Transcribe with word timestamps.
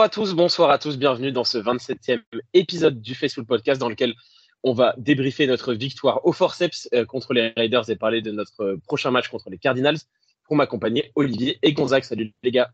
Bonjour 0.00 0.06
à 0.06 0.24
tous, 0.24 0.32
bonsoir 0.32 0.70
à 0.70 0.78
tous, 0.78 0.96
bienvenue 0.96 1.30
dans 1.30 1.44
ce 1.44 1.58
27e 1.58 2.22
épisode 2.54 3.02
du 3.02 3.14
Facebook 3.14 3.46
Podcast 3.46 3.78
dans 3.78 3.90
lequel 3.90 4.14
on 4.62 4.72
va 4.72 4.94
débriefer 4.96 5.46
notre 5.46 5.74
victoire 5.74 6.24
au 6.24 6.32
forceps 6.32 6.88
euh, 6.94 7.04
contre 7.04 7.34
les 7.34 7.52
Raiders 7.54 7.90
et 7.90 7.96
parler 7.96 8.22
de 8.22 8.30
notre 8.30 8.78
prochain 8.86 9.10
match 9.10 9.28
contre 9.28 9.50
les 9.50 9.58
Cardinals. 9.58 9.98
Pour 10.44 10.56
m'accompagner, 10.56 11.12
Olivier 11.16 11.58
et 11.62 11.74
Gonzague. 11.74 12.04
Salut 12.04 12.32
les 12.42 12.50
gars. 12.50 12.70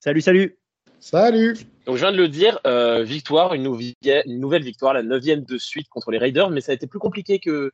Salut, 0.00 0.22
salut. 0.22 0.58
Salut. 0.98 1.58
Donc 1.84 1.96
je 1.96 2.00
viens 2.00 2.12
de 2.12 2.16
le 2.16 2.28
dire, 2.28 2.58
euh, 2.66 3.02
victoire, 3.02 3.52
une, 3.52 3.62
nouvelle 3.62 4.62
victoire, 4.62 4.94
la 4.94 5.02
neuvième 5.02 5.44
de 5.44 5.58
suite 5.58 5.90
contre 5.90 6.10
les 6.10 6.16
Raiders, 6.16 6.48
mais 6.48 6.62
ça 6.62 6.72
a 6.72 6.74
été 6.74 6.86
plus 6.86 6.98
compliqué 6.98 7.38
que, 7.38 7.70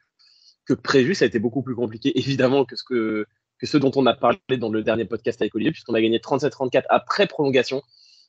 que 0.67 0.75
prévu. 0.75 1.15
Ça 1.15 1.25
a 1.25 1.29
été 1.29 1.39
beaucoup 1.39 1.63
plus 1.63 1.77
compliqué 1.77 2.19
évidemment 2.19 2.65
que 2.65 2.75
ce 2.75 2.83
que 2.83 3.27
que 3.59 3.67
ce 3.69 3.77
dont 3.77 3.93
on 3.95 4.07
a 4.07 4.15
parlé 4.15 4.41
dans 4.59 4.71
le 4.71 4.83
dernier 4.83 5.05
podcast 5.05 5.41
avec 5.41 5.55
Olivier, 5.55 5.71
puisqu'on 5.71 5.95
a 5.95 6.01
gagné 6.01 6.19
37-34 6.19 6.83
après 6.89 7.29
prolongation 7.29 7.81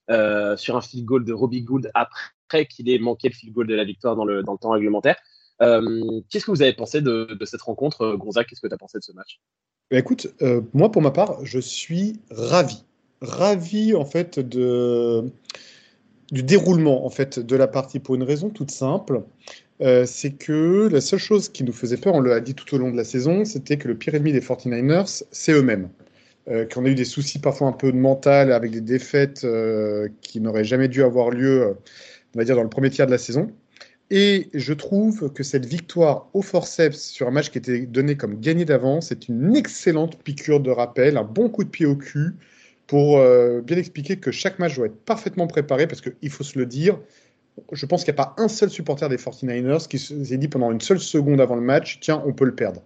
euh, 0.10 0.58
sur 0.58 0.76
un 0.76 0.82
field 0.82 1.06
goal 1.06 1.26
de 1.26 1.34
Robbie 1.34 1.62
Gould 1.62 1.90
après 1.94 2.66
qu'il 2.70 2.90
ait 2.90 3.00
manqué 3.00 3.30
le 3.30 3.34
field 3.34 3.54
goal 3.54 3.68
de 3.68 3.76
la 3.76 3.84
victoire 3.84 4.16
dans 4.16 4.26
le, 4.26 4.44
temps 4.44 4.70
réglementaire. 4.70 5.16
Euh, 5.62 6.22
qu'est-ce 6.30 6.46
que 6.46 6.52
vous 6.52 6.62
avez 6.62 6.74
pensé 6.74 7.02
de, 7.02 7.38
cette 7.46 7.62
rencontre, 7.62 8.16
Gonzague? 8.16 8.46
Qu'est-ce 8.48 8.62
que 8.62 8.68
tu 8.68 8.74
as 8.74 8.78
pensé 8.78 8.98
de 8.98 9.04
ce 9.04 9.14
match? 9.14 9.40
Bah, 9.92 9.98
Écoute, 9.98 10.28
euh, 10.42 10.62
moi 10.74 10.92
pour 10.92 11.02
ma 11.02 11.12
part, 11.12 11.44
je 11.46 11.60
suis 11.60 12.20
ravi. 12.32 12.84
Ravi 13.22 13.96
en 13.96 14.06
fait 14.06 14.40
de, 14.40 15.24
du 16.32 16.44
déroulement 16.44 17.06
en 17.06 17.10
fait 17.10 17.40
de 17.40 17.56
la 17.56 17.68
partie 17.68 18.00
pour 18.00 18.16
une 18.16 18.24
raison 18.24 18.50
toute 18.50 18.72
simple. 18.72 19.24
Euh, 19.82 20.06
c'est 20.06 20.32
que 20.32 20.88
la 20.92 21.02
seule 21.02 21.20
chose 21.20 21.50
qui 21.50 21.64
nous 21.64 21.74
faisait 21.74 21.98
peur, 21.98 22.14
on 22.14 22.22
l'a 22.22 22.40
dit 22.40 22.56
tout 22.56 22.74
au 22.76 22.78
long 22.78 22.92
de 22.92 22.98
la 22.98 23.04
saison, 23.04 23.44
c'était 23.44 23.78
que 23.78 23.88
le 23.88 23.96
pire 23.96 24.16
ennemi 24.16 24.32
des 24.32 24.40
49ers, 24.40 25.24
c'est 25.32 25.52
eux-mêmes. 25.52 25.90
Euh, 26.50 26.66
qu'on 26.66 26.84
a 26.84 26.90
eu 26.90 26.96
des 26.96 27.06
soucis 27.06 27.40
parfois 27.40 27.68
un 27.70 27.72
peu 27.72 27.92
de 27.92 27.98
mental 27.98 28.52
avec 28.52 28.72
des 28.72 28.82
défaites 28.82 29.46
euh, 29.46 30.10
qui 30.22 30.42
n'auraient 30.42 30.66
jamais 30.66 30.90
dû 30.90 31.02
avoir 31.02 31.30
lieu, 31.30 31.78
on 32.36 32.38
va 32.38 32.44
dire, 32.44 32.58
dans 32.58 32.64
le 32.64 32.70
premier 32.70 32.90
tiers 32.90 33.06
de 33.06 33.12
la 33.12 33.18
saison. 33.18 33.50
Et 34.10 34.50
je 34.54 34.74
trouve 34.74 35.32
que 35.32 35.42
cette 35.42 35.66
victoire 35.66 36.30
au 36.34 36.42
forceps 36.42 37.00
sur 37.00 37.28
un 37.28 37.32
match 37.32 37.50
qui 37.50 37.58
était 37.58 37.86
donné 37.86 38.18
comme 38.18 38.42
gagné 38.42 38.66
d'avance 38.66 39.12
est 39.12 39.30
une 39.30 39.56
excellente 39.56 40.22
piqûre 40.22 40.60
de 40.60 40.70
rappel, 40.70 41.18
un 41.18 41.24
bon 41.24 41.50
coup 41.50 41.64
de 41.64 41.70
pied 41.70 41.86
au 41.86 41.96
cul 41.96 42.36
pour 42.86 43.18
bien 43.64 43.78
expliquer 43.78 44.18
que 44.18 44.30
chaque 44.30 44.60
match 44.60 44.76
doit 44.76 44.88
être 44.88 45.06
parfaitement 45.06 45.48
préparé 45.48 45.88
parce 45.88 46.02
qu'il 46.02 46.30
faut 46.30 46.44
se 46.44 46.60
le 46.60 46.66
dire, 46.66 47.00
je 47.72 47.86
pense 47.86 48.04
qu'il 48.04 48.14
n'y 48.14 48.20
a 48.20 48.26
pas 48.26 48.36
un 48.38 48.50
seul 48.50 48.70
supporter 48.70 49.10
des 49.10 49.18
49ers 49.18 49.88
qui 49.88 49.98
s'est 49.98 50.38
dit 50.38 50.48
pendant 50.48 50.72
une 50.72 50.82
seule 50.82 51.00
seconde 51.00 51.42
avant 51.42 51.56
le 51.56 51.62
match, 51.62 52.00
tiens, 52.02 52.22
on 52.26 52.34
peut 52.34 52.46
le 52.46 52.54
perdre. 52.56 52.84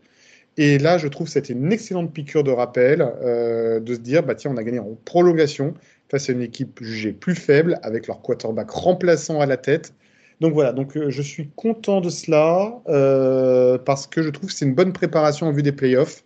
Et 0.58 0.80
là, 0.80 0.98
je 0.98 1.08
trouve 1.08 1.28
que 1.28 1.34
c'était 1.34 1.54
une 1.54 1.72
excellente 1.72 2.12
piqûre 2.14 2.44
de 2.44 2.52
rappel 2.52 3.02
euh, 3.22 3.80
de 3.80 3.94
se 3.94 4.00
dire, 4.00 4.24
bah 4.24 4.34
tiens, 4.34 4.52
on 4.54 4.58
a 4.58 4.64
gagné 4.64 4.80
en 4.80 4.98
prolongation 5.06 5.76
face 6.10 6.30
à 6.30 6.34
une 6.34 6.42
équipe 6.42 6.80
jugée 6.82 7.14
plus 7.14 7.36
faible, 7.36 7.80
avec 7.84 8.08
leur 8.08 8.22
quarterback 8.22 8.72
remplaçant 8.72 9.40
à 9.40 9.46
la 9.46 9.58
tête. 9.58 9.94
Donc 10.42 10.54
voilà, 10.54 10.72
donc 10.74 10.98
euh, 10.98 11.10
je 11.10 11.22
suis 11.22 11.50
content 11.56 12.02
de 12.02 12.10
cela 12.10 12.82
euh, 12.88 13.78
parce 13.78 14.08
que 14.08 14.24
je 14.24 14.30
trouve 14.30 14.50
que 14.50 14.56
c'est 14.56 14.66
une 14.66 14.74
bonne 14.76 14.94
préparation 14.94 15.48
en 15.48 15.52
vue 15.52 15.64
des 15.64 15.72
playoffs, 15.72 16.24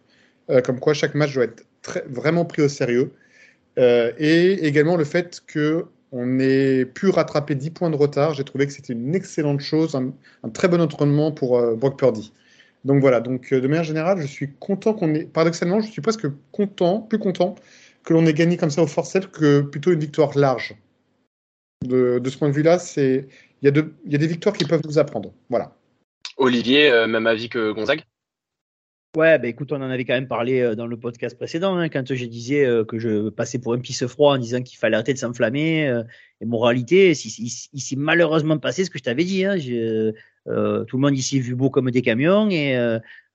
comme 0.65 0.81
quoi 0.81 0.93
chaque 0.93 1.15
match 1.15 1.33
doit 1.33 1.45
être 1.45 1.63
vraiment 2.09 2.43
pris 2.43 2.61
au 2.61 2.67
sérieux. 2.67 3.13
et 3.77 4.67
également 4.67 4.97
le 4.97 5.05
fait 5.05 5.41
que 5.47 5.85
on 6.11 6.39
ait 6.39 6.83
pu 6.85 7.07
rattraper 7.09 7.55
10 7.55 7.69
points 7.71 7.89
de 7.89 7.95
retard. 7.95 8.33
J'ai 8.33 8.43
trouvé 8.43 8.67
que 8.67 8.73
c'était 8.73 8.91
une 8.91 9.15
excellente 9.15 9.61
chose, 9.61 9.95
un, 9.95 10.49
très 10.49 10.67
bon 10.67 10.81
entraînement 10.81 11.31
pour 11.31 11.61
Brock 11.77 11.97
Purdy. 11.97 12.33
Donc 12.83 13.01
voilà, 13.01 13.19
donc 13.19 13.53
euh, 13.53 13.61
de 13.61 13.67
manière 13.67 13.83
générale, 13.83 14.19
je 14.21 14.27
suis 14.27 14.53
content 14.53 14.93
qu'on 14.93 15.13
ait, 15.13 15.25
paradoxalement, 15.25 15.81
je 15.81 15.91
suis 15.91 16.01
presque 16.01 16.27
content, 16.51 17.01
plus 17.01 17.19
content 17.19 17.55
que 18.03 18.13
l'on 18.13 18.25
ait 18.25 18.33
gagné 18.33 18.57
comme 18.57 18.71
ça 18.71 18.81
au 18.81 18.87
forceps 18.87 19.27
que 19.27 19.61
plutôt 19.61 19.91
une 19.91 19.99
victoire 19.99 20.35
large. 20.37 20.75
De, 21.85 22.21
ce 22.25 22.37
point 22.37 22.49
de 22.49 22.53
vue-là, 22.53 22.79
c'est 22.79 23.27
il 23.61 23.69
y, 23.69 23.79
a 23.79 23.83
y 24.05 24.15
a 24.15 24.17
des 24.17 24.27
victoires 24.27 24.55
qui 24.55 24.65
peuvent 24.65 24.81
nous 24.85 24.97
apprendre. 24.97 25.31
Voilà. 25.49 25.75
Olivier, 26.37 26.91
euh, 26.91 27.07
même 27.07 27.27
avis 27.27 27.49
que 27.49 27.71
Gonzague? 27.71 28.03
Ouais, 29.15 29.37
bah 29.37 29.47
écoute, 29.47 29.71
on 29.71 29.81
en 29.81 29.89
avait 29.89 30.05
quand 30.05 30.13
même 30.13 30.27
parlé 30.27 30.61
euh, 30.61 30.73
dans 30.73 30.87
le 30.87 30.97
podcast 30.97 31.37
précédent, 31.37 31.75
hein, 31.75 31.89
quand 31.89 32.13
je 32.13 32.25
disais 32.25 32.65
que 32.87 32.97
je 32.97 33.29
passais 33.29 33.59
pour 33.59 33.73
un 33.73 33.79
pisse 33.79 34.07
froid 34.07 34.33
en 34.33 34.37
disant 34.37 34.61
qu'il 34.63 34.77
fallait 34.77 34.95
arrêter 34.95 35.13
de 35.13 35.19
s'enflammer. 35.19 35.87
Euh, 35.87 36.03
et 36.39 36.45
moralité, 36.45 37.11
il 37.11 37.81
s'est 37.81 37.95
malheureusement 37.95 38.57
passé 38.57 38.85
ce 38.85 38.89
que 38.89 38.97
je 38.97 39.03
t'avais 39.03 39.23
dit. 39.23 39.45
Hein, 39.45 39.57
euh, 40.47 40.83
tout 40.85 40.97
le 40.97 41.01
monde 41.01 41.17
ici 41.17 41.39
vu 41.39 41.55
beau 41.55 41.69
comme 41.69 41.91
des 41.91 42.01
camions 42.01 42.49
et 42.49 42.77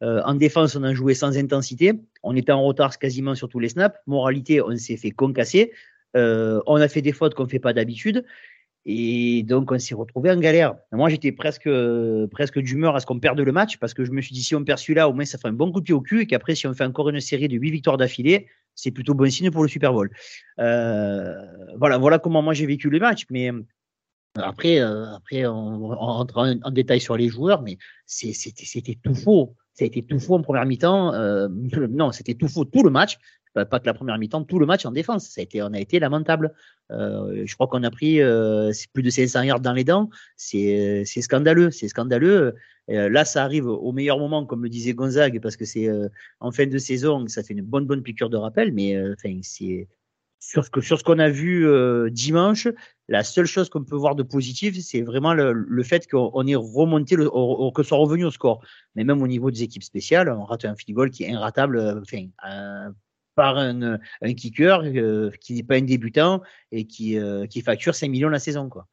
en 0.03 0.35
défense, 0.35 0.77
on 0.77 0.83
a 0.83 0.93
joué 0.93 1.15
sans 1.15 1.39
intensité. 1.39 1.95
On 2.23 2.37
était 2.37 2.53
en 2.53 2.63
retard 2.63 2.99
quasiment 2.99 3.35
sur 3.35 3.49
tous 3.49 3.59
les 3.59 3.71
snaps. 3.71 3.97
Moralité, 4.07 4.61
on 4.61 4.77
s'est 4.77 4.97
fait 4.97 5.11
concasser. 5.11 5.73
on 6.15 6.77
a 6.77 6.89
fait 6.89 7.03
des 7.03 7.13
fautes 7.13 7.35
qu'on 7.35 7.47
fait 7.47 7.59
pas 7.59 7.73
d'habitude. 7.73 8.25
Et 8.89 9.43
donc, 9.43 9.73
on 9.73 9.79
s'est 9.81 9.97
retrouvé 9.97 10.31
en 10.31 10.37
galère. 10.37 10.77
Moi, 10.93 11.09
j'étais 11.09 11.33
presque, 11.33 11.69
presque 12.31 12.61
d'humeur 12.61 12.95
à 12.95 13.01
ce 13.01 13.07
qu'on 13.07 13.19
perde 13.19 13.41
le 13.41 13.51
match 13.51 13.79
parce 13.79 13.95
que 13.95 14.05
je 14.05 14.13
me 14.13 14.21
suis 14.21 14.33
dit, 14.33 14.43
si 14.43 14.55
on 14.55 14.63
perd 14.63 14.79
celui-là, 14.79 15.09
au 15.09 15.13
moins, 15.13 15.25
ça 15.25 15.39
fait 15.39 15.49
un 15.49 15.53
bon 15.53 15.73
coup 15.73 15.81
de 15.81 15.85
pied 15.87 15.95
au 15.95 16.01
cul 16.01 16.21
et 16.21 16.27
qu'après, 16.27 16.55
si 16.55 16.69
on 16.69 16.73
fait 16.73 16.85
encore 16.85 17.09
une 17.09 17.21
série 17.21 17.49
de 17.49 17.57
huit 17.57 17.73
victoires 17.73 17.97
d'affilée, 17.97 18.47
c'est 18.77 18.93
plutôt 18.93 19.15
bon 19.15 19.29
signe 19.29 19.51
pour 19.51 19.63
le 19.63 19.69
Super 19.69 19.93
Bowl. 19.93 20.11
Euh, 20.61 21.35
voilà, 21.77 21.99
voilà 21.99 22.21
comment 22.21 22.43
moi 22.43 22.55
j'ai 22.55 22.67
vécu 22.67 22.89
le 22.89 23.01
match. 23.01 23.25
Mais 23.29 23.51
après, 24.39 24.81
euh, 24.81 25.15
après 25.15 25.47
on, 25.47 25.89
rentre 25.89 26.39
en, 26.63 26.71
détail 26.71 27.01
sur 27.01 27.17
les 27.17 27.29
joueurs, 27.29 27.63
mais 27.63 27.79
c'était 28.07 28.99
tout 29.03 29.15
faux. 29.15 29.55
Ça 29.75 29.85
a 29.85 29.87
été 29.87 30.03
tout 30.03 30.19
faux 30.19 30.37
en 30.37 30.43
première 30.43 30.65
mi-temps. 30.65 31.13
Euh, 31.15 31.49
non, 31.91 32.13
c'était 32.13 32.35
tout 32.35 32.49
faux 32.49 32.65
tout 32.65 32.83
le 32.83 32.91
match. 32.91 33.19
Pas 33.65 33.81
que 33.81 33.87
la 33.87 33.95
première 33.95 34.19
mi-temps, 34.19 34.45
tout 34.45 34.59
le 34.59 34.67
match 34.67 34.85
en 34.85 34.91
défense. 34.91 35.29
Ça 35.29 35.41
a 35.41 35.45
été, 35.45 35.63
on 35.63 35.73
a 35.73 35.79
été 35.79 35.99
lamentable. 35.99 36.53
Euh, 36.91 37.43
je 37.47 37.55
crois 37.55 37.67
qu'on 37.67 37.83
a 37.83 37.91
pris 37.91 38.21
euh, 38.21 38.71
plus 38.93 39.03
de 39.03 39.09
500 39.09 39.43
yards 39.43 39.61
dans 39.61 39.73
les 39.73 39.85
dents. 39.85 40.11
C'est 40.37 41.05
scandaleux. 41.05 41.71
C'est 41.71 41.89
scandaleux. 41.89 42.55
Euh, 42.91 43.09
là, 43.09 43.25
ça 43.25 43.43
arrive 43.43 43.67
au 43.67 43.93
meilleur 43.93 44.19
moment, 44.19 44.45
comme 44.45 44.63
le 44.63 44.69
disait 44.69 44.93
Gonzague, 44.93 45.41
parce 45.41 45.57
que 45.57 45.65
c'est 45.65 45.89
euh, 45.89 46.09
en 46.41 46.53
fin 46.53 46.67
de 46.67 46.79
saison, 46.79 47.27
ça 47.29 47.43
fait 47.43 47.55
une 47.55 47.63
bonne 47.63 47.87
bonne 47.87 48.03
piqûre 48.03 48.31
de 48.31 48.37
rappel. 48.37 48.73
Mais 48.73 48.97
c'est 49.43 49.89
sur 50.49 50.65
ce 50.65 50.71
que 50.71 50.81
sur 50.81 50.99
ce 50.99 51.05
qu'on 51.05 51.19
a 51.19 51.29
vu 51.29 51.67
dimanche, 52.11 52.69
la 53.09 53.25
seule 53.25 53.47
chose 53.47 53.69
qu'on 53.69 53.85
peut 53.85 53.97
voir 53.97 54.15
de 54.15 54.23
positif, 54.23 54.77
c'est 54.81 55.03
vraiment 55.03 55.35
le, 55.35 55.53
le 55.53 55.83
fait 55.83 56.09
qu'on 56.09 56.47
ait 56.47 56.55
remonté, 56.55 57.17
que 57.17 57.83
soit 57.83 57.99
revenu 57.99 58.25
au 58.25 58.31
score. 58.31 58.65
Mais 58.95 59.05
même 59.05 59.23
au 59.23 59.27
niveau 59.27 59.51
des 59.51 59.63
équipes 59.63 59.85
spéciales, 59.85 60.29
on 60.29 60.45
rate 60.45 60.65
un 60.65 60.77
field 60.77 60.97
goal 60.97 61.11
qui 61.11 61.25
est 61.25 61.29
inratable. 61.29 62.01
Enfin, 62.03 62.29
par 63.37 63.59
un, 63.59 63.99
kicker 64.37 64.83
euh, 64.83 65.31
qui 65.41 65.55
n'est 65.55 65.63
pas 65.63 65.77
un 65.77 65.83
débutant 65.83 66.43
et 66.73 66.87
qui, 66.87 67.19
euh, 67.19 67.47
qui 67.47 67.61
facture 67.61 67.95
5 67.95 68.09
millions 68.09 68.29
la 68.29 68.41
saison. 68.41 68.69
Quoi. 68.69 68.89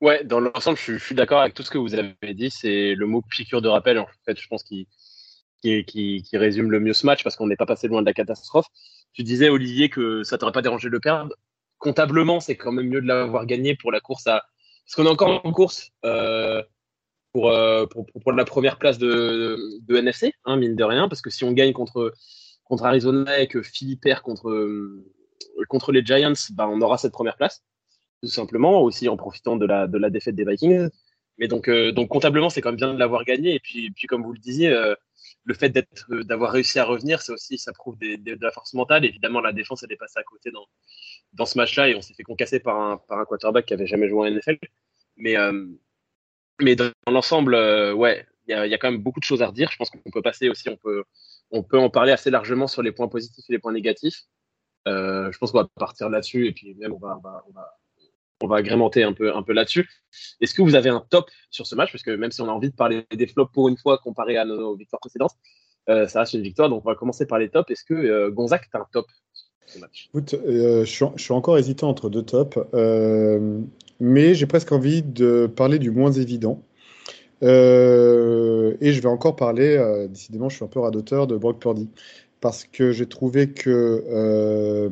Ouais, 0.00 0.24
dans 0.24 0.40
l'ensemble, 0.40 0.78
je, 0.78 0.96
suis 0.96 1.14
d'accord 1.14 1.40
avec 1.40 1.52
tout 1.52 1.62
ce 1.62 1.70
que 1.70 1.76
vous 1.76 1.94
avez 1.94 2.14
dit. 2.34 2.50
C'est 2.50 2.94
le 2.94 3.06
mot 3.06 3.20
piqûre 3.20 3.60
de 3.60 3.68
rappel, 3.68 3.98
en 3.98 4.06
fait, 4.24 4.40
je 4.40 4.48
pense, 4.48 4.62
qui, 4.62 4.86
qui, 5.60 6.24
résume 6.32 6.70
le 6.70 6.80
mieux 6.80 6.94
ce 6.94 7.04
match 7.04 7.22
parce 7.22 7.36
qu'on 7.36 7.48
n'est 7.48 7.56
pas 7.56 7.66
passé 7.66 7.88
loin 7.88 8.00
de 8.00 8.06
la 8.06 8.14
catastrophe. 8.14 8.66
Tu 9.14 9.22
disais, 9.22 9.48
Olivier, 9.48 9.88
que 9.88 10.22
ça 10.22 10.38
t'aurait 10.38 10.52
pas 10.52 10.62
dérangé 10.62 10.90
de 10.90 10.98
perdre. 10.98 11.34
Comptablement, 11.78 12.40
c'est 12.40 12.56
quand 12.56 12.72
même 12.72 12.88
mieux 12.88 13.00
de 13.00 13.06
l'avoir 13.06 13.46
gagné 13.46 13.74
pour 13.74 13.90
la 13.90 14.00
course 14.00 14.26
à. 14.26 14.44
Parce 14.86 14.96
qu'on 14.96 15.06
est 15.06 15.10
encore 15.10 15.40
en 15.44 15.52
course 15.52 15.90
euh, 16.04 16.62
pour, 17.32 17.50
pour, 17.90 18.06
pour, 18.22 18.32
la 18.32 18.44
première 18.44 18.78
place 18.78 18.98
de, 18.98 19.58
de, 19.80 19.96
NFC, 19.96 20.34
hein, 20.44 20.56
mine 20.56 20.76
de 20.76 20.84
rien, 20.84 21.08
parce 21.08 21.22
que 21.22 21.30
si 21.30 21.42
on 21.44 21.52
gagne 21.52 21.72
contre 21.72 22.12
contre 22.64 22.84
Arizona 22.84 23.38
et 23.38 23.46
que 23.46 23.62
Philippe 23.62 24.02
perd 24.02 24.22
contre, 24.22 24.50
euh, 24.50 25.04
contre 25.68 25.92
les 25.92 26.04
Giants, 26.04 26.32
bah, 26.52 26.68
on 26.68 26.80
aura 26.80 26.98
cette 26.98 27.12
première 27.12 27.36
place, 27.36 27.62
tout 28.22 28.28
simplement, 28.28 28.82
aussi 28.82 29.08
en 29.08 29.16
profitant 29.16 29.56
de 29.56 29.66
la, 29.66 29.86
de 29.86 29.98
la 29.98 30.10
défaite 30.10 30.34
des 30.34 30.44
Vikings. 30.44 30.88
Mais 31.38 31.48
donc, 31.48 31.68
euh, 31.68 31.92
donc 31.92 32.08
comptablement, 32.08 32.48
c'est 32.48 32.60
quand 32.60 32.70
même 32.70 32.76
bien 32.76 32.94
de 32.94 32.98
l'avoir 32.98 33.24
gagné. 33.24 33.54
Et 33.54 33.60
puis, 33.60 33.90
puis, 33.90 34.06
comme 34.06 34.22
vous 34.22 34.32
le 34.32 34.38
disiez, 34.38 34.70
euh, 34.70 34.94
le 35.44 35.54
fait 35.54 35.68
d'être, 35.68 36.06
d'avoir 36.22 36.52
réussi 36.52 36.78
à 36.78 36.84
revenir, 36.84 37.20
c'est 37.20 37.32
aussi, 37.32 37.58
ça 37.58 37.72
prouve 37.72 37.98
de 37.98 38.38
la 38.40 38.50
force 38.50 38.74
mentale. 38.74 39.04
Évidemment, 39.04 39.40
la 39.40 39.52
défense, 39.52 39.82
elle 39.82 39.92
est 39.92 39.96
passée 39.96 40.18
à 40.18 40.22
côté 40.22 40.50
dans, 40.50 40.66
dans 41.34 41.46
ce 41.46 41.58
match-là 41.58 41.88
et 41.88 41.94
on 41.94 42.00
s'est 42.00 42.14
fait 42.14 42.22
concasser 42.22 42.60
par 42.60 42.80
un, 42.80 42.96
par 42.96 43.18
un 43.18 43.24
quarterback 43.24 43.66
qui 43.66 43.74
avait 43.74 43.86
jamais 43.86 44.08
joué 44.08 44.28
en 44.28 44.30
NFL. 44.30 44.58
Mais, 45.16 45.36
mais 46.60 46.76
dans 46.76 46.90
l'ensemble, 47.08 47.54
ouais, 47.94 48.26
il 48.48 48.52
y 48.52 48.74
a, 48.74 48.78
quand 48.78 48.90
même 48.90 49.02
beaucoup 49.02 49.20
de 49.20 49.24
choses 49.24 49.42
à 49.42 49.46
redire. 49.46 49.70
Je 49.70 49.76
pense 49.76 49.90
qu'on 49.90 50.10
peut 50.10 50.22
passer 50.22 50.48
aussi, 50.48 50.68
on 50.68 50.76
peut, 50.76 51.04
on 51.50 51.62
peut 51.62 51.78
en 51.78 51.90
parler 51.90 52.12
assez 52.12 52.30
largement 52.30 52.66
sur 52.66 52.82
les 52.82 52.92
points 52.92 53.08
positifs 53.08 53.44
et 53.48 53.52
les 53.52 53.58
points 53.58 53.72
négatifs. 53.72 54.22
Euh, 54.86 55.32
je 55.32 55.38
pense 55.38 55.52
qu'on 55.52 55.58
va 55.58 55.68
partir 55.76 56.10
là-dessus 56.10 56.46
et 56.46 56.52
puis 56.52 56.74
même 56.74 56.92
on 56.92 56.98
va, 56.98 57.20
agrémenter 58.52 59.02
un 59.02 59.12
peu, 59.12 59.34
un 59.34 59.42
peu 59.42 59.52
là-dessus. 59.52 59.88
Est-ce 60.40 60.54
que 60.54 60.62
vous 60.62 60.74
avez 60.74 60.90
un 60.90 61.04
top 61.10 61.30
sur 61.50 61.66
ce 61.66 61.74
match? 61.74 61.92
Parce 61.92 62.02
que 62.02 62.10
même 62.10 62.30
si 62.30 62.40
on 62.40 62.48
a 62.48 62.52
envie 62.52 62.70
de 62.70 62.76
parler 62.76 63.04
des 63.14 63.26
flops 63.26 63.52
pour 63.52 63.68
une 63.68 63.76
fois 63.76 63.98
comparé 63.98 64.36
à 64.36 64.44
nos, 64.44 64.76
victoires 64.76 65.00
précédentes, 65.00 65.34
euh, 65.88 66.06
ça 66.06 66.20
reste 66.20 66.34
une 66.34 66.42
victoire. 66.42 66.68
Donc 66.68 66.82
on 66.84 66.88
va 66.88 66.96
commencer 66.96 67.26
par 67.26 67.38
les 67.38 67.48
tops. 67.48 67.70
Est-ce 67.70 67.84
que 67.84 67.94
euh, 67.94 68.30
Gonzac, 68.30 68.68
tu 68.70 68.76
un 68.76 68.86
top 68.92 69.06
sur 69.66 69.74
ce 69.74 69.78
match? 69.78 70.08
Écoute, 70.08 70.34
je 70.46 70.84
suis, 71.16 71.32
encore 71.32 71.58
hésitant 71.58 71.88
entre 71.88 72.10
deux 72.10 72.22
tops, 72.22 72.58
mais 74.00 74.34
j'ai 74.34 74.46
presque 74.46 74.72
envie 74.72 75.02
de 75.02 75.46
parler 75.46 75.78
du 75.78 75.90
moins 75.90 76.12
évident. 76.12 76.62
Euh, 77.42 78.76
et 78.80 78.92
je 78.92 79.00
vais 79.00 79.08
encore 79.08 79.36
parler, 79.36 79.76
euh, 79.76 80.08
décidément, 80.08 80.48
je 80.48 80.56
suis 80.56 80.64
un 80.64 80.68
peu 80.68 80.80
radoteur 80.80 81.26
de 81.26 81.36
Brock 81.36 81.60
Purdy. 81.60 81.88
Parce 82.44 82.66
que 82.70 82.92
j'ai 82.92 83.06
trouvé 83.06 83.48
que 83.48 84.04
euh, 84.06 84.90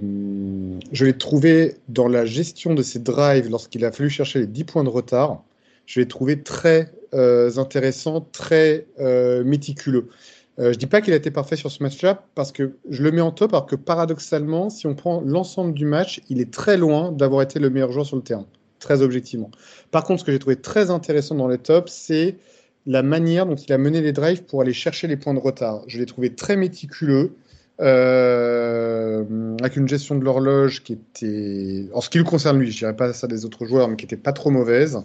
je 0.90 1.04
l'ai 1.04 1.12
trouvé 1.12 1.74
dans 1.90 2.08
la 2.08 2.24
gestion 2.24 2.72
de 2.72 2.82
ses 2.82 2.98
drives 2.98 3.50
lorsqu'il 3.50 3.84
a 3.84 3.92
fallu 3.92 4.08
chercher 4.08 4.38
les 4.38 4.46
10 4.46 4.64
points 4.64 4.84
de 4.84 4.88
retard. 4.88 5.44
Je 5.84 6.00
l'ai 6.00 6.08
trouvé 6.08 6.42
très 6.42 6.90
euh, 7.12 7.58
intéressant, 7.58 8.26
très 8.32 8.86
euh, 9.00 9.44
méticuleux. 9.44 10.08
je 10.56 10.68
ne 10.68 10.72
dis 10.72 10.86
pas 10.86 11.02
qu'il 11.02 11.12
a 11.12 11.16
été 11.16 11.30
parfait 11.30 11.56
sur 11.56 11.70
ce 11.70 11.82
match-là 11.82 12.24
parce 12.34 12.52
que 12.52 12.72
je 12.88 13.02
le 13.02 13.12
mets 13.12 13.20
en 13.20 13.32
top, 13.32 13.52
alors 13.52 13.66
que 13.66 13.76
paradoxalement, 13.76 14.70
si 14.70 14.86
on 14.86 14.94
prend 14.94 15.20
l'ensemble 15.20 15.74
du 15.74 15.84
match, 15.84 16.22
il 16.30 16.40
est 16.40 16.50
très 16.50 16.78
loin 16.78 17.12
d'avoir 17.12 17.42
été 17.42 17.58
le 17.58 17.68
meilleur 17.68 17.92
joueur 17.92 18.06
sur 18.06 18.16
le 18.16 18.22
terrain, 18.22 18.46
très 18.78 19.02
objectivement. 19.02 19.50
Par 19.90 20.04
contre, 20.04 20.20
ce 20.20 20.24
que 20.24 20.32
j'ai 20.32 20.38
trouvé 20.38 20.56
très 20.56 20.88
intéressant 20.88 21.34
dans 21.34 21.48
les 21.48 21.58
tops, 21.58 21.92
c'est 21.92 22.38
la 22.86 23.02
manière 23.02 23.46
dont 23.46 23.56
il 23.56 23.72
a 23.72 23.78
mené 23.78 24.00
les 24.00 24.12
drives 24.12 24.44
pour 24.44 24.62
aller 24.62 24.72
chercher 24.72 25.06
les 25.06 25.16
points 25.18 25.34
de 25.34 25.38
retard. 25.38 25.82
Je 25.86 25.98
l'ai 25.98 26.06
trouvé 26.06 26.34
très 26.34 26.56
méticuleux, 26.56 27.34
euh, 27.82 29.24
avec 29.60 29.76
une 29.76 29.88
gestion 29.88 30.14
de 30.14 30.24
l'horloge 30.24 30.82
qui 30.82 30.92
était, 30.92 31.88
en 31.92 32.00
ce 32.00 32.08
qui 32.10 32.18
le 32.18 32.24
concerne 32.24 32.58
lui, 32.58 32.70
je 32.70 32.78
dirais 32.78 32.96
pas 32.96 33.12
ça 33.12 33.26
des 33.26 33.44
autres 33.44 33.66
joueurs, 33.66 33.88
mais 33.88 33.96
qui 33.96 34.04
était 34.04 34.16
pas 34.16 34.32
trop 34.32 34.50
mauvaise. 34.50 34.98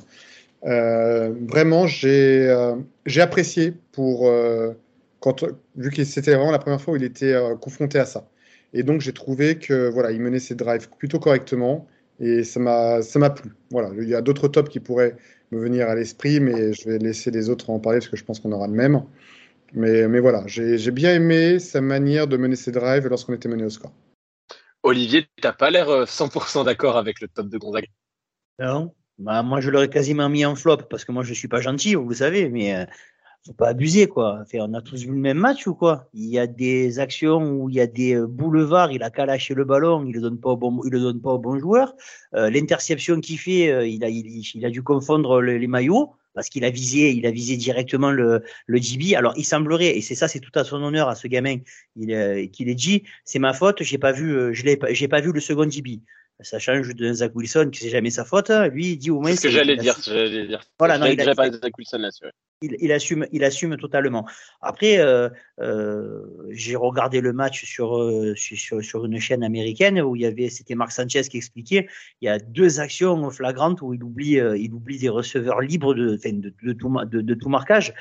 Euh, 0.65 1.33
vraiment, 1.47 1.87
j'ai 1.87 2.47
euh, 2.49 2.75
j'ai 3.05 3.21
apprécié 3.21 3.73
pour 3.91 4.31
quand 5.19 5.43
vu 5.75 5.89
que 5.89 6.03
c'était 6.03 6.35
vraiment 6.35 6.51
la 6.51 6.59
première 6.59 6.81
fois 6.81 6.93
où 6.93 6.97
il 6.97 7.03
était 7.03 7.35
confronté 7.61 7.99
à 7.99 8.05
ça. 8.05 8.29
Et 8.73 8.83
donc 8.83 9.01
j'ai 9.01 9.13
trouvé 9.13 9.57
que 9.57 9.89
voilà, 9.89 10.11
il 10.11 10.21
menait 10.21 10.39
ses 10.39 10.55
drives 10.55 10.89
plutôt 10.97 11.19
correctement 11.19 11.87
et 12.19 12.43
ça 12.43 12.59
m'a 12.59 13.01
ça 13.01 13.17
m'a 13.19 13.29
plu. 13.31 13.51
Voilà, 13.71 13.89
il 13.99 14.07
y 14.07 14.15
a 14.15 14.21
d'autres 14.21 14.47
tops 14.47 14.69
qui 14.69 14.79
pourraient 14.79 15.15
me 15.51 15.59
venir 15.59 15.89
à 15.89 15.95
l'esprit, 15.95 16.39
mais 16.39 16.73
je 16.73 16.89
vais 16.89 16.97
laisser 16.99 17.31
les 17.31 17.49
autres 17.49 17.69
en 17.69 17.79
parler 17.79 17.99
parce 17.99 18.09
que 18.09 18.17
je 18.17 18.23
pense 18.23 18.39
qu'on 18.39 18.51
aura 18.51 18.67
le 18.67 18.73
même. 18.73 19.01
Mais, 19.73 20.07
mais 20.07 20.19
voilà, 20.19 20.43
j'ai 20.47 20.91
bien 20.91 21.13
aimé 21.13 21.59
sa 21.59 21.81
manière 21.81 22.27
de 22.27 22.37
mener 22.37 22.55
ses 22.55 22.71
drives 22.71 23.07
lorsqu'on 23.07 23.33
était 23.33 23.49
mené 23.49 23.65
au 23.65 23.69
score. 23.69 23.91
Olivier, 24.83 25.23
tu 25.23 25.43
n'as 25.43 25.53
pas 25.53 25.69
l'air 25.69 25.87
100% 25.87 26.61
euh, 26.61 26.63
d'accord 26.63 26.97
avec 26.97 27.19
le 27.19 27.27
top 27.27 27.49
de 27.49 27.57
Gonzaga. 27.57 27.87
Non, 28.59 28.93
bah, 29.17 29.43
moi 29.43 29.59
je 29.59 29.69
l'aurais 29.69 29.89
quasiment 29.89 30.29
mis 30.29 30.45
en 30.45 30.55
flop 30.55 30.77
parce 30.89 31.03
que 31.03 31.11
moi 31.11 31.23
je 31.23 31.29
ne 31.29 31.35
suis 31.35 31.47
pas 31.47 31.61
gentil, 31.61 31.95
vous 31.95 32.07
le 32.07 32.15
savez, 32.15 32.49
mais 32.49 32.75
euh, 32.75 32.85
faut 33.47 33.53
pas 33.53 33.69
abuser 33.69 34.07
quoi. 34.07 34.43
on 34.53 34.73
a 34.73 34.81
tous 34.81 35.03
vu 35.03 35.11
le 35.11 35.17
même 35.17 35.37
match 35.37 35.67
ou 35.67 35.73
quoi? 35.73 36.09
Il 36.13 36.25
y 36.25 36.37
a 36.37 36.47
des 36.47 36.99
actions 36.99 37.41
où 37.41 37.69
il 37.69 37.75
y 37.75 37.79
a 37.79 37.87
des 37.87 38.15
euh, 38.15 38.27
boulevards, 38.27 38.91
il 38.91 39.03
a 39.03 39.09
qu'à 39.09 39.25
lâcher 39.25 39.53
le 39.53 39.63
ballon, 39.63 40.05
il 40.05 40.13
le 40.13 40.21
donne 40.21 40.39
pas 40.39 40.49
au 40.49 40.57
bon, 40.57 40.81
il 40.83 40.91
le 40.91 40.99
donne 40.99 41.21
pas 41.21 41.31
au 41.31 41.39
bon 41.39 41.57
joueur. 41.57 41.95
Euh, 42.35 42.49
L'interception 42.49 43.21
qu'il 43.21 43.39
fait, 43.39 43.71
euh, 43.71 43.87
il 43.87 44.03
a, 44.03 44.09
il, 44.09 44.65
a 44.65 44.69
dû 44.69 44.83
confondre 44.83 45.41
les 45.41 45.67
maillots 45.67 46.13
parce 46.37 46.49
qu'il 46.49 46.63
a 46.63 46.69
visé, 46.69 47.11
il 47.11 47.25
a 47.25 47.31
visé 47.31 47.57
directement 47.57 48.11
le, 48.11 48.43
le 48.67 48.77
GB. 48.77 49.15
Alors 49.15 49.33
il 49.37 49.43
semblerait, 49.43 49.97
et 49.97 50.01
c'est 50.01 50.13
ça, 50.13 50.27
c'est 50.27 50.39
tout 50.39 50.51
à 50.53 50.63
son 50.63 50.81
honneur 50.83 51.09
à 51.09 51.15
ce 51.15 51.27
gamin, 51.27 51.57
il, 51.95 52.13
euh, 52.13 52.45
qu'il 52.45 52.69
ait 52.69 52.75
dit, 52.75 53.03
c'est 53.25 53.39
ma 53.39 53.53
faute, 53.53 53.81
j'ai 53.81 53.97
pas 53.97 54.11
vu, 54.11 54.53
je 54.53 54.63
l'ai, 54.63 54.79
j'ai 54.91 55.07
pas 55.07 55.19
vu 55.19 55.31
le 55.33 55.39
second 55.39 55.67
GB 55.69 56.01
ça 56.41 56.59
change 56.59 56.93
de 56.93 57.13
Zach 57.13 57.31
Wilson, 57.35 57.69
qui 57.71 57.79
c'est 57.79 57.89
jamais 57.89 58.11
sa 58.11 58.23
faute. 58.23 58.51
Hein. 58.51 58.67
Lui, 58.67 58.91
il 58.91 58.97
dit 58.97 59.09
au 59.09 59.19
moins. 59.19 59.31
C'est 59.31 59.37
ce 59.37 59.41
que 59.43 59.49
j'allais 59.49 59.75
dire. 59.75 59.97
dire. 59.97 60.61
Voilà, 60.77 60.99
non, 60.99 61.07
il, 61.07 61.19
a, 61.19 61.33
Zach 61.33 61.77
Wilson 61.77 61.97
là 61.97 62.09
il, 62.61 62.75
il, 62.79 62.91
assume, 62.91 63.27
il 63.31 63.43
assume 63.43 63.77
totalement. 63.77 64.27
Après, 64.61 64.99
euh, 64.99 65.29
euh, 65.59 66.23
j'ai 66.49 66.75
regardé 66.75 67.21
le 67.21 67.33
match 67.33 67.65
sur, 67.65 67.97
euh, 67.97 68.33
sur, 68.35 68.83
sur 68.83 69.05
une 69.05 69.19
chaîne 69.19 69.43
américaine 69.43 70.01
où 70.01 70.15
il 70.15 70.23
y 70.23 70.25
avait, 70.25 70.49
c'était 70.49 70.75
Marc 70.75 70.91
Sanchez 70.91 71.23
qui 71.23 71.37
expliquait, 71.37 71.87
il 72.21 72.25
y 72.25 72.29
a 72.29 72.39
deux 72.39 72.79
actions 72.79 73.29
flagrantes 73.29 73.81
où 73.81 73.93
il 73.93 74.03
oublie, 74.03 74.39
euh, 74.39 74.57
il 74.57 74.73
oublie 74.73 74.97
des 74.97 75.09
receveurs 75.09 75.61
libres 75.61 75.93
de, 75.93 76.15
de, 76.15 76.53
de, 76.63 76.73
tout, 76.73 76.89
de, 77.05 77.33
tout 77.33 77.49
marquage. 77.49 77.93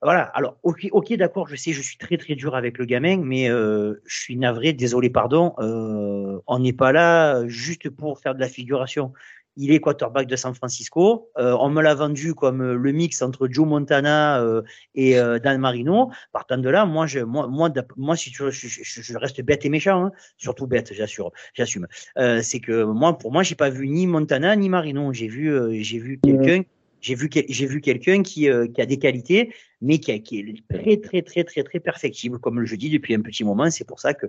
Voilà. 0.00 0.22
Alors, 0.34 0.58
ok, 0.64 0.88
ok, 0.90 1.12
d'accord. 1.12 1.46
Je 1.46 1.54
sais, 1.54 1.72
je 1.72 1.80
suis 1.80 1.96
très 1.96 2.16
très 2.16 2.34
dur 2.34 2.56
avec 2.56 2.76
le 2.78 2.86
gamin, 2.86 3.18
mais 3.18 3.48
euh, 3.48 4.02
je 4.04 4.20
suis 4.22 4.36
navré, 4.36 4.72
désolé, 4.72 5.10
pardon. 5.10 5.54
On 5.58 6.58
n'est 6.58 6.72
pas 6.72 6.90
là 6.90 7.46
juste 7.46 7.88
pour 7.88 8.18
faire 8.18 8.34
de 8.34 8.40
la 8.40 8.48
figuration. 8.48 9.12
Il 9.56 9.70
est 9.70 9.80
quarterback 9.80 10.26
de 10.26 10.36
San 10.36 10.54
Francisco. 10.54 11.30
Euh, 11.38 11.56
on 11.60 11.68
me 11.68 11.82
l'a 11.82 11.94
vendu 11.94 12.34
comme 12.34 12.72
le 12.72 12.92
mix 12.92 13.20
entre 13.22 13.48
Joe 13.48 13.66
Montana 13.66 14.40
euh, 14.42 14.62
et 14.94 15.18
euh, 15.18 15.38
Dan 15.38 15.60
Marino. 15.60 16.10
Partant 16.32 16.58
de 16.58 16.68
là, 16.68 16.86
moi, 16.86 17.06
je, 17.06 17.20
moi, 17.20 17.46
moi, 17.48 17.70
moi 17.96 18.16
si 18.16 18.30
tu, 18.30 18.44
je, 18.50 18.66
je, 18.68 19.02
je, 19.02 19.18
reste 19.18 19.42
bête 19.42 19.64
et 19.64 19.68
méchant, 19.68 20.06
hein. 20.06 20.12
surtout 20.38 20.66
bête, 20.66 20.92
j'assure, 20.94 21.32
j'assume. 21.54 21.86
Euh, 22.18 22.40
c'est 22.42 22.60
que 22.60 22.84
moi, 22.84 23.18
pour 23.18 23.32
moi, 23.32 23.42
j'ai 23.42 23.54
pas 23.54 23.70
vu 23.70 23.88
ni 23.88 24.06
Montana 24.06 24.56
ni 24.56 24.68
Marino. 24.68 25.12
J'ai 25.12 25.28
vu, 25.28 25.82
j'ai 25.82 25.98
vu 25.98 26.18
quelqu'un 26.22 26.62
j'ai 27.02 27.16
vu, 27.16 27.28
j'ai 27.48 27.66
vu 27.66 27.80
quelqu'un 27.80 28.22
qui, 28.22 28.48
euh, 28.48 28.68
qui, 28.68 28.80
a 28.80 28.86
des 28.86 28.98
qualités, 28.98 29.52
mais 29.80 29.98
qui, 29.98 30.12
a, 30.12 30.18
qui, 30.20 30.38
est 30.38 30.64
très, 30.70 30.96
très, 30.96 31.22
très, 31.22 31.44
très, 31.44 31.62
très 31.64 31.80
perfectible, 31.80 32.38
comme 32.38 32.64
je 32.64 32.76
dis 32.76 32.88
depuis 32.88 33.14
un 33.14 33.20
petit 33.20 33.44
moment. 33.44 33.68
C'est 33.70 33.84
pour 33.84 34.00
ça 34.00 34.14
que, 34.14 34.26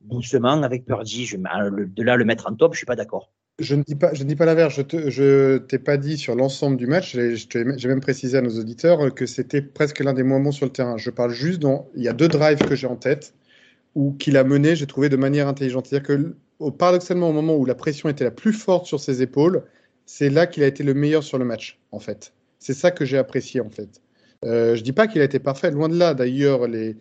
doucement, 0.00 0.62
avec 0.62 0.84
Purdy, 0.84 1.24
je, 1.24 1.36
de 1.36 2.02
là 2.02 2.16
le 2.16 2.24
mettre 2.24 2.48
en 2.48 2.54
top, 2.54 2.74
je 2.74 2.78
suis 2.78 2.86
pas 2.86 2.96
d'accord. 2.96 3.30
Je 3.58 3.74
ne 3.74 3.82
dis 3.82 3.94
pas, 3.94 4.12
je 4.12 4.22
ne 4.22 4.28
dis 4.28 4.36
pas 4.36 4.44
l'inverse. 4.44 4.74
Je 4.76 5.58
t'ai 5.58 5.78
pas 5.78 5.96
dit 5.96 6.18
sur 6.18 6.34
l'ensemble 6.34 6.76
du 6.76 6.86
match. 6.86 7.16
J'ai 7.16 7.88
même 7.88 8.00
précisé 8.00 8.36
à 8.36 8.42
nos 8.42 8.58
auditeurs 8.58 9.14
que 9.14 9.24
c'était 9.24 9.62
presque 9.62 10.00
l'un 10.00 10.12
des 10.12 10.22
moins 10.22 10.40
bons 10.40 10.52
sur 10.52 10.66
le 10.66 10.72
terrain. 10.72 10.96
Je 10.98 11.10
parle 11.10 11.32
juste 11.32 11.58
dans, 11.58 11.88
il 11.94 12.02
y 12.02 12.08
a 12.08 12.12
deux 12.12 12.28
drives 12.28 12.58
que 12.58 12.74
j'ai 12.74 12.86
en 12.86 12.96
tête 12.96 13.34
où 13.94 14.12
qu'il 14.12 14.36
a 14.36 14.44
mené, 14.44 14.76
j'ai 14.76 14.86
trouvé 14.86 15.08
de 15.08 15.16
manière 15.16 15.48
intelligente. 15.48 15.86
C'est-à-dire 15.86 16.06
que, 16.58 16.70
paradoxalement, 16.70 17.30
au 17.30 17.32
moment 17.32 17.56
où 17.56 17.64
la 17.64 17.74
pression 17.74 18.10
était 18.10 18.24
la 18.24 18.30
plus 18.30 18.52
forte 18.52 18.84
sur 18.86 19.00
ses 19.00 19.22
épaules, 19.22 19.64
c'est 20.04 20.28
là 20.28 20.46
qu'il 20.46 20.62
a 20.62 20.66
été 20.66 20.84
le 20.84 20.92
meilleur 20.92 21.24
sur 21.24 21.38
le 21.38 21.46
match, 21.46 21.80
en 21.92 21.98
fait. 21.98 22.34
C'est 22.58 22.74
ça 22.74 22.90
que 22.90 23.06
j'ai 23.06 23.16
apprécié, 23.16 23.62
en 23.62 23.70
fait. 23.70 24.02
Euh, 24.44 24.76
je 24.76 24.82
dis 24.82 24.92
pas 24.92 25.06
qu'il 25.06 25.22
a 25.22 25.24
été 25.24 25.38
parfait, 25.38 25.70
loin 25.70 25.88
de 25.88 25.98
là. 25.98 26.12
D'ailleurs, 26.12 26.68
les, 26.68 26.96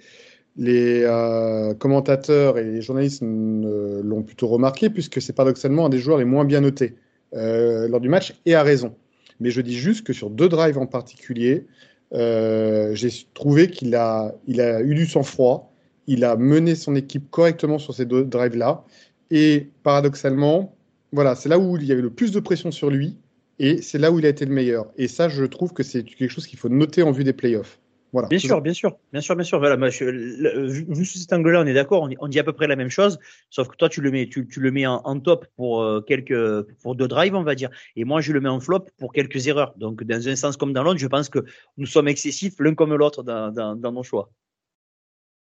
les 0.57 1.01
euh, 1.03 1.73
commentateurs 1.73 2.57
et 2.57 2.63
les 2.63 2.81
journalistes 2.81 3.21
l'ont 3.23 4.23
plutôt 4.23 4.47
remarqué, 4.47 4.89
puisque 4.89 5.21
c'est 5.21 5.33
paradoxalement 5.33 5.85
un 5.85 5.89
des 5.89 5.97
joueurs 5.97 6.17
les 6.17 6.25
moins 6.25 6.45
bien 6.45 6.61
notés 6.61 6.95
euh, 7.33 7.87
lors 7.87 7.99
du 7.99 8.09
match, 8.09 8.35
et 8.45 8.55
à 8.55 8.63
raison. 8.63 8.95
Mais 9.39 9.51
je 9.51 9.61
dis 9.61 9.77
juste 9.77 10.05
que 10.05 10.13
sur 10.13 10.29
deux 10.29 10.47
drives 10.47 10.77
en 10.77 10.87
particulier, 10.87 11.65
euh, 12.13 12.95
j'ai 12.95 13.09
trouvé 13.33 13.69
qu'il 13.69 13.95
a, 13.95 14.33
a 14.57 14.81
eu 14.81 14.95
du 14.95 15.05
sang-froid, 15.05 15.73
il 16.07 16.23
a 16.23 16.35
mené 16.37 16.75
son 16.75 16.95
équipe 16.95 17.29
correctement 17.31 17.77
sur 17.77 17.93
ces 17.93 18.05
deux 18.05 18.23
drives-là, 18.23 18.85
et 19.31 19.69
paradoxalement, 19.83 20.75
voilà, 21.11 21.35
c'est 21.35 21.49
là 21.49 21.59
où 21.59 21.75
il 21.77 21.83
y 21.83 21.91
avait 21.91 22.01
le 22.01 22.11
plus 22.11 22.31
de 22.31 22.39
pression 22.39 22.71
sur 22.71 22.89
lui 22.89 23.17
et 23.59 23.81
c'est 23.81 23.97
là 23.97 24.11
où 24.11 24.19
il 24.19 24.25
a 24.25 24.29
été 24.29 24.45
le 24.45 24.53
meilleur. 24.53 24.91
Et 24.97 25.07
ça, 25.07 25.29
je 25.29 25.45
trouve 25.45 25.73
que 25.73 25.83
c'est 25.83 26.03
quelque 26.03 26.29
chose 26.29 26.47
qu'il 26.47 26.59
faut 26.59 26.69
noter 26.69 27.03
en 27.03 27.11
vue 27.11 27.23
des 27.23 27.33
playoffs. 27.33 27.79
Voilà. 28.15 28.29
Bien 28.29 28.39
sûr, 28.39 28.61
bien 28.61 28.71
sûr, 28.71 28.95
bien 29.11 29.19
sûr, 29.19 29.35
bien 29.35 29.43
sûr. 29.43 29.59
Voilà, 29.59 29.75
vu, 29.75 31.03
sous 31.03 31.17
cet 31.17 31.33
angle-là, 31.33 31.59
on 31.63 31.65
est 31.65 31.73
d'accord, 31.73 32.07
on, 32.17 32.27
dit 32.29 32.39
à 32.39 32.45
peu 32.45 32.53
près 32.53 32.65
la 32.65 32.77
même 32.77 32.87
chose, 32.87 33.19
sauf 33.49 33.67
que 33.67 33.75
toi, 33.75 33.89
tu 33.89 33.99
le 33.99 34.09
mets, 34.09 34.29
tu, 34.29 34.47
le 34.55 34.71
mets 34.71 34.85
en, 34.85 35.19
top 35.19 35.47
pour 35.57 35.81
euh, 35.81 35.99
quelques, 35.99 36.61
pour 36.81 36.95
deux 36.95 37.09
drives, 37.09 37.35
on 37.35 37.43
va 37.43 37.55
dire, 37.55 37.69
et 37.97 38.05
moi, 38.05 38.21
je 38.21 38.31
le 38.31 38.39
mets 38.39 38.47
en 38.47 38.61
flop 38.61 38.85
pour 38.97 39.11
quelques 39.11 39.47
erreurs. 39.47 39.73
Donc, 39.75 40.01
dans 40.05 40.29
un 40.29 40.35
sens 40.37 40.55
comme 40.55 40.71
dans 40.71 40.81
l'autre, 40.81 40.97
je 40.97 41.07
pense 41.07 41.27
que 41.27 41.39
nous 41.75 41.87
sommes 41.87 42.07
excessifs 42.07 42.55
l'un 42.59 42.73
comme 42.73 42.95
l'autre 42.95 43.21
dans, 43.21 43.51
dans, 43.51 43.91
nos 43.91 44.03
choix. 44.03 44.29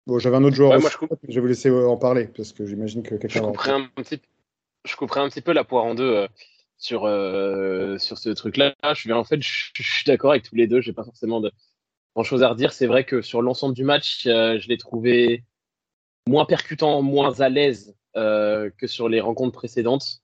Bon, 0.06 0.18
j'avais 0.18 0.36
un 0.36 0.44
autre 0.44 0.56
joueur. 0.56 0.80
je, 1.28 1.34
vais 1.34 1.40
vous 1.42 1.46
laisser 1.48 1.70
en 1.70 1.98
parler 1.98 2.30
parce 2.34 2.54
que 2.54 2.64
j'imagine 2.64 3.02
que 3.02 3.16
quelqu'un. 3.16 3.52
Je 3.52 3.70
un 3.70 3.86
petit 3.94 4.18
je 4.86 4.96
couperai 4.96 5.20
un 5.20 5.28
petit 5.28 5.42
peu 5.42 5.52
la 5.52 5.64
poire 5.64 5.84
en 5.84 5.94
deux 5.94 6.16
euh, 6.16 6.28
sur, 6.78 7.04
euh, 7.04 7.98
sur 7.98 8.16
ce 8.16 8.30
truc-là. 8.30 8.74
Je, 8.94 9.12
en 9.12 9.24
fait, 9.24 9.42
je, 9.42 9.70
suis 9.82 10.04
d'accord 10.06 10.30
avec 10.30 10.44
tous 10.44 10.54
les 10.54 10.66
deux. 10.66 10.80
J'ai 10.80 10.94
pas 10.94 11.04
forcément 11.04 11.40
de 11.40 11.52
grand 12.14 12.24
chose 12.24 12.42
à 12.42 12.48
redire. 12.48 12.72
C'est 12.72 12.86
vrai 12.86 13.04
que 13.04 13.22
sur 13.22 13.42
l'ensemble 13.42 13.74
du 13.74 13.84
match, 13.84 14.26
euh, 14.26 14.58
je 14.58 14.68
l'ai 14.68 14.78
trouvé 14.78 15.44
moins 16.28 16.44
percutant, 16.44 17.02
moins 17.02 17.40
à 17.40 17.48
l'aise 17.48 17.96
que 18.14 18.86
sur 18.86 19.08
les 19.08 19.20
rencontres 19.20 19.54
précédentes. 19.58 20.22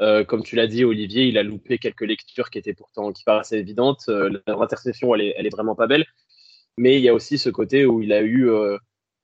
comme 0.00 0.42
tu 0.42 0.56
l'as 0.56 0.66
dit, 0.66 0.84
Olivier, 0.84 1.26
il 1.26 1.38
a 1.38 1.42
loupé 1.44 1.78
quelques 1.78 2.02
lectures 2.02 2.50
qui 2.50 2.58
étaient 2.58 2.74
pourtant 2.74 3.12
qui 3.12 3.22
paraissaient 3.24 3.60
évidentes. 3.60 4.08
L'interception, 4.46 5.14
elle 5.14 5.46
est, 5.46 5.50
vraiment 5.50 5.76
pas 5.76 5.86
belle. 5.86 6.04
Mais 6.76 6.96
il 6.98 7.02
y 7.02 7.08
a 7.08 7.14
aussi 7.14 7.38
ce 7.38 7.48
côté 7.48 7.86
où 7.86 8.02
il 8.02 8.12
a 8.12 8.22
eu 8.22 8.50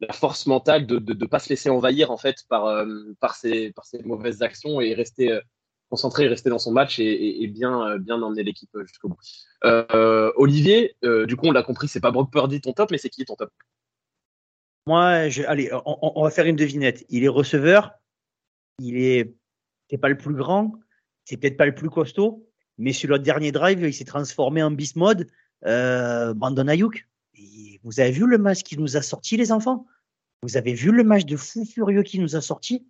la 0.01 0.13
force 0.13 0.47
mentale 0.47 0.87
de 0.87 0.99
ne 0.99 1.27
pas 1.27 1.39
se 1.39 1.49
laisser 1.49 1.71
envahir 1.71 2.11
en 2.11 2.17
fait 2.17 2.45
par, 2.49 2.67
euh, 2.67 2.87
par, 3.21 3.35
ses, 3.35 3.73
par 3.73 3.85
ses 3.85 4.03
mauvaises 4.03 4.43
actions 4.43 4.81
et 4.81 4.95
rester 4.95 5.33
euh, 5.33 5.41
concentré, 5.89 6.27
rester 6.27 6.51
dans 6.51 6.59
son 6.59 6.73
match 6.73 6.99
et, 6.99 7.47
bien, 7.49 7.89
euh, 7.89 7.99
bien 7.99 8.21
emmener 8.21 8.43
l'équipe 8.43 8.71
jusqu'au 8.87 9.09
bout. 9.09 9.19
Olivier, 10.37 10.97
du 11.03 11.37
coup 11.37 11.47
on 11.47 11.53
l'a 11.53 11.63
compris, 11.63 11.89
c'est 11.89 12.01
pas 12.01 12.11
Brock 12.11 12.31
Purdy 12.33 12.61
ton 12.61 12.73
top, 12.73 12.91
mais 12.91 12.99
c'est 12.99 13.11
qui 13.11 13.25
ton 13.25 13.37
top? 13.37 13.51
Moi, 14.87 15.29
je, 15.29 15.43
allez, 15.43 15.71
on, 15.85 16.23
va 16.23 16.31
faire 16.31 16.47
une 16.47 16.55
devinette. 16.55 17.05
Il 17.09 17.25
est 17.25 17.29
receveur, 17.29 17.93
il 18.81 18.97
est, 18.99 19.35
c'est 19.91 19.99
pas 19.99 20.09
le 20.09 20.17
plus 20.17 20.35
grand, 20.35 20.73
c'est 21.25 21.37
peut-être 21.37 21.57
pas 21.57 21.67
le 21.67 21.75
plus 21.75 21.91
costaud, 21.91 22.47
mais 22.79 22.93
sur 22.93 23.09
le 23.09 23.19
dernier 23.19 23.51
drive, 23.51 23.81
il 23.81 23.93
s'est 23.93 24.05
transformé 24.05 24.63
en 24.63 24.71
beast 24.71 24.97
mode. 24.97 25.29
Brandon 25.63 26.69
Ayuk, 26.69 27.09
vous 27.83 28.01
avez 28.01 28.11
vu 28.11 28.27
le 28.27 28.39
match 28.39 28.63
qui 28.63 28.79
nous 28.79 28.97
a 28.97 29.03
sorti, 29.03 29.37
les 29.37 29.53
enfants? 29.53 29.87
Vous 30.43 30.57
avez 30.57 30.75
vu 30.75 30.93
le 30.93 31.05
match 31.05 31.25
de 31.25 31.37
fou 31.37 31.65
furieux 31.65 32.03
qui 32.03 32.19
nous 32.19 32.37
a 32.37 32.41
sorti 32.41 32.87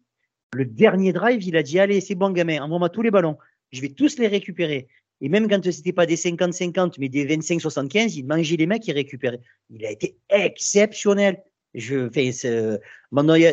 Le 0.52 0.64
dernier 0.64 1.12
drive, 1.12 1.42
il 1.42 1.56
a 1.56 1.62
dit 1.62 1.78
Allez, 1.78 2.00
c'est 2.00 2.14
bon, 2.14 2.30
gamin, 2.30 2.62
envoie-moi 2.62 2.88
tous 2.88 3.02
les 3.02 3.10
ballons. 3.10 3.36
Je 3.72 3.80
vais 3.80 3.88
tous 3.88 4.18
les 4.18 4.28
récupérer. 4.28 4.88
Et 5.20 5.28
même 5.28 5.48
quand 5.48 5.62
c'était 5.70 5.92
pas 5.92 6.06
des 6.06 6.16
50-50, 6.16 6.96
mais 6.98 7.08
des 7.08 7.26
25-75, 7.26 8.16
il 8.16 8.26
mangeait 8.26 8.56
les 8.56 8.66
mecs, 8.66 8.86
il 8.86 8.92
récupérait. 8.92 9.40
Il 9.70 9.84
a 9.86 9.90
été 9.90 10.16
exceptionnel. 10.28 11.42
Je 11.74 12.08
fais 12.10 12.30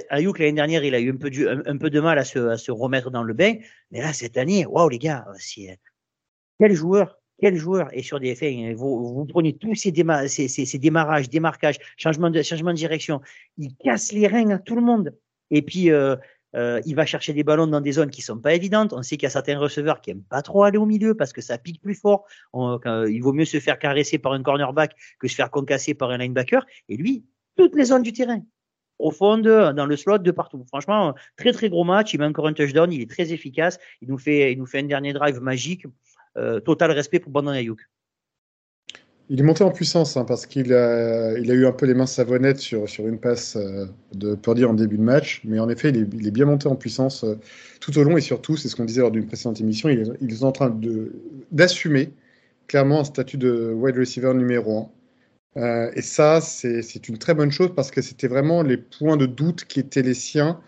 Ayuk 0.10 0.40
l'année 0.40 0.54
dernière, 0.54 0.84
il 0.84 0.96
a 0.96 1.00
eu 1.00 1.12
un 1.12 1.18
peu, 1.18 1.30
du, 1.30 1.48
un, 1.48 1.78
peu 1.78 1.90
de 1.90 2.00
mal 2.00 2.18
à 2.18 2.24
se, 2.24 2.40
à 2.40 2.58
se, 2.58 2.72
remettre 2.72 3.12
dans 3.12 3.24
le 3.24 3.34
bain. 3.34 3.56
Mais 3.92 4.00
là, 4.02 4.14
cette 4.14 4.38
année, 4.38 4.66
waouh 4.66 4.90
les 4.90 5.00
gars, 5.00 5.26
quel 6.60 6.74
joueur, 6.74 7.20
quel 7.40 7.56
joueur 7.56 7.90
est 7.94 8.02
sur 8.02 8.20
des 8.20 8.36
fins. 8.36 8.74
Vous, 8.76 9.14
vous 9.14 9.26
prenez 9.26 9.58
tous 9.58 9.76
ces, 9.76 9.94
ces, 10.28 10.48
ces, 10.48 10.78
démarrages, 10.78 11.30
démarquages, 11.30 11.80
changement 11.98 12.30
de, 12.30 12.40
de 12.40 12.72
direction. 12.74 13.22
Il 13.58 13.76
casse 13.76 14.14
les 14.14 14.28
reins 14.28 14.52
à 14.52 14.60
tout 14.60 14.76
le 14.76 14.82
monde. 14.82 15.14
Et 15.52 15.62
puis, 15.62 15.92
euh, 15.92 16.16
euh, 16.56 16.82
il 16.86 16.96
va 16.96 17.06
chercher 17.06 17.34
des 17.34 17.44
ballons 17.44 17.68
dans 17.68 17.82
des 17.82 17.94
zones 17.94 18.10
qui 18.10 18.22
sont 18.22 18.38
pas 18.38 18.54
évidentes. 18.54 18.94
On 18.94 19.02
sait 19.02 19.18
qu'il 19.18 19.24
y 19.24 19.28
a 19.28 19.32
certains 19.32 19.58
receveurs 19.58 20.02
qui 20.02 20.12
aiment 20.12 20.24
pas 20.24 20.42
trop 20.42 20.64
aller 20.64 20.78
au 20.78 20.86
milieu 20.86 21.16
parce 21.16 21.34
que 21.34 21.42
ça 21.42 21.58
pique 21.58 21.82
plus 21.82 21.96
fort. 21.96 22.26
il 22.54 23.20
vaut 23.22 23.34
mieux 23.34 23.46
se 23.46 23.60
faire 23.60 23.80
caresser 23.80 24.18
par 24.18 24.34
un 24.34 24.44
cornerback 24.44 24.96
que 25.20 25.28
se 25.28 25.36
faire 25.36 25.50
concasser 25.50 25.94
par 25.94 26.12
un 26.12 26.18
linebacker. 26.18 26.66
Et 26.90 26.98
lui, 26.98 27.26
toutes 27.56 27.76
les 27.76 27.86
zones 27.86 28.04
du 28.04 28.14
terrain. 28.14 28.42
Profonde, 29.00 29.42
dans 29.42 29.86
le 29.86 29.98
slot, 29.98 30.20
de 30.20 30.32
partout. 30.32 30.64
Franchement, 30.68 31.14
très 31.36 31.52
très 31.52 31.70
gros 31.70 31.84
match. 31.84 32.14
Il 32.14 32.20
met 32.20 32.26
encore 32.26 32.48
un 32.48 32.54
touchdown. 32.54 32.92
Il 32.92 33.02
est 33.02 33.10
très 33.10 33.34
efficace. 33.34 33.80
Il 34.02 34.10
nous 34.10 34.18
fait, 34.18 34.54
il 34.54 34.60
nous 34.60 34.68
fait 34.68 34.80
un 34.80 34.84
dernier 34.84 35.14
drive 35.14 35.42
magique. 35.42 35.86
Euh, 36.36 36.60
total 36.60 36.92
respect 36.92 37.20
pour 37.20 37.32
Brandon 37.32 37.52
Ayuk. 37.52 37.80
Il 39.34 39.40
est 39.40 39.44
monté 39.44 39.64
en 39.64 39.72
puissance 39.72 40.16
hein, 40.16 40.26
parce 40.26 40.46
qu'il 40.46 40.72
a, 40.76 41.34
eu 41.40 41.66
un 41.66 41.72
peu 41.72 41.88
les 41.88 41.96
mains 41.96 42.06
savonnettes 42.06 42.60
sur, 42.60 42.86
une 43.00 43.18
passe 43.18 43.56
euh, 43.56 43.88
de 44.14 44.36
Purdy 44.36 44.64
en 44.64 44.76
début 44.76 45.00
de 45.00 45.02
match, 45.02 45.42
mais 45.44 45.58
en 45.58 45.70
effet, 45.70 45.90
il 45.90 46.28
est, 46.28 46.32
bien 46.32 46.46
monté 46.46 46.68
en 46.68 46.76
puissance 46.76 47.24
euh, 47.24 47.40
tout 47.80 47.98
au 47.98 48.04
long 48.04 48.16
et 48.16 48.22
surtout, 48.22 48.58
c'est 48.58 48.68
ce 48.70 48.76
qu'on 48.76 48.86
disait 48.86 49.02
lors 49.02 49.10
d'une 49.10 49.26
précédente 49.26 49.60
émission, 49.60 49.90
il 49.90 50.02
est, 50.02 50.44
en 50.44 50.52
train 50.52 50.80
d'assumer 51.52 52.12
clairement 52.68 53.00
un 53.00 53.04
statut 53.06 53.38
de 53.38 53.74
wide 53.76 53.98
receiver 53.98 54.36
numéro 54.36 54.92
1. 55.56 55.62
Euh, 55.62 55.92
et 55.96 56.04
ça, 56.04 56.40
c'est, 56.40 57.10
une 57.10 57.18
très 57.18 57.34
bonne 57.34 57.52
chose 57.52 57.72
parce 57.76 57.90
que 57.90 58.04
c'était 58.04 58.28
vraiment 58.28 58.62
les 58.62 58.78
points 58.78 59.18
de 59.18 59.26
doute 59.26 59.66
qui 59.66 59.80
étaient 59.80 60.04
les 60.04 60.14
siens 60.14 60.60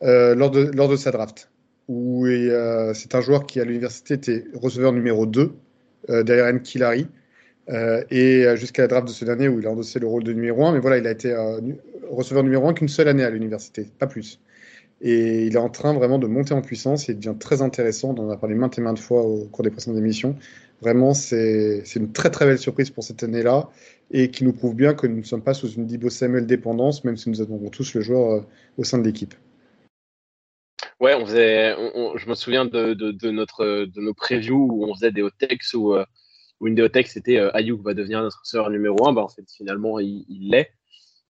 lors, 0.00 0.50
de, 0.50 0.70
lors 0.74 0.88
de 0.88 0.96
sa 0.96 1.10
draft. 1.10 1.50
Où 1.88 2.26
c'est 2.94 3.14
un 3.14 3.20
joueur 3.20 3.44
qui 3.44 3.60
à 3.60 3.66
l'université 3.66 4.14
était 4.14 4.44
receveur 4.54 4.94
numéro 4.94 5.26
2 5.26 5.52
derrière 6.08 6.50
Nkilari. 6.50 7.06
Euh, 7.70 8.04
et 8.10 8.44
euh, 8.44 8.56
jusqu'à 8.56 8.82
la 8.82 8.88
draft 8.88 9.08
de 9.08 9.12
ce 9.12 9.24
dernier 9.24 9.48
où 9.48 9.58
il 9.58 9.66
a 9.66 9.70
endossé 9.70 9.98
le 9.98 10.06
rôle 10.06 10.24
de 10.24 10.32
numéro 10.32 10.64
1. 10.64 10.72
Mais 10.72 10.80
voilà, 10.80 10.98
il 10.98 11.06
a 11.06 11.10
été 11.10 11.32
euh, 11.32 11.60
receveur 12.10 12.42
numéro 12.42 12.68
1 12.68 12.74
qu'une 12.74 12.88
seule 12.88 13.08
année 13.08 13.24
à 13.24 13.30
l'université, 13.30 13.86
pas 13.98 14.06
plus. 14.06 14.40
Et 15.00 15.46
il 15.46 15.54
est 15.54 15.58
en 15.58 15.68
train 15.68 15.92
vraiment 15.92 16.18
de 16.18 16.26
monter 16.26 16.54
en 16.54 16.62
puissance 16.62 17.08
et 17.08 17.12
il 17.12 17.18
devient 17.18 17.36
très 17.38 17.62
intéressant. 17.62 18.14
On 18.16 18.26
en 18.26 18.30
a 18.30 18.36
parlé 18.36 18.54
maintes 18.54 18.78
et 18.78 18.80
maintes 18.80 18.98
fois 18.98 19.22
au 19.22 19.46
cours 19.46 19.64
des 19.64 19.70
précédentes 19.70 19.98
émissions. 19.98 20.36
Vraiment, 20.80 21.14
c'est 21.14 21.82
une 21.96 22.12
très 22.12 22.30
très 22.30 22.46
belle 22.46 22.58
surprise 22.58 22.90
pour 22.90 23.04
cette 23.04 23.22
année-là 23.22 23.68
et 24.10 24.30
qui 24.30 24.44
nous 24.44 24.52
prouve 24.52 24.74
bien 24.74 24.94
que 24.94 25.06
nous 25.06 25.16
ne 25.16 25.22
sommes 25.22 25.42
pas 25.42 25.54
sous 25.54 25.68
une 25.68 25.86
Dibo 25.86 26.10
Samuel 26.10 26.46
dépendance, 26.46 27.04
même 27.04 27.16
si 27.16 27.30
nous 27.30 27.40
avons 27.40 27.58
tous 27.70 27.94
le 27.94 28.02
joueur 28.02 28.44
au 28.76 28.84
sein 28.84 28.98
de 28.98 29.04
l'équipe. 29.04 29.34
Ouais, 31.00 31.14
on 31.14 31.26
faisait, 31.26 31.74
je 32.16 32.28
me 32.28 32.34
souviens 32.34 32.64
de, 32.64 33.30
notre, 33.30 33.64
de 33.64 34.00
nos 34.00 34.14
previews 34.14 34.68
où 34.70 34.84
on 34.84 34.94
faisait 34.94 35.12
des 35.12 35.22
hot 35.22 35.30
takes 35.38 35.74
où 35.74 35.96
où 36.64 36.68
une 36.68 36.88
c'était 37.04 37.36
euh, 37.36 37.54
Ayuk 37.54 37.82
va 37.82 37.92
devenir 37.92 38.22
notre 38.22 38.40
sœur 38.46 38.70
numéro 38.70 39.06
un. 39.06 39.12
Bah, 39.12 39.22
en 39.22 39.28
fait, 39.28 39.44
finalement, 39.54 39.98
il 40.00 40.48
l'est. 40.50 40.70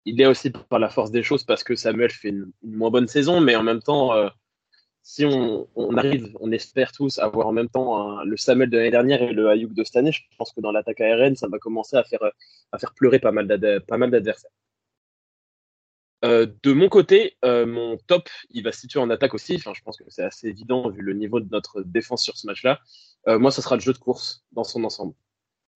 Il 0.05 0.17
l'est 0.17 0.26
aussi 0.26 0.50
par 0.50 0.79
la 0.79 0.88
force 0.88 1.11
des 1.11 1.23
choses 1.23 1.45
parce 1.45 1.64
que 1.64 1.75
Samuel 1.75 2.11
fait 2.11 2.29
une, 2.29 2.53
moins 2.62 2.91
bonne 2.91 3.09
saison, 3.09 3.41
mais 3.41 3.57
en 3.57 3.64
même 3.64 3.83
temps, 3.83 4.14
euh, 4.14 4.29
si 5.03 5.25
on, 5.25 5.67
arrive, 5.97 6.31
on 6.41 6.53
espère 6.53 6.93
tous 6.93 7.19
avoir 7.19 7.49
en 7.49 7.53
même 7.53 7.69
temps 7.69 8.23
le 8.23 8.37
Samuel 8.37 8.71
de 8.71 8.76
l'année 8.76 8.91
dernière 8.91 9.23
et 9.23 9.33
le 9.33 9.49
Ayuk 9.49 9.75
de 9.75 9.83
cette 9.83 9.97
année, 9.97 10.12
je 10.12 10.23
pense 10.38 10.53
que 10.53 10.61
dans 10.61 10.71
l'attaque 10.71 11.00
aérienne, 11.00 11.37
ça 11.37 11.49
va 11.49 11.59
commencer 11.59 11.97
à 11.97 12.05
faire, 12.05 12.23
à 12.73 12.79
faire 12.79 12.95
pleurer 12.95 13.19
pas 13.19 13.33
mal 13.33 13.47
d'adversaires. 13.49 14.50
Euh, 16.25 16.47
de 16.62 16.73
mon 16.73 16.88
côté, 16.88 17.37
mon 17.43 17.99
top, 18.07 18.29
il 18.50 18.62
va 18.62 18.73
se 18.73 18.81
situer 18.81 19.00
en 19.00 19.11
attaque 19.11 19.35
aussi. 19.35 19.57
Enfin, 19.57 19.73
je 19.75 19.83
pense 19.83 19.97
que 19.97 20.05
c'est 20.09 20.23
assez 20.23 20.49
évident 20.49 20.88
vu 20.91 21.03
le 21.03 21.12
niveau 21.14 21.41
de 21.41 21.49
notre 21.50 21.83
défense 21.83 22.23
sur 22.23 22.37
ce 22.37 22.47
match-là. 22.47 22.81
moi, 23.26 23.50
ce 23.50 23.62
sera 23.62 23.75
le 23.75 23.81
jeu 23.81 23.93
de 23.93 23.99
course 23.99 24.45
dans 24.53 24.64
son 24.64 24.85
ensemble. 24.85 25.14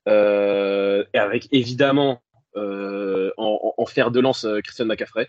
Euh, 0.09 1.05
et 1.13 1.19
avec 1.19 1.49
évidemment 1.53 2.23
euh, 2.57 3.31
en, 3.37 3.85
fer 3.87 4.11
de 4.11 4.21
lance 4.21 4.45
euh, 4.45 4.61
Christian 4.61 4.87
McCaffrey. 4.87 5.29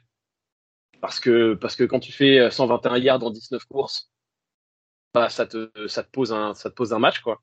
Parce 1.02 1.20
que, 1.20 1.54
parce 1.54 1.76
que 1.76 1.84
quand 1.84 2.00
tu 2.00 2.12
fais 2.12 2.50
121 2.50 2.98
yards 2.98 3.24
en 3.24 3.30
19 3.30 3.64
courses, 3.66 4.12
bah, 5.14 5.30
ça, 5.30 5.46
te, 5.46 5.70
ça, 5.88 6.04
te 6.04 6.10
pose 6.10 6.34
un, 6.34 6.54
ça 6.54 6.70
te 6.70 6.76
pose 6.76 6.94
un 6.94 7.00
match. 7.00 7.20
Quoi. 7.20 7.42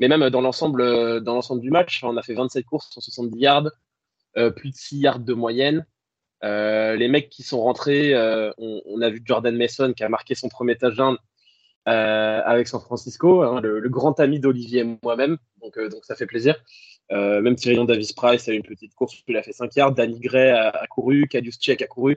Mais 0.00 0.08
même 0.08 0.28
dans 0.30 0.40
l'ensemble, 0.40 1.20
du 1.60 1.70
match, 1.70 2.02
on 2.02 2.16
a 2.16 2.22
fait 2.22 2.34
27 2.34 2.64
courses, 2.66 2.90
170 2.90 3.38
yards, 3.38 3.70
plus 4.56 4.70
de 4.70 4.76
6 4.76 4.98
yards 4.98 5.18
de 5.20 5.34
moyenne. 5.34 5.86
les 6.42 7.08
mecs 7.08 7.30
qui 7.30 7.44
sont 7.44 7.60
rentrés, 7.60 8.14
on, 8.58 9.00
a 9.00 9.08
vu 9.08 9.22
Jordan 9.24 9.56
Mason 9.56 9.92
qui 9.92 10.02
a 10.02 10.08
marqué 10.08 10.34
son 10.34 10.48
premier 10.48 10.76
touchdown 10.76 11.16
avec 11.86 12.68
San 12.68 12.80
Francisco, 12.80 13.42
hein, 13.42 13.60
le, 13.60 13.88
grand 13.88 14.18
ami 14.20 14.40
d'Olivier 14.40 14.80
et 14.80 14.98
moi-même, 15.02 15.38
donc, 15.62 15.78
euh, 15.78 15.88
ça 16.02 16.14
fait 16.14 16.26
plaisir. 16.26 16.56
Euh, 17.12 17.40
même 17.40 17.54
Tyrion 17.54 17.84
Davis 17.84 18.12
Price 18.12 18.48
a 18.48 18.52
eu 18.52 18.56
une 18.56 18.64
petite 18.64 18.94
course, 18.94 19.22
il 19.28 19.36
a 19.36 19.42
fait 19.42 19.52
5 19.52 19.74
yards, 19.76 19.92
Danny 19.92 20.18
Gray 20.18 20.50
a, 20.50 20.86
couru, 20.90 21.28
Kadius 21.28 21.58
Tchek 21.58 21.82
a 21.82 21.86
couru. 21.86 22.16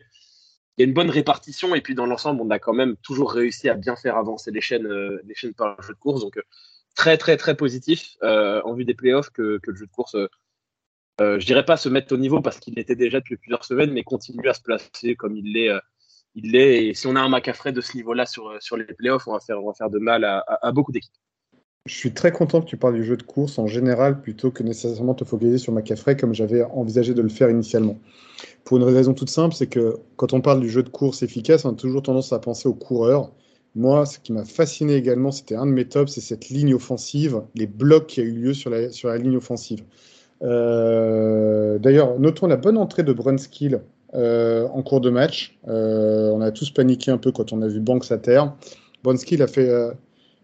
Il 0.77 0.81
y 0.81 0.85
a 0.85 0.87
une 0.87 0.93
bonne 0.93 1.09
répartition 1.09 1.75
et 1.75 1.81
puis 1.81 1.93
dans 1.93 2.05
l'ensemble, 2.05 2.41
on 2.41 2.49
a 2.49 2.57
quand 2.57 2.73
même 2.73 2.95
toujours 2.97 3.31
réussi 3.31 3.69
à 3.69 3.75
bien 3.75 3.95
faire 3.95 4.17
avancer 4.17 4.49
les 4.49 4.61
chaînes, 4.61 4.87
les 5.25 5.35
chaînes 5.35 5.53
par 5.53 5.75
le 5.77 5.83
jeu 5.83 5.93
de 5.93 5.99
course. 5.99 6.21
Donc 6.21 6.41
très 6.95 7.17
très 7.17 7.37
très 7.37 7.55
positif 7.55 8.15
en 8.21 8.73
vue 8.73 8.85
des 8.85 8.93
playoffs 8.93 9.29
que, 9.29 9.59
que 9.61 9.71
le 9.71 9.77
jeu 9.77 9.85
de 9.85 9.91
course 9.91 10.15
je 11.19 11.45
dirais 11.45 11.65
pas 11.65 11.75
se 11.75 11.89
mettre 11.89 12.13
au 12.13 12.17
niveau 12.17 12.41
parce 12.41 12.59
qu'il 12.59 12.79
était 12.79 12.95
déjà 12.95 13.19
depuis 13.19 13.35
plusieurs 13.35 13.65
semaines, 13.65 13.91
mais 13.91 14.03
continue 14.03 14.47
à 14.47 14.53
se 14.53 14.61
placer 14.61 15.17
comme 15.17 15.35
il 15.35 15.51
l'est 15.51 15.69
il 16.35 16.51
l'est. 16.51 16.87
Et 16.87 16.93
si 16.93 17.07
on 17.07 17.15
a 17.15 17.21
un 17.21 17.29
Macafrey 17.29 17.71
de 17.71 17.81
ce 17.81 17.95
niveau-là 17.95 18.25
sur, 18.25 18.53
sur 18.59 18.77
les 18.77 18.85
playoffs, 18.85 19.27
on 19.27 19.33
va 19.33 19.39
faire, 19.39 19.63
on 19.63 19.67
va 19.67 19.73
faire 19.73 19.89
de 19.89 19.99
mal 19.99 20.23
à, 20.23 20.71
beaucoup 20.71 20.91
d'équipes. 20.91 21.13
Je 21.85 21.95
suis 21.95 22.13
très 22.13 22.31
content 22.31 22.61
que 22.61 22.67
tu 22.67 22.77
parles 22.77 22.95
du 22.95 23.03
jeu 23.03 23.17
de 23.17 23.23
course 23.23 23.57
en 23.57 23.65
général 23.65 24.21
plutôt 24.21 24.51
que 24.51 24.61
nécessairement 24.61 25.15
te 25.15 25.23
focaliser 25.23 25.57
sur 25.57 25.73
Macafrey 25.73 26.15
comme 26.15 26.35
j'avais 26.35 26.63
envisagé 26.63 27.13
de 27.13 27.21
le 27.21 27.29
faire 27.29 27.49
initialement. 27.49 27.97
Pour 28.63 28.77
une 28.77 28.83
raison 28.83 29.13
toute 29.13 29.29
simple, 29.29 29.55
c'est 29.55 29.67
que 29.67 29.97
quand 30.15 30.33
on 30.33 30.41
parle 30.41 30.59
du 30.59 30.69
jeu 30.69 30.83
de 30.83 30.89
course 30.89 31.23
efficace, 31.23 31.65
on 31.65 31.71
a 31.71 31.75
toujours 31.75 32.03
tendance 32.03 32.31
à 32.31 32.39
penser 32.39 32.67
aux 32.67 32.75
coureurs. 32.75 33.31
Moi, 33.75 34.05
ce 34.05 34.19
qui 34.19 34.33
m'a 34.33 34.45
fasciné 34.45 34.95
également, 34.95 35.31
c'était 35.31 35.55
un 35.55 35.65
de 35.65 35.71
mes 35.71 35.85
tops, 35.85 36.11
c'est 36.11 36.21
cette 36.21 36.49
ligne 36.49 36.73
offensive, 36.73 37.41
les 37.55 37.67
blocs 37.67 38.07
qui 38.07 38.19
a 38.19 38.23
eu 38.23 38.31
lieu 38.31 38.53
sur 38.53 38.69
la, 38.69 38.91
sur 38.91 39.09
la 39.09 39.17
ligne 39.17 39.37
offensive. 39.37 39.83
Euh, 40.41 41.79
d'ailleurs, 41.79 42.19
notons 42.19 42.47
la 42.47 42.57
bonne 42.57 42.77
entrée 42.77 43.03
de 43.03 43.13
Brunskill 43.13 43.81
euh, 44.15 44.67
en 44.69 44.81
cours 44.81 45.01
de 45.01 45.09
match. 45.09 45.57
Euh, 45.67 46.31
on 46.31 46.41
a 46.41 46.51
tous 46.51 46.71
paniqué 46.71 47.11
un 47.11 47.17
peu 47.17 47.31
quand 47.31 47.53
on 47.53 47.61
a 47.61 47.67
vu 47.67 47.79
Banks 47.79 48.11
à 48.11 48.17
terre. 48.17 48.55
Bronski 49.03 49.41
a 49.41 49.47
fait, 49.47 49.69
euh, 49.69 49.91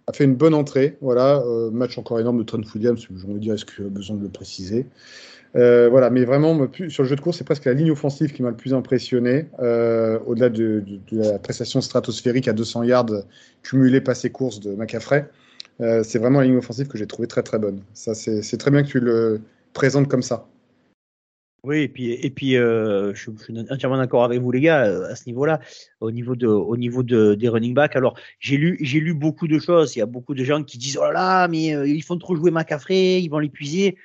a 0.07 0.13
fait 0.13 0.23
une 0.23 0.35
bonne 0.35 0.53
entrée. 0.53 0.97
Voilà, 1.01 1.43
match 1.71 1.97
encore 1.97 2.19
énorme 2.19 2.37
de 2.37 2.43
Trent 2.43 2.61
Williams, 2.73 2.99
j'ai 3.09 3.25
envie 3.25 3.33
de 3.33 3.39
dire, 3.39 3.53
est-ce 3.55 3.65
qu'il 3.65 3.85
a 3.85 3.89
besoin 3.89 4.17
de 4.17 4.23
le 4.23 4.29
préciser? 4.29 4.87
Voilà, 5.53 6.09
mais 6.09 6.25
vraiment, 6.25 6.67
sur 6.89 7.03
le 7.03 7.09
jeu 7.09 7.15
de 7.15 7.21
course, 7.21 7.37
c'est 7.37 7.43
presque 7.45 7.65
la 7.65 7.73
ligne 7.73 7.89
offensive 7.89 8.33
qui 8.33 8.43
m'a 8.43 8.49
le 8.49 8.57
plus 8.57 8.73
impressionné, 8.73 9.47
au-delà 9.59 10.49
de, 10.49 10.83
la 11.11 11.39
prestation 11.39 11.81
stratosphérique 11.81 12.47
à 12.47 12.53
200 12.53 12.83
yards 12.83 13.23
cumulée 13.63 14.01
passé 14.01 14.29
course 14.29 14.59
de 14.59 14.75
McAffrey. 14.75 15.29
c'est 15.79 16.19
vraiment 16.19 16.39
la 16.39 16.45
ligne 16.45 16.57
offensive 16.57 16.87
que 16.87 16.97
j'ai 16.97 17.07
trouvé 17.07 17.27
très 17.27 17.41
très 17.41 17.57
bonne. 17.57 17.81
Ça, 17.93 18.13
c'est 18.13 18.57
très 18.57 18.69
bien 18.69 18.83
que 18.83 18.89
tu 18.89 18.99
le 18.99 19.41
présentes 19.73 20.07
comme 20.07 20.23
ça. 20.23 20.45
Oui, 21.65 21.79
et 21.79 21.87
puis, 21.87 22.11
et 22.11 22.29
puis 22.29 22.57
euh, 22.57 23.11
je, 23.15 23.31
suis 23.31 23.59
entièrement 23.71 23.97
d'accord 23.97 24.23
avec 24.23 24.39
vous 24.39 24.51
les 24.51 24.61
gars 24.61 24.85
euh, 24.85 25.11
à 25.11 25.15
ce 25.15 25.25
niveau-là, 25.25 25.59
au 25.99 26.11
niveau 26.11 26.35
de, 26.35 26.45
au 26.45 26.77
niveau 26.77 27.01
de, 27.01 27.33
des 27.33 27.49
running 27.49 27.73
backs. 27.73 27.95
Alors 27.95 28.15
j'ai 28.39 28.57
lu, 28.57 28.77
j'ai 28.81 28.99
lu 28.99 29.15
beaucoup 29.15 29.47
de 29.47 29.57
choses. 29.57 29.95
Il 29.95 29.99
y 29.99 30.01
a 30.03 30.05
beaucoup 30.05 30.35
de 30.35 30.43
gens 30.43 30.63
qui 30.63 30.77
disent 30.77 30.99
oh 31.01 31.05
là 31.05 31.13
là, 31.13 31.47
mais 31.47 31.75
euh, 31.75 31.87
ils 31.87 32.03
font 32.03 32.19
trop 32.19 32.35
jouer 32.35 32.51
Macafré, 32.51 33.17
ils 33.17 33.29
vont 33.29 33.39
l'épuiser. 33.39 33.97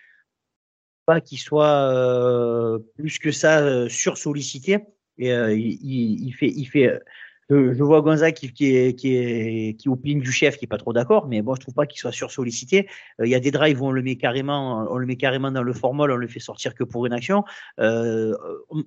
Pas 1.04 1.20
qu'il 1.20 1.38
soit 1.38 2.80
plus 2.96 3.18
que 3.18 3.30
ça 3.30 3.88
sur 3.90 4.16
sollicité. 4.16 4.78
Et 5.18 5.28
il, 5.28 6.32
fait, 6.32 6.48
il 6.48 6.64
fait 6.64 6.98
je, 7.50 7.82
vois 7.82 8.00
Gonzague 8.00 8.34
qui, 8.34 8.52
qui, 8.52 8.76
est, 8.76 8.94
qui, 8.94 9.16
est, 9.16 9.74
qui 9.78 9.88
opine 9.88 10.20
du 10.20 10.32
chef, 10.32 10.56
qui 10.56 10.66
est 10.66 10.68
pas 10.68 10.78
trop 10.78 10.92
d'accord, 10.92 11.26
mais 11.26 11.42
bon, 11.42 11.54
je 11.54 11.60
trouve 11.60 11.74
pas 11.74 11.86
qu'il 11.86 11.98
soit 11.98 12.12
sursollicité. 12.12 12.88
Euh, 13.20 13.26
il 13.26 13.30
y 13.30 13.34
a 13.34 13.40
des 13.40 13.50
drives 13.50 13.82
où 13.82 13.86
on 13.86 13.90
le 13.90 14.02
met 14.02 14.16
carrément, 14.16 14.86
on 14.90 14.98
le 14.98 15.06
met 15.06 15.16
carrément 15.16 15.50
dans 15.50 15.62
le 15.62 15.72
formol, 15.72 16.10
on 16.12 16.16
le 16.16 16.28
fait 16.28 16.40
sortir 16.40 16.74
que 16.74 16.84
pour 16.84 17.06
une 17.06 17.12
action. 17.12 17.44
Euh, 17.80 18.34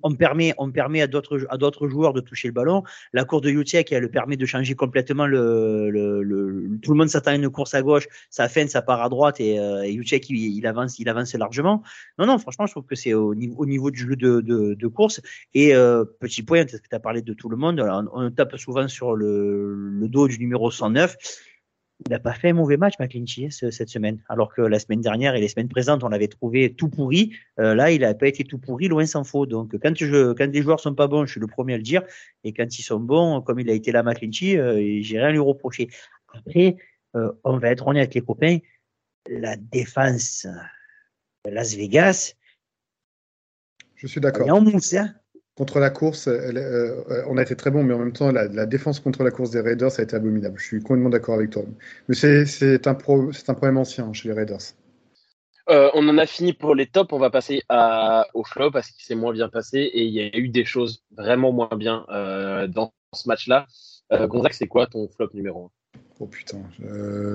on, 0.02 0.14
permet, 0.14 0.54
on 0.58 0.70
permet 0.70 1.02
à 1.02 1.06
d'autres, 1.06 1.46
à 1.50 1.56
d'autres 1.58 1.88
joueurs 1.88 2.12
de 2.12 2.20
toucher 2.20 2.48
le 2.48 2.54
ballon. 2.54 2.82
La 3.12 3.24
course 3.24 3.42
de 3.42 3.50
Utiek, 3.50 3.92
elle 3.92 4.02
le 4.02 4.10
permet 4.10 4.36
de 4.36 4.46
changer 4.46 4.74
complètement 4.74 5.26
le, 5.26 5.90
le, 5.90 6.22
le 6.22 6.78
tout 6.82 6.92
le 6.92 6.98
monde 6.98 7.08
s'attend 7.08 7.32
à 7.32 7.34
une 7.34 7.50
course 7.50 7.74
à 7.74 7.82
gauche, 7.82 8.06
ça 8.30 8.48
fin, 8.48 8.66
ça 8.66 8.82
part 8.82 9.02
à 9.02 9.08
droite 9.08 9.40
et, 9.40 9.58
euh, 9.58 9.86
il, 9.86 10.66
avance, 10.66 10.98
il 10.98 11.08
avance 11.08 11.34
largement. 11.34 11.82
Non, 12.18 12.26
non, 12.26 12.38
franchement, 12.38 12.66
je 12.66 12.72
trouve 12.72 12.84
que 12.84 12.94
c'est 12.94 13.14
au 13.14 13.34
niveau, 13.34 13.54
au 13.58 13.66
niveau 13.66 13.90
du 13.90 14.00
jeu 14.00 14.16
de, 14.16 14.40
de, 14.40 14.74
de 14.74 14.86
course. 14.86 15.20
Et 15.54 15.74
euh, 15.74 16.04
petit 16.04 16.42
point, 16.42 16.64
parce 16.64 16.80
tu 16.80 16.94
as 16.94 17.00
parlé 17.00 17.22
de 17.22 17.32
tout 17.34 17.48
le 17.48 17.56
monde, 17.56 17.80
on, 17.80 18.08
on 18.12 18.30
tape 18.30 18.53
souvent 18.56 18.88
sur 18.88 19.14
le, 19.14 19.98
dos 20.08 20.28
du 20.28 20.38
numéro 20.38 20.70
109. 20.70 21.16
il 22.04 22.10
n'a 22.10 22.18
pas 22.18 22.32
fait 22.32 22.50
un 22.50 22.54
mauvais 22.54 22.76
match, 22.76 22.94
McClinchy, 22.98 23.50
cette 23.50 23.88
semaine. 23.88 24.22
Alors 24.28 24.52
que 24.52 24.62
la 24.62 24.78
semaine 24.78 25.00
dernière 25.00 25.34
et 25.34 25.40
les 25.40 25.48
semaines 25.48 25.68
présentes, 25.68 26.04
on 26.04 26.08
l'avait 26.08 26.28
trouvé 26.28 26.74
tout 26.74 26.88
pourri. 26.88 27.32
Euh, 27.58 27.74
là, 27.74 27.90
il 27.90 28.00
n'a 28.00 28.14
pas 28.14 28.28
été 28.28 28.44
tout 28.44 28.58
pourri, 28.58 28.88
loin 28.88 29.06
s'en 29.06 29.24
faut. 29.24 29.46
Donc, 29.46 29.76
quand, 29.78 29.94
je, 29.96 30.32
quand 30.32 30.50
les 30.52 30.62
joueurs 30.62 30.80
sont 30.80 30.94
pas 30.94 31.06
bons, 31.06 31.26
je 31.26 31.32
suis 31.32 31.40
le 31.40 31.46
premier 31.46 31.74
à 31.74 31.76
le 31.76 31.82
dire. 31.82 32.02
Et 32.42 32.52
quand 32.52 32.78
ils 32.78 32.82
sont 32.82 33.00
bons, 33.00 33.40
comme 33.42 33.60
il 33.60 33.70
a 33.70 33.74
été 33.74 33.92
là, 33.92 34.02
McClinchy, 34.02 34.58
euh, 34.58 35.00
j'ai 35.00 35.18
rien 35.18 35.28
à 35.28 35.32
lui 35.32 35.38
reprocher. 35.38 35.88
Après, 36.32 36.76
euh, 37.16 37.32
on 37.44 37.58
va 37.58 37.70
être 37.70 37.86
honnête, 37.86 38.14
les 38.14 38.20
copains. 38.20 38.58
La 39.28 39.56
défense 39.56 40.46
de 41.44 41.50
Las 41.50 41.74
Vegas. 41.74 42.34
Je 43.94 44.06
suis 44.06 44.20
d'accord. 44.20 44.48
en 44.50 44.60
mousse, 44.60 44.92
hein 44.94 45.14
contre 45.56 45.78
la 45.78 45.90
course, 45.90 46.26
euh, 46.28 47.24
on 47.28 47.36
a 47.36 47.42
été 47.42 47.54
très 47.54 47.70
bon, 47.70 47.84
mais 47.84 47.94
en 47.94 47.98
même 47.98 48.12
temps, 48.12 48.32
la, 48.32 48.66
défense 48.66 49.00
contre 49.00 49.22
la 49.22 49.30
course 49.30 49.50
des 49.50 49.60
Raiders, 49.60 49.90
ça 49.90 50.02
a 50.02 50.04
été 50.04 50.16
abominable. 50.16 50.58
Je 50.58 50.66
suis 50.66 50.80
complètement 50.80 51.10
d'accord 51.10 51.36
avec 51.36 51.50
toi. 51.50 51.62
Mais 52.08 52.14
c'est 52.14 52.86
un, 52.86 52.90
un 52.90 52.94
problème 53.54 53.76
ancien 53.76 54.12
chez 54.12 54.28
les 54.28 54.34
Raiders. 54.34 54.58
Euh, 55.70 55.90
on 55.94 56.06
en 56.08 56.18
a 56.18 56.26
fini 56.26 56.52
pour 56.52 56.74
les 56.74 56.86
tops. 56.86 57.12
On 57.12 57.18
va 57.18 57.30
passer 57.30 57.62
à, 57.68 58.26
au 58.34 58.44
flop 58.44 58.72
parce 58.72 58.90
qu'il 58.90 59.04
s'est 59.04 59.14
moins 59.14 59.32
bien 59.32 59.48
passé 59.48 59.78
et 59.78 60.04
il 60.04 60.12
y 60.12 60.20
a 60.20 60.36
eu 60.36 60.48
des 60.48 60.64
choses 60.64 61.02
vraiment 61.16 61.52
moins 61.52 61.70
bien 61.76 62.04
euh, 62.10 62.66
dans 62.66 62.92
ce 63.14 63.28
match-là. 63.28 63.66
Gonzague, 64.12 64.52
c'est 64.52 64.68
quoi 64.68 64.86
ton 64.86 65.08
flop 65.08 65.30
numéro 65.34 65.64
1 65.64 65.70
Oh 66.20 66.26
putain, 66.26 66.58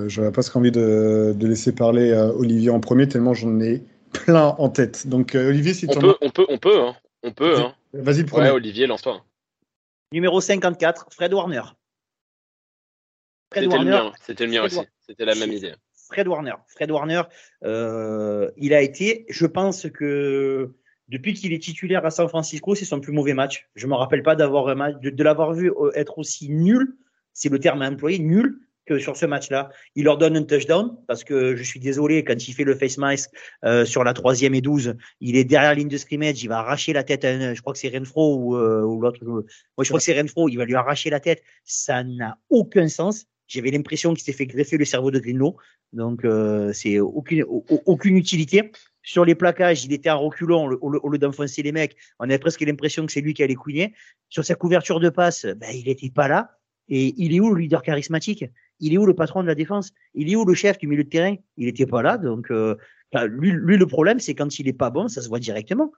j'aurais 0.06 0.32
presque 0.32 0.56
envie 0.56 0.70
de, 0.70 1.34
de, 1.36 1.46
laisser 1.46 1.74
parler 1.74 2.14
Olivier 2.14 2.70
en 2.70 2.80
premier 2.80 3.06
tellement 3.08 3.34
j'en 3.34 3.60
ai 3.60 3.82
plein 4.12 4.54
en 4.56 4.70
tête. 4.70 5.06
Donc 5.06 5.34
Olivier, 5.34 5.74
si 5.74 5.86
tu 5.86 5.98
on, 5.98 6.00
peut, 6.00 6.14
on 6.22 6.30
peut, 6.30 6.46
on 6.48 6.56
peut, 6.56 6.80
hein. 6.80 6.94
On 7.22 7.32
peut, 7.32 7.58
hein. 7.58 7.74
Vas-y, 7.92 8.24
premier. 8.24 8.46
Ouais, 8.46 8.50
Olivier, 8.50 8.86
lance-toi. 8.86 9.24
Numéro 10.12 10.40
54, 10.40 11.08
Fred 11.12 11.32
Warner. 11.32 11.62
C'était 13.52 13.66
le 13.66 13.84
mien, 13.84 14.12
c'était 14.20 14.46
le 14.46 14.52
mien 14.52 14.62
aussi. 14.62 14.80
C'était 15.06 15.24
la 15.24 15.34
même 15.34 15.52
idée. 15.52 15.74
Fred 16.08 16.28
Warner. 16.28 16.54
Fred 16.66 16.90
Warner, 16.90 17.22
euh, 17.64 18.50
il 18.56 18.74
a 18.74 18.80
été, 18.80 19.26
je 19.28 19.46
pense 19.46 19.88
que 19.90 20.74
depuis 21.08 21.34
qu'il 21.34 21.52
est 21.52 21.62
titulaire 21.62 22.04
à 22.04 22.10
San 22.10 22.28
Francisco, 22.28 22.74
c'est 22.74 22.84
son 22.84 23.00
plus 23.00 23.12
mauvais 23.12 23.34
match. 23.34 23.68
Je 23.74 23.86
me 23.86 23.94
rappelle 23.94 24.22
pas 24.22 24.36
d'avoir 24.36 24.74
de, 24.74 25.10
de 25.10 25.24
l'avoir 25.24 25.52
vu 25.52 25.70
euh, 25.70 25.90
être 25.94 26.18
aussi 26.18 26.48
nul. 26.48 26.96
C'est 27.32 27.48
le 27.48 27.58
terme 27.58 27.82
à 27.82 27.88
employer, 27.88 28.18
nul 28.18 28.60
sur 28.98 29.16
ce 29.16 29.26
match-là. 29.26 29.70
Il 29.94 30.04
leur 30.04 30.18
donne 30.18 30.36
un 30.36 30.42
touchdown 30.42 30.96
parce 31.06 31.24
que 31.24 31.56
je 31.56 31.62
suis 31.62 31.80
désolé, 31.80 32.24
quand 32.24 32.48
il 32.48 32.52
fait 32.52 32.64
le 32.64 32.74
face 32.74 32.98
mask 32.98 33.30
euh, 33.64 33.84
sur 33.84 34.04
la 34.04 34.12
troisième 34.12 34.54
et 34.54 34.60
12, 34.60 34.96
il 35.20 35.36
est 35.36 35.44
derrière 35.44 35.70
la 35.70 35.74
ligne 35.74 35.88
de 35.88 35.96
scrimmage, 35.96 36.42
il 36.42 36.48
va 36.48 36.58
arracher 36.58 36.92
la 36.92 37.04
tête 37.04 37.24
à 37.24 37.54
je 37.54 37.60
crois 37.60 37.72
que 37.72 37.78
c'est 37.78 37.96
Renfro 37.96 38.36
ou, 38.36 38.56
euh, 38.56 38.82
ou 38.82 39.00
l'autre. 39.00 39.24
Moi, 39.24 39.44
je 39.80 39.88
crois 39.88 39.98
que 39.98 40.04
c'est 40.04 40.18
Renfro, 40.18 40.48
il 40.48 40.56
va 40.56 40.64
lui 40.64 40.74
arracher 40.74 41.10
la 41.10 41.20
tête. 41.20 41.42
Ça 41.64 42.02
n'a 42.02 42.38
aucun 42.48 42.88
sens. 42.88 43.26
J'avais 43.46 43.70
l'impression 43.70 44.14
qu'il 44.14 44.22
s'est 44.22 44.32
fait 44.32 44.46
greffer 44.46 44.76
le 44.76 44.84
cerveau 44.84 45.10
de 45.10 45.18
Greenlow. 45.18 45.56
Donc, 45.92 46.24
euh, 46.24 46.72
c'est 46.72 47.00
aucune, 47.00 47.44
aucune 47.48 48.16
utilité. 48.16 48.70
Sur 49.02 49.24
les 49.24 49.34
plaquages, 49.34 49.84
il 49.84 49.92
était 49.92 50.10
en 50.10 50.20
reculant 50.20 50.70
au 50.70 51.08
lieu 51.08 51.18
d'enfoncer 51.18 51.62
les 51.62 51.72
mecs. 51.72 51.96
On 52.20 52.24
avait 52.24 52.38
presque 52.38 52.60
l'impression 52.60 53.06
que 53.06 53.12
c'est 53.12 53.20
lui 53.20 53.34
qui 53.34 53.42
allait 53.42 53.54
couiner. 53.54 53.94
Sur 54.28 54.44
sa 54.44 54.54
couverture 54.54 55.00
de 55.00 55.08
passe, 55.08 55.46
ben, 55.46 55.70
il 55.74 55.86
n'était 55.86 56.10
pas 56.10 56.28
là. 56.28 56.58
Et 56.88 57.14
il 57.16 57.34
est 57.34 57.40
où 57.40 57.52
le 57.52 57.60
leader 57.60 57.82
charismatique? 57.82 58.44
Il 58.80 58.94
est 58.94 58.98
où 58.98 59.06
le 59.06 59.14
patron 59.14 59.42
de 59.42 59.48
la 59.48 59.54
défense? 59.54 59.92
Il 60.14 60.30
est 60.30 60.36
où 60.36 60.44
le 60.44 60.54
chef 60.54 60.78
du 60.78 60.86
milieu 60.86 61.04
de 61.04 61.08
terrain? 61.08 61.36
Il 61.56 61.66
n'était 61.66 61.86
pas 61.86 62.02
là. 62.02 62.18
Donc, 62.18 62.50
euh, 62.50 62.76
lui, 63.28 63.76
le 63.76 63.86
problème, 63.86 64.18
c'est 64.20 64.34
quand 64.34 64.58
il 64.58 64.68
est 64.68 64.72
pas 64.72 64.90
bon, 64.90 65.08
ça 65.08 65.22
se 65.22 65.28
voit 65.28 65.38
directement. 65.38 65.92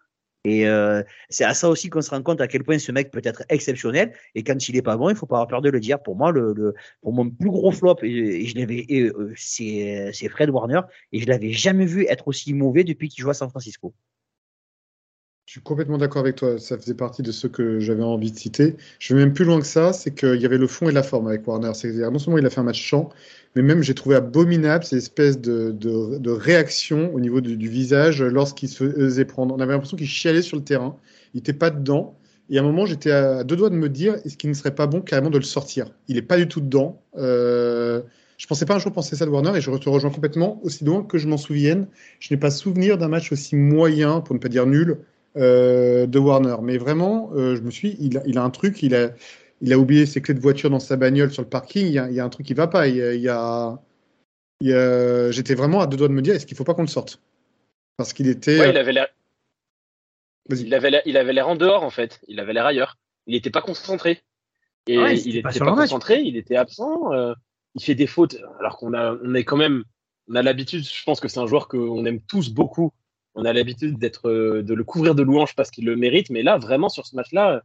Et 0.45 0.67
euh, 0.67 1.03
c'est 1.29 1.45
à 1.45 1.55
ça 1.55 1.69
aussi 1.69 1.89
qu'on 1.89 2.03
se 2.03 2.11
rend 2.11 2.21
compte 2.23 2.41
à 2.41 2.49
quel 2.49 2.65
point 2.65 2.79
ce 2.79 2.91
mec 2.91 3.13
peut 3.13 3.21
être 3.23 3.45
exceptionnel. 3.49 4.13
Et 4.35 4.43
quand 4.43 4.69
il 4.69 4.77
est 4.77 4.83
pas 4.83 4.97
bon, 4.97 5.09
il 5.09 5.15
faut 5.15 5.27
pas 5.27 5.37
avoir 5.37 5.47
peur 5.47 5.63
de 5.63 5.71
le 5.71 5.79
dire. 5.79 6.03
Pour 6.03 6.17
moi, 6.17 6.33
le, 6.33 6.75
pour 7.01 7.13
mon 7.13 7.31
plus 7.31 7.51
gros 7.51 7.71
flop, 7.71 7.99
euh, 8.03 9.33
c'est, 9.37 10.11
c'est 10.13 10.29
Fred 10.29 10.51
Warner, 10.51 10.81
et 11.13 11.21
je 11.21 11.29
l'avais 11.29 11.53
jamais 11.53 11.87
vu 11.87 12.07
être 12.09 12.27
aussi 12.27 12.55
mauvais 12.55 12.83
depuis 12.83 13.09
qu'il 13.09 13.23
joue 13.23 13.31
à 13.31 13.35
San 13.35 13.51
Francisco. 13.51 13.95
Je 15.45 15.55
suis 15.55 15.61
complètement 15.61 15.99
d'accord 15.99 16.21
avec 16.21 16.37
toi. 16.37 16.59
Ça 16.59 16.79
faisait 16.79 16.95
partie 16.95 17.23
de 17.23 17.33
ceux 17.33 17.49
que 17.49 17.81
j'avais 17.81 18.05
envie 18.05 18.31
de 18.31 18.39
citer. 18.39 18.77
Je 19.01 19.15
vais 19.15 19.21
même 19.21 19.33
plus 19.33 19.45
loin 19.45 19.61
que 19.61 19.67
ça, 19.67 19.93
c'est 19.93 20.15
qu'il 20.15 20.41
y 20.41 20.47
avait 20.47 20.57
le 20.57 20.69
fond 20.69 20.89
et 20.89 20.93
la 20.93 21.03
forme 21.03 21.27
avec 21.27 21.47
Warner. 21.47 21.73
C'est-à-dire, 21.75 22.11
non 22.13 22.19
seulement 22.21 22.39
il 22.39 22.47
a 22.47 22.51
fait 22.51 22.61
un 22.61 22.65
match 22.65 22.81
champ, 22.81 23.11
mais 23.57 23.63
même 23.63 23.83
j'ai 23.83 23.95
trouvé 23.95 24.15
abominable 24.15 24.85
ces 24.85 24.97
espèces 24.99 25.41
de, 25.41 25.73
de, 25.73 26.31
réactions 26.31 27.13
au 27.13 27.19
niveau 27.19 27.41
du, 27.41 27.69
visage 27.69 28.23
lorsqu'il 28.23 28.69
se 28.69 28.89
faisait 28.89 29.25
prendre. 29.25 29.55
On 29.55 29.59
avait 29.59 29.73
l'impression 29.73 29.97
qu'il 29.97 30.07
chialait 30.07 30.43
sur 30.43 30.57
le 30.57 30.63
terrain. 30.63 30.97
Il 31.35 31.39
n'était 31.39 31.53
pas 31.53 31.71
dedans. 31.71 32.17
Et 32.49 32.59
à 32.59 32.61
un 32.61 32.65
moment, 32.65 32.87
j'étais 32.87 33.11
à 33.11 33.43
deux 33.45 33.57
doigts 33.57 33.71
de 33.71 33.75
me 33.75 33.89
dire 33.89 34.15
est-ce 34.25 34.37
qu'il 34.37 34.49
ne 34.49 34.55
serait 34.55 34.75
pas 34.75 34.87
bon 34.87 35.01
carrément 35.01 35.31
de 35.31 35.39
le 35.39 35.45
sortir? 35.45 35.87
Il 36.07 36.15
n'est 36.17 36.23
pas 36.23 36.37
du 36.37 36.47
tout 36.47 36.61
dedans. 36.61 37.03
Euh, 37.19 38.03
je 38.39 38.47
pensais 38.47 38.65
pas 38.65 38.75
un 38.75 38.79
jour 38.79 38.93
penser 38.93 39.17
ça 39.17 39.25
de 39.25 39.31
Warner 39.31 39.57
et 39.57 39.61
je 39.61 39.71
te 39.71 39.89
rejoins 39.89 40.11
complètement. 40.11 40.61
Aussi 40.63 40.85
loin 40.85 41.03
que 41.03 41.19
je 41.19 41.29
m'en 41.29 41.37
souvienne, 41.37 41.89
je 42.21 42.33
n'ai 42.33 42.39
pas 42.39 42.51
souvenir 42.51 42.97
d'un 42.97 43.09
match 43.09 43.33
aussi 43.33 43.57
moyen, 43.57 44.21
pour 44.21 44.35
ne 44.35 44.41
pas 44.41 44.49
dire 44.49 44.67
nul, 44.67 44.99
euh, 45.37 46.07
de 46.07 46.19
Warner. 46.19 46.57
Mais 46.63 46.79
vraiment, 46.79 47.31
euh, 47.35 47.57
je 47.57 47.63
me 47.63 47.71
suis, 47.71 47.97
il 48.01 48.19
a, 48.19 48.23
il 48.27 48.39
a 48.39 48.43
un 48.43 48.51
truc, 48.51 48.83
il 48.83 48.95
a, 48.95 49.11
il 49.61 49.73
a 49.73 49.79
oublié 49.79 50.07
ses 50.07 50.21
clés 50.21 50.35
de 50.35 50.41
voiture 50.41 50.71
dans 50.71 50.81
sa 50.81 50.97
bagnole 50.97 51.33
sur 51.33 51.43
le 51.43 51.49
parking. 51.49 51.87
Il 51.87 51.93
y 51.93 51.99
a, 51.99 52.09
il 52.09 52.15
y 52.15 52.21
a 52.21 52.25
un 52.25 52.29
truc 52.29 52.47
qui 52.47 52.55
va 52.55 52.67
pas. 52.67 52.89
Il 52.89 52.97
y 52.97 53.03
a, 53.03 53.13
il 53.15 54.69
y 54.69 54.73
a, 54.75 55.31
j'étais 55.31 55.55
vraiment 55.55 55.81
à 55.81 55.87
deux 55.87 55.97
doigts 55.97 56.09
de 56.09 56.13
me 56.13 56.23
dire, 56.23 56.35
est-ce 56.35 56.47
qu'il 56.47 56.57
faut 56.57 56.65
pas 56.65 56.75
qu'on 56.75 56.83
le 56.83 56.89
sorte? 56.89 57.21
Parce 57.97 58.13
qu'il 58.13 58.29
était. 58.29 58.59
Ouais, 58.59 58.71
il 58.71 58.77
avait 58.77 58.93
l'air. 58.93 59.09
Il 60.51 60.75
avait 60.75 60.91
l'air, 60.91 61.03
il 61.07 61.17
avait 61.17 61.33
l'air 61.33 61.49
en 61.49 61.57
dehors 61.57 61.83
en 61.83 61.91
fait. 61.91 62.21
Il 62.29 62.41
avait 62.41 62.53
l'air 62.53 62.67
ailleurs. 62.67 62.99
Il 63.27 63.35
n'était 63.35 63.51
pas 63.51 63.63
concentré. 63.63 64.21
Et 64.87 64.95
il 64.95 65.35
n'était 65.35 65.59
pas, 65.61 65.77
concentré. 65.77 66.21
Il 66.21 66.37
était 66.37 66.57
absent. 66.57 67.13
Euh, 67.13 67.35
il 67.75 67.83
fait 67.83 67.95
des 67.95 68.09
fautes. 68.09 68.37
Alors 68.59 68.77
qu'on 68.77 68.93
a, 68.95 69.17
on 69.23 69.35
est 69.35 69.45
quand 69.45 69.57
même, 69.57 69.85
on 70.29 70.35
a 70.35 70.43
l'habitude. 70.43 70.85
Je 70.85 71.05
pense 71.05 71.21
que 71.21 71.29
c'est 71.29 71.39
un 71.39 71.47
joueur 71.47 71.69
qu'on 71.69 72.05
aime 72.05 72.21
tous 72.21 72.51
beaucoup 72.51 72.93
on 73.35 73.45
a 73.45 73.53
l'habitude 73.53 73.99
d'être, 73.99 74.29
euh, 74.29 74.63
de 74.63 74.75
le 74.75 74.85
couvrir 74.85 75.15
de 75.15 75.23
louanges 75.23 75.55
parce 75.55 75.71
qu'il 75.71 75.87
le 75.87 75.97
mérite, 75.97 76.31
mais 76.31 76.43
là, 76.43 76.59
vraiment, 76.59 76.89
sur 76.89 77.07
ce 77.07 77.17
match-là, 77.17 77.63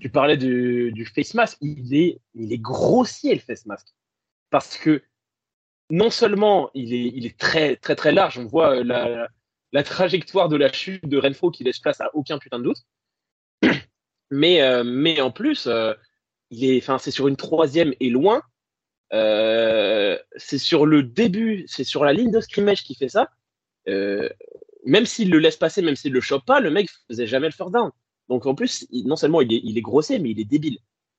tu 0.00 0.10
parlais 0.10 0.36
du, 0.36 1.10
face 1.14 1.34
mask, 1.34 1.58
il 1.60 1.94
est, 1.94 2.20
il 2.34 2.52
est 2.52 2.58
grossier 2.58 3.34
le 3.34 3.40
face 3.40 3.66
mask. 3.66 3.86
Parce 4.50 4.76
que 4.76 5.02
non 5.90 6.10
seulement 6.10 6.70
il 6.74 6.92
est, 6.92 7.12
il 7.14 7.26
est 7.26 7.38
très, 7.38 7.76
très, 7.76 7.96
très 7.96 8.12
large, 8.12 8.38
on 8.38 8.46
voit 8.46 8.76
euh, 8.76 9.26
la, 9.72 9.82
trajectoire 9.82 10.48
de 10.48 10.56
la 10.56 10.70
chute 10.72 11.06
de 11.06 11.18
Renfro 11.18 11.50
qui 11.50 11.64
laisse 11.64 11.78
place 11.78 12.00
à 12.00 12.10
aucun 12.14 12.38
putain 12.38 12.58
de 12.58 12.64
doute, 12.64 12.84
mais, 14.30 14.60
euh, 14.62 14.84
mais 14.84 15.20
en 15.20 15.30
plus, 15.30 15.68
il 16.50 16.64
est, 16.64 16.78
enfin, 16.78 16.98
c'est 16.98 17.10
sur 17.10 17.28
une 17.28 17.36
troisième 17.36 17.94
et 18.00 18.10
loin. 18.10 18.42
c'est 19.10 20.58
sur 20.58 20.84
le 20.84 21.02
début, 21.02 21.64
c'est 21.66 21.84
sur 21.84 22.04
la 22.04 22.12
ligne 22.12 22.30
de 22.30 22.40
scrimmage 22.40 22.82
qui 22.82 22.94
fait 22.94 23.08
ça 23.08 23.30
même 24.88 25.06
s'il 25.06 25.30
le 25.30 25.38
laisse 25.38 25.56
passer, 25.56 25.82
même 25.82 25.96
s'il 25.96 26.12
le 26.12 26.20
chope 26.20 26.44
pas, 26.44 26.60
le 26.60 26.70
mec 26.70 26.88
faisait 27.08 27.26
jamais 27.26 27.46
le 27.46 27.52
first 27.52 27.72
down. 27.72 27.90
Donc 28.28 28.46
en 28.46 28.54
plus, 28.54 28.86
non 29.04 29.16
seulement 29.16 29.40
il 29.40 29.52
est, 29.52 29.60
il 29.62 29.80
grossier, 29.82 30.18
mais 30.18 30.30
il 30.30 30.40
est 30.40 30.44
débile. 30.44 30.78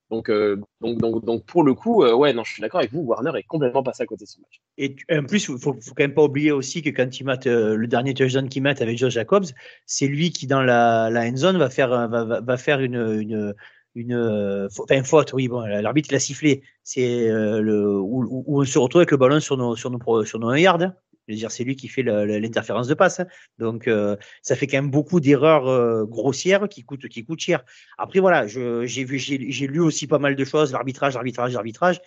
Donc, 0.10 0.30
euh, 0.30 0.60
donc, 0.82 0.98
donc, 0.98 1.24
donc, 1.24 1.46
pour 1.46 1.64
le 1.64 1.76
coup, 1.76 2.04
euh, 2.04 2.16
ouais, 2.16 2.34
non, 2.34 2.44
je 2.44 2.54
suis 2.54 2.62
d'accord 2.62 2.80
avec 2.80 2.92
vous. 2.92 3.02
Warner 3.02 3.32
est 3.36 3.44
complètement 3.44 3.84
passé 3.84 4.02
à 4.02 4.06
côté 4.08 4.26
de 4.26 4.30
ce 4.30 4.40
match. 4.40 4.60
Et 4.80 4.96
en 5.12 5.24
plus, 5.24 5.50
il 5.50 5.60
faut, 5.60 5.74
faut 5.80 5.94
quand 5.94 6.04
même 6.04 6.16
pas 6.16 6.24
oublier 6.24 6.52
aussi 6.52 6.82
que 6.82 6.90
quand 6.90 7.20
il 7.20 7.26
met 7.26 7.48
euh, 7.48 7.76
le 7.76 7.88
dernier 7.88 8.16
touchdown 8.16 8.50
qu'il 8.50 8.64
met 8.64 8.82
avec 8.82 8.98
Josh 8.98 9.14
Jacobs, 9.14 9.46
c'est 9.86 10.08
lui 10.08 10.32
qui 10.32 10.48
dans 10.48 10.64
la, 10.64 11.12
la 11.12 11.28
end 11.28 11.36
zone 11.36 11.58
va 11.58 11.70
faire 11.70 11.90
va, 11.90 12.42
va 12.42 12.58
faire 12.58 12.80
une, 12.80 13.20
une 13.20 13.54
une 13.96 14.68
enfin, 14.82 15.04
faute, 15.04 15.34
oui, 15.34 15.48
bon, 15.48 15.62
l'arbitre 15.62 16.12
l'a 16.12 16.20
sifflé. 16.20 16.64
C'est 16.84 17.28
le 17.28 18.00
où, 18.00 18.44
on 18.48 18.64
se 18.66 18.80
retrouve 18.80 19.02
avec 19.02 19.12
le 19.12 19.18
ballon 19.18 19.40
sur 19.40 19.58
nos 19.58 19.76
sur 19.76 19.92
nos 19.92 20.26
sur 20.26 20.40
nos 20.40 20.54
yards. 20.56 20.94
Dire, 21.36 21.52
c'est 21.52 21.64
lui 21.64 21.76
qui 21.76 21.88
fait 21.88 22.04
l'interférence 22.04 22.88
de 22.88 22.94
passe. 22.94 23.20
Hein. 23.20 23.28
Donc, 23.58 23.88
euh, 23.88 24.16
ça 24.42 24.56
fait 24.56 24.68
quand 24.68 24.78
même 24.78 24.92
beaucoup 24.92 25.20
d'erreurs 25.20 25.68
euh, 25.68 26.06
grossières 26.06 26.68
qui 26.68 26.84
coûtent, 26.84 27.08
qui 27.08 27.24
coûtent 27.24 27.40
cher. 27.40 27.64
Après, 27.98 28.20
voilà, 28.20 28.48
j'ai 28.48 29.04
vu, 29.04 29.20
j'ai 29.20 29.68
lu 29.68 29.80
aussi 29.80 30.08
pas 30.08 30.20
mal 30.20 30.36
de 30.36 30.46
choses. 30.46 30.72
L'arbitrage, 30.72 31.14
l'arbitrage, 31.14 31.54
l'arbitrage. 31.54 32.02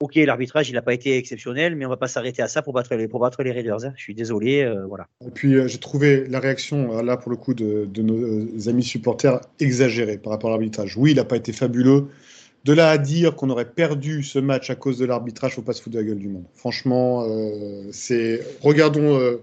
Ok, 0.00 0.16
l'arbitrage, 0.16 0.68
il 0.68 0.74
n'a 0.74 0.82
pas 0.82 0.92
été 0.92 1.16
exceptionnel, 1.16 1.74
mais 1.74 1.86
on 1.86 1.88
va 1.88 1.96
pas 1.96 2.06
s'arrêter 2.06 2.42
à 2.42 2.48
ça 2.48 2.60
pour 2.60 2.74
battre 2.74 2.94
les, 2.94 3.08
pour 3.08 3.20
battre 3.20 3.42
les 3.42 3.50
Raiders. 3.50 3.84
Hein. 3.84 3.94
Je 3.96 4.02
suis 4.02 4.14
désolé, 4.14 4.62
euh, 4.62 4.84
voilà. 4.86 5.06
Et 5.26 5.30
puis, 5.30 5.56
j'ai 5.68 5.78
trouvé 5.78 6.26
la 6.28 6.38
réaction, 6.38 7.02
là, 7.02 7.16
pour 7.16 7.30
le 7.30 7.36
coup, 7.36 7.54
de, 7.54 7.86
de 7.86 8.02
nos 8.02 8.68
amis 8.68 8.84
supporters 8.84 9.40
exagérée 9.58 10.18
par 10.18 10.32
rapport 10.32 10.50
à 10.50 10.52
l'arbitrage. 10.52 10.96
Oui, 10.96 11.12
il 11.12 11.16
n'a 11.16 11.24
pas 11.24 11.36
été 11.36 11.52
fabuleux. 11.52 12.08
De 12.66 12.72
là 12.72 12.90
à 12.90 12.98
dire 12.98 13.36
qu'on 13.36 13.48
aurait 13.48 13.70
perdu 13.70 14.24
ce 14.24 14.40
match 14.40 14.70
à 14.70 14.74
cause 14.74 14.98
de 14.98 15.06
l'arbitrage, 15.06 15.54
faut 15.54 15.62
pas 15.62 15.72
se 15.72 15.80
foutre 15.80 15.94
de 15.94 16.00
la 16.00 16.04
gueule 16.04 16.18
du 16.18 16.28
monde. 16.28 16.46
Franchement, 16.52 17.24
euh, 17.24 17.84
c'est 17.92 18.40
regardons 18.60 19.20
euh, 19.20 19.36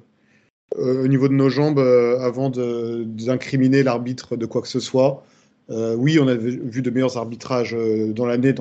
euh, 0.77 1.05
au 1.05 1.07
niveau 1.07 1.29
de 1.29 1.33
nos 1.33 1.47
jambes 1.47 1.79
avant 1.79 2.49
d'incriminer 2.49 3.81
l'arbitre 3.81 4.36
de 4.36 4.45
quoi 4.45 4.62
que 4.62 4.67
ce 4.67 4.81
soit. 4.81 5.23
oui, 5.69 6.19
on 6.19 6.27
a 6.27 6.36
vu 6.36 6.81
de 6.81 6.89
meilleurs 6.89 7.15
arbitrages 7.15 7.77
dans 8.09 8.25
l'année, 8.25 8.53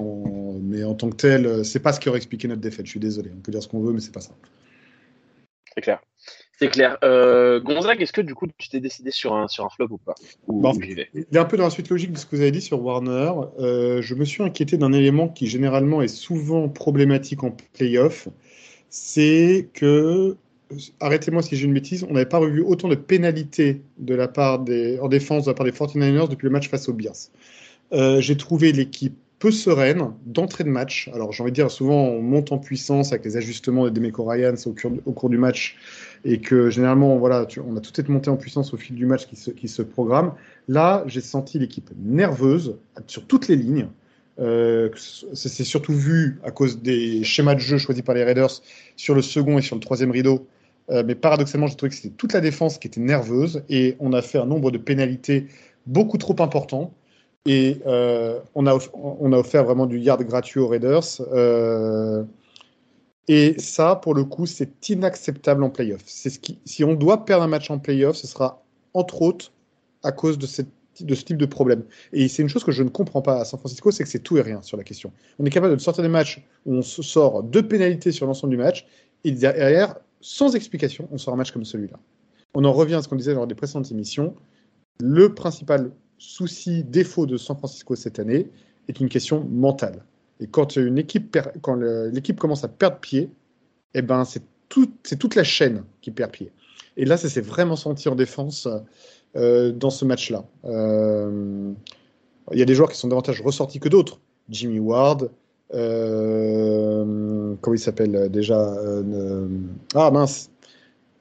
mais 0.62 0.84
en 0.84 0.94
tant 0.94 1.10
que 1.10 1.16
tel, 1.16 1.64
c'est 1.64 1.80
pas 1.80 1.92
ce 1.92 1.98
qui 1.98 2.08
aurait 2.08 2.18
expliqué 2.18 2.46
notre 2.46 2.60
défaite. 2.60 2.86
Je 2.86 2.92
suis 2.92 3.00
désolé, 3.00 3.32
on 3.36 3.40
peut 3.40 3.50
dire 3.50 3.64
ce 3.64 3.68
qu'on 3.68 3.80
veut, 3.80 3.92
mais 3.92 4.00
c'est 4.00 4.14
pas 4.14 4.20
ça. 4.20 4.30
C'est 5.74 5.80
clair. 5.80 6.00
C'est 6.62 6.68
clair. 6.68 6.96
Euh, 7.02 7.58
Gonzague, 7.58 8.00
est-ce 8.02 8.12
que 8.12 8.20
du 8.20 8.36
coup 8.36 8.46
tu 8.56 8.68
t'es 8.68 8.78
décidé 8.78 9.10
sur 9.10 9.34
un, 9.34 9.48
sur 9.48 9.64
un 9.64 9.68
flop 9.68 9.88
ou 9.90 9.98
pas 9.98 10.14
ou, 10.46 10.60
bon, 10.60 10.72
Il 10.80 11.00
est 11.00 11.36
un 11.36 11.44
peu 11.44 11.56
dans 11.56 11.64
la 11.64 11.70
suite 11.70 11.88
logique 11.88 12.12
de 12.12 12.18
ce 12.18 12.24
que 12.24 12.36
vous 12.36 12.42
avez 12.42 12.52
dit 12.52 12.60
sur 12.60 12.80
Warner. 12.80 13.32
Euh, 13.58 14.00
je 14.00 14.14
me 14.14 14.24
suis 14.24 14.44
inquiété 14.44 14.76
d'un 14.76 14.92
élément 14.92 15.26
qui 15.26 15.48
généralement 15.48 16.02
est 16.02 16.08
souvent 16.08 16.68
problématique 16.68 17.42
en 17.42 17.50
playoff. 17.72 18.28
C'est 18.90 19.70
que, 19.74 20.36
arrêtez-moi 21.00 21.42
si 21.42 21.56
j'ai 21.56 21.66
une 21.66 21.74
bêtise, 21.74 22.06
on 22.08 22.12
n'avait 22.12 22.26
pas 22.26 22.38
revu 22.38 22.60
autant 22.60 22.86
de 22.86 22.94
pénalités 22.94 23.82
de 23.98 24.14
la 24.14 24.28
part 24.28 24.60
des, 24.60 25.00
en 25.00 25.08
défense 25.08 25.46
de 25.46 25.50
la 25.50 25.54
part 25.54 25.66
des 25.66 25.72
49ers 25.72 26.28
depuis 26.28 26.44
le 26.44 26.52
match 26.52 26.68
face 26.68 26.88
aux 26.88 26.92
Bears. 26.92 27.16
Euh, 27.92 28.20
j'ai 28.20 28.36
trouvé 28.36 28.70
l'équipe 28.70 29.18
peu 29.42 29.50
sereine 29.50 30.12
d'entrée 30.24 30.62
de 30.62 30.68
match. 30.68 31.10
Alors 31.12 31.32
j'ai 31.32 31.42
envie 31.42 31.50
de 31.50 31.56
dire, 31.56 31.68
souvent 31.68 32.04
on 32.04 32.22
monte 32.22 32.52
en 32.52 32.58
puissance 32.58 33.10
avec 33.10 33.24
les 33.24 33.36
ajustements 33.36 33.82
de 33.86 33.90
Demeco 33.90 34.22
Ryans 34.22 34.54
au, 34.66 35.12
cours 35.12 35.30
du 35.30 35.36
match 35.36 35.76
et 36.24 36.38
que 36.38 36.70
généralement 36.70 37.18
voilà, 37.18 37.44
on 37.66 37.76
a 37.76 37.80
tout 37.80 38.00
été 38.00 38.12
monté 38.12 38.30
en 38.30 38.36
puissance 38.36 38.72
au 38.72 38.76
fil 38.76 38.94
du 38.94 39.04
match 39.04 39.26
qui 39.26 39.34
se, 39.34 39.50
qui 39.50 39.66
se 39.66 39.82
programme. 39.82 40.34
Là, 40.68 41.02
j'ai 41.08 41.20
senti 41.20 41.58
l'équipe 41.58 41.90
nerveuse 41.98 42.78
sur 43.08 43.26
toutes 43.26 43.48
les 43.48 43.56
lignes. 43.56 43.88
Euh, 44.38 44.90
c'est 44.94 45.64
surtout 45.64 45.92
vu 45.92 46.40
à 46.44 46.52
cause 46.52 46.80
des 46.80 47.24
schémas 47.24 47.56
de 47.56 47.60
jeu 47.60 47.78
choisis 47.78 48.04
par 48.04 48.14
les 48.14 48.22
Raiders 48.22 48.62
sur 48.94 49.16
le 49.16 49.22
second 49.22 49.58
et 49.58 49.62
sur 49.62 49.74
le 49.74 49.80
troisième 49.80 50.12
rideau. 50.12 50.46
Euh, 50.90 51.02
mais 51.04 51.16
paradoxalement, 51.16 51.66
j'ai 51.66 51.74
trouvé 51.74 51.90
que 51.90 51.96
c'était 51.96 52.14
toute 52.14 52.32
la 52.32 52.40
défense 52.40 52.78
qui 52.78 52.86
était 52.86 53.00
nerveuse 53.00 53.64
et 53.68 53.96
on 53.98 54.12
a 54.12 54.22
fait 54.22 54.38
un 54.38 54.46
nombre 54.46 54.70
de 54.70 54.78
pénalités 54.78 55.48
beaucoup 55.86 56.16
trop 56.16 56.36
important. 56.38 56.94
Et 57.46 57.78
euh, 57.86 58.38
on, 58.54 58.66
a, 58.66 58.78
on 58.94 59.32
a 59.32 59.36
offert 59.36 59.64
vraiment 59.64 59.86
du 59.86 59.98
yard 59.98 60.22
gratuit 60.22 60.60
aux 60.60 60.68
Raiders. 60.68 61.20
Euh, 61.32 62.22
et 63.28 63.58
ça, 63.58 63.96
pour 63.96 64.14
le 64.14 64.24
coup, 64.24 64.46
c'est 64.46 64.88
inacceptable 64.88 65.62
en 65.64 65.70
playoff. 65.70 66.02
C'est 66.06 66.30
ce 66.30 66.38
si 66.64 66.84
on 66.84 66.94
doit 66.94 67.24
perdre 67.24 67.44
un 67.44 67.48
match 67.48 67.70
en 67.70 67.78
playoff, 67.78 68.16
ce 68.16 68.26
sera 68.26 68.62
entre 68.94 69.22
autres 69.22 69.52
à 70.02 70.12
cause 70.12 70.38
de, 70.38 70.46
de 71.00 71.14
ce 71.14 71.24
type 71.24 71.36
de 71.36 71.46
problème. 71.46 71.84
Et 72.12 72.28
c'est 72.28 72.42
une 72.42 72.48
chose 72.48 72.64
que 72.64 72.72
je 72.72 72.82
ne 72.82 72.88
comprends 72.88 73.22
pas 73.22 73.40
à 73.40 73.44
San 73.44 73.58
Francisco, 73.58 73.90
c'est 73.90 74.04
que 74.04 74.10
c'est 74.10 74.20
tout 74.20 74.36
et 74.38 74.42
rien 74.42 74.62
sur 74.62 74.76
la 74.76 74.84
question. 74.84 75.12
On 75.38 75.44
est 75.44 75.50
capable 75.50 75.74
de 75.76 75.80
sortir 75.80 76.02
des 76.02 76.08
matchs 76.08 76.44
où 76.66 76.74
on 76.74 76.82
sort 76.82 77.42
deux 77.42 77.66
pénalités 77.66 78.12
sur 78.12 78.26
l'ensemble 78.26 78.50
du 78.50 78.56
match, 78.56 78.86
et 79.24 79.32
derrière, 79.32 79.96
sans 80.20 80.54
explication, 80.54 81.08
on 81.12 81.18
sort 81.18 81.34
un 81.34 81.36
match 81.36 81.52
comme 81.52 81.64
celui-là. 81.64 81.98
On 82.54 82.64
en 82.64 82.72
revient 82.72 82.94
à 82.94 83.02
ce 83.02 83.08
qu'on 83.08 83.16
disait 83.16 83.34
lors 83.34 83.46
des 83.46 83.54
précédentes 83.54 83.90
émissions. 83.90 84.34
Le 85.00 85.32
principal 85.34 85.92
souci, 86.22 86.84
défaut 86.84 87.26
de 87.26 87.36
San 87.36 87.56
Francisco 87.56 87.94
cette 87.96 88.18
année 88.18 88.48
est 88.88 89.00
une 89.00 89.08
question 89.08 89.44
mentale. 89.50 90.04
Et 90.40 90.46
quand 90.46 90.76
une 90.76 90.98
équipe, 90.98 91.36
quand 91.60 91.74
l'équipe 91.74 92.38
commence 92.38 92.64
à 92.64 92.68
perdre 92.68 92.98
pied, 92.98 93.30
eh 93.94 94.02
ben 94.02 94.24
c'est 94.24 94.42
tout, 94.68 94.90
c'est 95.02 95.18
toute 95.18 95.34
la 95.34 95.44
chaîne 95.44 95.84
qui 96.00 96.10
perd 96.10 96.30
pied. 96.30 96.50
Et 96.96 97.04
là, 97.04 97.16
ça 97.16 97.28
s'est 97.28 97.40
vraiment 97.40 97.76
senti 97.76 98.08
en 98.08 98.14
défense 98.14 98.68
euh, 99.36 99.72
dans 99.72 99.90
ce 99.90 100.04
match-là. 100.04 100.44
Euh, 100.64 101.72
il 102.52 102.58
y 102.58 102.62
a 102.62 102.64
des 102.64 102.74
joueurs 102.74 102.90
qui 102.90 102.98
sont 102.98 103.08
davantage 103.08 103.40
ressortis 103.40 103.80
que 103.80 103.88
d'autres. 103.88 104.20
Jimmy 104.48 104.78
Ward, 104.78 105.30
euh, 105.74 107.54
comment 107.60 107.74
il 107.74 107.78
s'appelle 107.78 108.28
déjà 108.30 108.76
Ah 109.94 110.10
mince, 110.10 110.50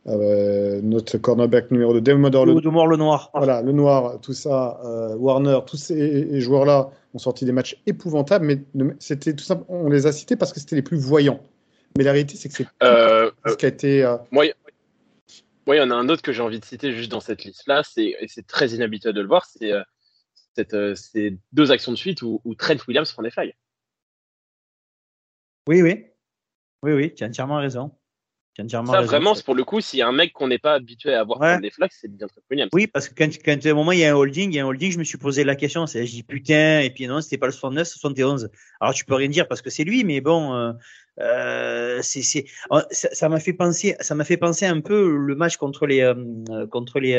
euh, 0.08 0.82
notre 0.82 1.18
cornerback 1.20 1.70
numéro 1.70 1.94
2, 1.94 2.02
Demodor 2.02 2.46
le... 2.46 2.54
le 2.54 2.98
noir. 2.98 3.30
Voilà, 3.34 3.62
le 3.62 3.72
noir, 3.72 4.20
tout 4.22 4.34
ça, 4.34 4.80
euh, 4.84 5.16
Warner, 5.16 5.60
tous 5.68 5.78
ces 5.78 6.42
joueurs-là 6.42 6.90
ont 7.14 7.20
sorti 7.20 7.46
des 7.46 7.52
matchs 7.52 7.80
épouvantables, 7.86 8.46
mais 8.46 8.96
c'était 9.00 9.36
tout 9.36 9.44
simple, 9.44 9.64
on 9.68 9.90
les 9.90 10.08
a 10.08 10.12
cités 10.12 10.36
parce 10.36 10.54
que 10.54 10.60
c'était 10.60 10.76
les 10.76 10.82
plus 10.82 10.98
voyants. 10.98 11.42
Mais 11.98 12.04
la 12.04 12.14
réalité, 12.14 12.36
c'est 12.36 12.50
que 12.50 12.56
c'est 12.56 12.68
euh, 12.84 13.30
ce 13.46 13.56
qui 13.56 13.66
a 13.66 13.70
été. 13.70 14.04
Euh, 14.04 14.18
moi, 14.32 14.46
il 14.46 15.76
y 15.76 15.82
en 15.82 15.92
a 15.92 15.96
un 15.96 16.10
autre 16.10 16.22
que 16.22 16.32
j'ai 16.32 16.42
envie 16.42 16.60
de 16.60 16.66
citer 16.66 16.94
juste 16.94 17.12
dans 17.12 17.20
cette 17.20 17.44
liste-là, 17.44 17.84
et 17.98 18.28
c'est 18.28 18.48
très 18.48 18.70
inhabituel 18.70 19.14
de 19.14 19.22
le 19.22 19.28
voir, 19.28 19.46
c'est 19.46 19.72
ces 20.56 21.38
deux 21.52 21.72
actions 21.72 21.92
de 21.92 21.98
suite 21.98 22.24
où, 22.24 22.42
où 22.44 22.56
Trent 22.56 22.78
Williams 22.88 23.12
prend 23.12 23.22
des 23.22 23.32
failles. 23.32 23.54
Oui, 25.68 25.82
oui. 25.82 26.08
Oui, 26.84 26.94
oui, 26.94 27.14
tu 27.14 27.24
as 27.24 27.28
entièrement 27.28 27.58
raison 27.58 27.92
ça, 28.70 29.02
vraiment, 29.02 29.34
pour 29.46 29.56
le 29.56 29.64
coup, 29.64 29.80
s'il 29.80 30.00
y 30.00 30.02
a 30.02 30.08
un 30.08 30.12
mec 30.12 30.34
qu'on 30.34 30.48
n'est 30.48 30.60
pas 30.60 30.74
habitué 30.74 31.14
à 31.14 31.22
avoir 31.22 31.60
des 31.60 31.70
flags, 31.70 31.92
c'est 31.94 32.10
bien 32.10 32.28
très 32.28 32.42
Williams. 32.50 32.70
Oui, 32.74 32.86
parce 32.88 33.08
que 33.08 33.16
quand, 33.16 33.30
quand 33.44 33.66
à 33.66 33.70
un 33.70 33.74
moment 33.74 33.94
il 33.94 34.00
y 34.00 34.06
a 34.06 34.12
un 34.12 34.16
holding, 34.16 34.52
il 34.52 34.56
y 34.56 34.60
a 34.60 34.64
un 34.64 34.68
holding, 34.68 34.92
je 34.92 35.00
me 35.00 35.04
suis 35.04 35.18
posé 35.18 35.44
la 35.44 35.56
question. 35.56 35.88
C'est, 35.88 36.06
je 36.06 36.12
dis 36.12 36.24
putain, 36.24 36.82
et 36.82 36.90
puis 36.90 37.08
non, 37.08 37.22
c'était 37.22 37.38
pas 37.38 37.46
le 37.46 37.54
69, 37.54 37.88
71. 37.88 38.50
Alors 38.82 38.94
tu 38.94 39.06
peux 39.06 39.16
rien 39.16 39.30
dire 39.30 39.48
parce 39.48 39.62
que 39.62 39.70
c'est 39.70 39.86
lui, 39.86 40.04
mais 40.04 40.20
bon, 40.20 40.54
euh, 40.54 40.74
euh 41.22 42.00
c'est, 42.02 42.22
c'est, 42.22 42.46
ça 42.92 43.30
m'a 43.30 43.40
fait 43.40 43.54
penser, 43.54 43.96
ça 44.02 44.16
m'a 44.16 44.26
fait 44.26 44.38
penser 44.38 44.66
un 44.66 44.82
peu 44.82 45.16
le 45.16 45.36
match 45.36 45.56
contre 45.56 45.86
les, 45.88 46.02
euh, 46.02 46.68
contre 46.68 47.00
les, 47.00 47.16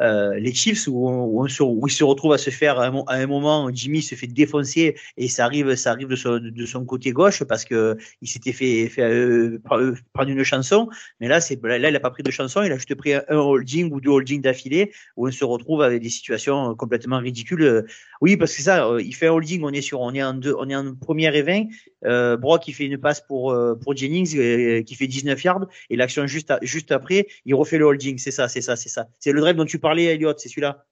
euh, 0.00 0.18
euh, 0.18 0.38
les 0.38 0.54
Chiefs 0.54 0.86
où, 0.88 1.08
où, 1.08 1.44
on 1.44 1.48
se, 1.48 1.62
où 1.62 1.86
il 1.86 1.92
se 1.92 2.04
retrouve 2.04 2.32
à 2.32 2.38
se 2.38 2.50
faire 2.50 2.78
à 2.80 2.86
un, 2.86 3.26
moment 3.26 3.70
Jimmy 3.72 4.02
se 4.02 4.14
fait 4.14 4.26
défoncer 4.26 4.96
et 5.16 5.28
ça 5.28 5.44
arrive 5.44 5.74
ça 5.74 5.92
arrive 5.92 6.08
de 6.08 6.16
son, 6.16 6.38
de 6.38 6.66
son 6.66 6.84
côté 6.84 7.12
gauche 7.12 7.42
parce 7.44 7.64
que 7.64 7.96
il 8.22 8.28
s'était 8.28 8.52
fait, 8.52 8.88
fait 8.88 9.02
euh, 9.02 9.58
euh, 9.72 9.94
prendre 10.12 10.30
une 10.30 10.44
chanson. 10.44 10.88
Mais 11.20 11.28
là 11.28 11.40
c'est 11.40 11.62
là 11.62 11.88
il 11.88 11.96
a 11.96 12.00
pas 12.00 12.10
pris 12.10 12.22
de 12.22 12.30
chanson 12.30 12.62
il 12.62 12.72
a 12.72 12.76
juste 12.76 12.94
pris 12.94 13.14
un 13.14 13.22
holding 13.28 13.92
ou 13.92 14.00
deux 14.00 14.10
holdings 14.10 14.42
d'affilée 14.42 14.92
où 15.16 15.28
on 15.28 15.30
se 15.30 15.44
retrouve 15.44 15.82
avec 15.82 16.02
des 16.02 16.10
situations 16.10 16.74
complètement 16.74 17.18
ridicules. 17.18 17.84
Oui 18.20 18.36
parce 18.36 18.54
que 18.54 18.62
ça 18.62 18.88
il 19.00 19.14
fait 19.14 19.28
un 19.28 19.32
holding 19.32 19.62
on 19.64 19.72
est 19.72 19.82
sur 19.82 20.00
on 20.00 20.12
est 20.14 20.22
en 20.22 20.34
deux 20.34 20.54
on 20.58 20.68
est 20.68 20.76
en 20.76 20.94
première 20.94 21.34
et 21.34 21.42
20 21.42 21.64
euh, 22.04 22.36
Brock 22.36 22.62
qui 22.62 22.72
fait 22.72 22.84
une 22.84 22.98
passe 22.98 23.20
pour 23.20 23.56
pour 23.82 23.96
Jennings 23.96 24.84
qui 24.84 24.94
fait 24.94 25.06
19 25.06 25.42
yards 25.42 25.66
et 25.90 25.96
l'action 25.96 26.26
juste 26.26 26.52
juste 26.62 26.92
après 26.92 27.26
il 27.44 27.54
refait 27.54 27.78
le 27.78 27.84
holding 27.84 28.18
c'est 28.18 28.30
ça 28.30 28.48
c'est 28.48 28.60
ça 28.60 28.76
c'est 28.76 28.88
ça 28.88 29.06
c'est 29.18 29.32
le 29.32 29.40
drive 29.40 29.56
dont 29.56 29.64
tu 29.64 29.78
parler, 29.78 30.04
Elliot, 30.04 30.34
c'est 30.36 30.48
celui-là 30.48 30.84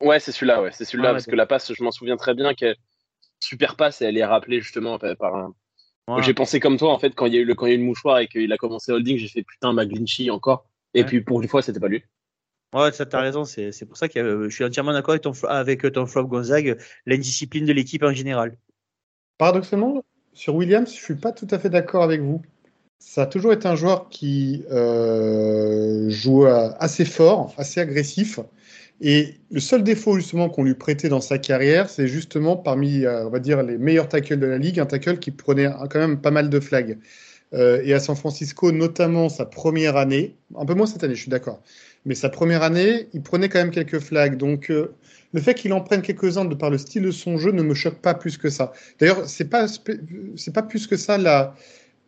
Ouais, 0.00 0.20
c'est 0.20 0.30
celui-là, 0.30 0.62
ouais, 0.62 0.70
c'est 0.72 0.84
celui-là, 0.84 1.10
ah, 1.10 1.12
parce 1.12 1.26
que 1.26 1.34
la 1.34 1.46
passe, 1.46 1.72
je 1.74 1.82
m'en 1.82 1.90
souviens 1.90 2.16
très 2.16 2.32
bien 2.32 2.54
qu'elle 2.54 2.76
super 3.40 3.76
passe 3.76 4.00
et 4.00 4.04
elle 4.04 4.16
est 4.16 4.24
rappelée 4.24 4.60
justement 4.60 4.98
par 4.98 5.34
un. 5.34 5.54
J'ai 6.22 6.34
pensé 6.34 6.60
comme 6.60 6.78
toi 6.78 6.92
en 6.92 6.98
fait 6.98 7.14
quand 7.14 7.26
il 7.26 7.34
y 7.34 7.36
a 7.36 7.40
eu 7.40 7.44
le 7.44 7.54
quand 7.54 7.66
il 7.66 7.70
y 7.70 7.72
a 7.72 7.74
eu 7.74 7.80
le 7.80 7.84
mouchoir 7.84 8.18
et 8.18 8.28
qu'il 8.28 8.50
a 8.52 8.56
commencé 8.56 8.92
holding, 8.92 9.18
j'ai 9.18 9.28
fait 9.28 9.42
putain 9.42 9.72
McGlinchy 9.72 10.30
encore. 10.30 10.66
Et 10.94 11.04
puis 11.04 11.20
pour 11.20 11.42
une 11.42 11.48
fois, 11.48 11.60
c'était 11.60 11.80
pas 11.80 11.88
lui. 11.88 12.02
Ouais, 12.74 12.92
ça 12.92 13.04
t'as 13.04 13.20
raison. 13.20 13.44
C'est 13.44 13.86
pour 13.86 13.96
ça 13.96 14.08
que 14.08 14.48
je 14.48 14.54
suis 14.54 14.64
entièrement 14.64 14.92
d'accord 14.92 15.12
avec 15.12 15.22
ton 15.22 15.32
avec 15.48 15.92
ton 15.92 16.06
flop 16.06 16.28
Gonzague, 16.28 16.78
l'indiscipline 17.04 17.66
de 17.66 17.72
l'équipe 17.72 18.02
en 18.02 18.12
général. 18.12 18.56
Paradoxalement, 19.38 20.04
sur 20.34 20.54
Williams, 20.56 20.90
je 20.90 21.00
suis 21.00 21.14
pas 21.14 21.32
tout 21.32 21.46
à 21.50 21.58
fait 21.58 21.70
d'accord 21.70 22.02
avec 22.02 22.20
vous. 22.20 22.42
Ça 22.98 23.22
a 23.22 23.26
toujours 23.26 23.52
été 23.52 23.68
un 23.68 23.76
joueur 23.76 24.08
qui 24.08 24.64
euh, 24.72 26.10
joue 26.10 26.44
assez 26.46 27.04
fort, 27.04 27.54
assez 27.56 27.80
agressif. 27.80 28.40
Et 29.00 29.36
le 29.50 29.60
seul 29.60 29.84
défaut 29.84 30.16
justement 30.16 30.48
qu'on 30.50 30.64
lui 30.64 30.74
prêtait 30.74 31.08
dans 31.08 31.20
sa 31.20 31.38
carrière, 31.38 31.88
c'est 31.88 32.08
justement 32.08 32.56
parmi, 32.56 33.04
euh, 33.04 33.26
on 33.26 33.30
va 33.30 33.38
dire, 33.38 33.62
les 33.62 33.78
meilleurs 33.78 34.08
tackles 34.08 34.40
de 34.40 34.46
la 34.46 34.58
ligue, 34.58 34.80
un 34.80 34.86
tackle 34.86 35.18
qui 35.20 35.30
prenait 35.30 35.68
quand 35.90 36.00
même 36.00 36.20
pas 36.20 36.32
mal 36.32 36.50
de 36.50 36.60
flags. 36.60 36.98
Euh, 37.54 37.80
et 37.82 37.94
à 37.94 38.00
San 38.00 38.14
Francisco, 38.14 38.72
notamment 38.72 39.28
sa 39.28 39.46
première 39.46 39.96
année, 39.96 40.36
un 40.56 40.66
peu 40.66 40.74
moins 40.74 40.86
cette 40.86 41.02
année, 41.02 41.14
je 41.14 41.22
suis 41.22 41.30
d'accord, 41.30 41.62
mais 42.04 42.14
sa 42.14 42.28
première 42.28 42.62
année, 42.62 43.08
il 43.14 43.22
prenait 43.22 43.48
quand 43.48 43.58
même 43.58 43.70
quelques 43.70 44.00
flags. 44.00 44.36
Donc 44.36 44.70
euh, 44.70 44.94
le 45.32 45.40
fait 45.40 45.54
qu'il 45.54 45.72
en 45.72 45.80
prenne 45.80 46.02
quelques-uns 46.02 46.44
de 46.44 46.54
par 46.54 46.70
le 46.70 46.78
style 46.78 47.04
de 47.04 47.10
son 47.10 47.38
jeu 47.38 47.52
ne 47.52 47.62
me 47.62 47.74
choque 47.74 48.00
pas 48.00 48.14
plus 48.14 48.36
que 48.36 48.50
ça. 48.50 48.72
D'ailleurs, 48.98 49.28
c'est 49.28 49.46
pas 49.46 49.66
pas 50.54 50.62
plus 50.62 50.86
que 50.86 50.96
ça 50.96 51.18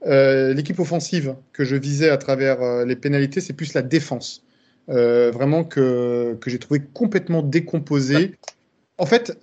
euh, 0.07 0.55
l'équipe 0.55 0.79
offensive 0.79 1.35
que 1.53 1.65
je 1.65 1.77
visais 1.77 2.09
à 2.09 2.17
travers 2.17 2.63
euh, 2.63 2.85
les 2.87 2.97
pénalités, 2.97 3.41
c'est 3.41 3.53
plus 3.53 3.75
la 3.75 3.83
défense. 3.83 4.45
Euh, 4.89 5.31
vraiment 5.31 5.63
que, 5.63 6.37
que 6.41 6.51
j'ai 6.51 6.59
trouvé 6.59 6.81
complètement 6.95 7.43
décomposée. 7.43 8.33
En 8.99 9.07
fait, 9.07 9.39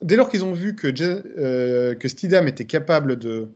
dès 0.00 0.16
lors 0.16 0.30
qu'ils 0.30 0.44
ont 0.44 0.52
vu 0.52 0.74
que, 0.74 0.88
que 1.92 2.08
Stidham 2.08 2.48
était 2.48 2.64
capable 2.64 3.16
de, 3.16 3.48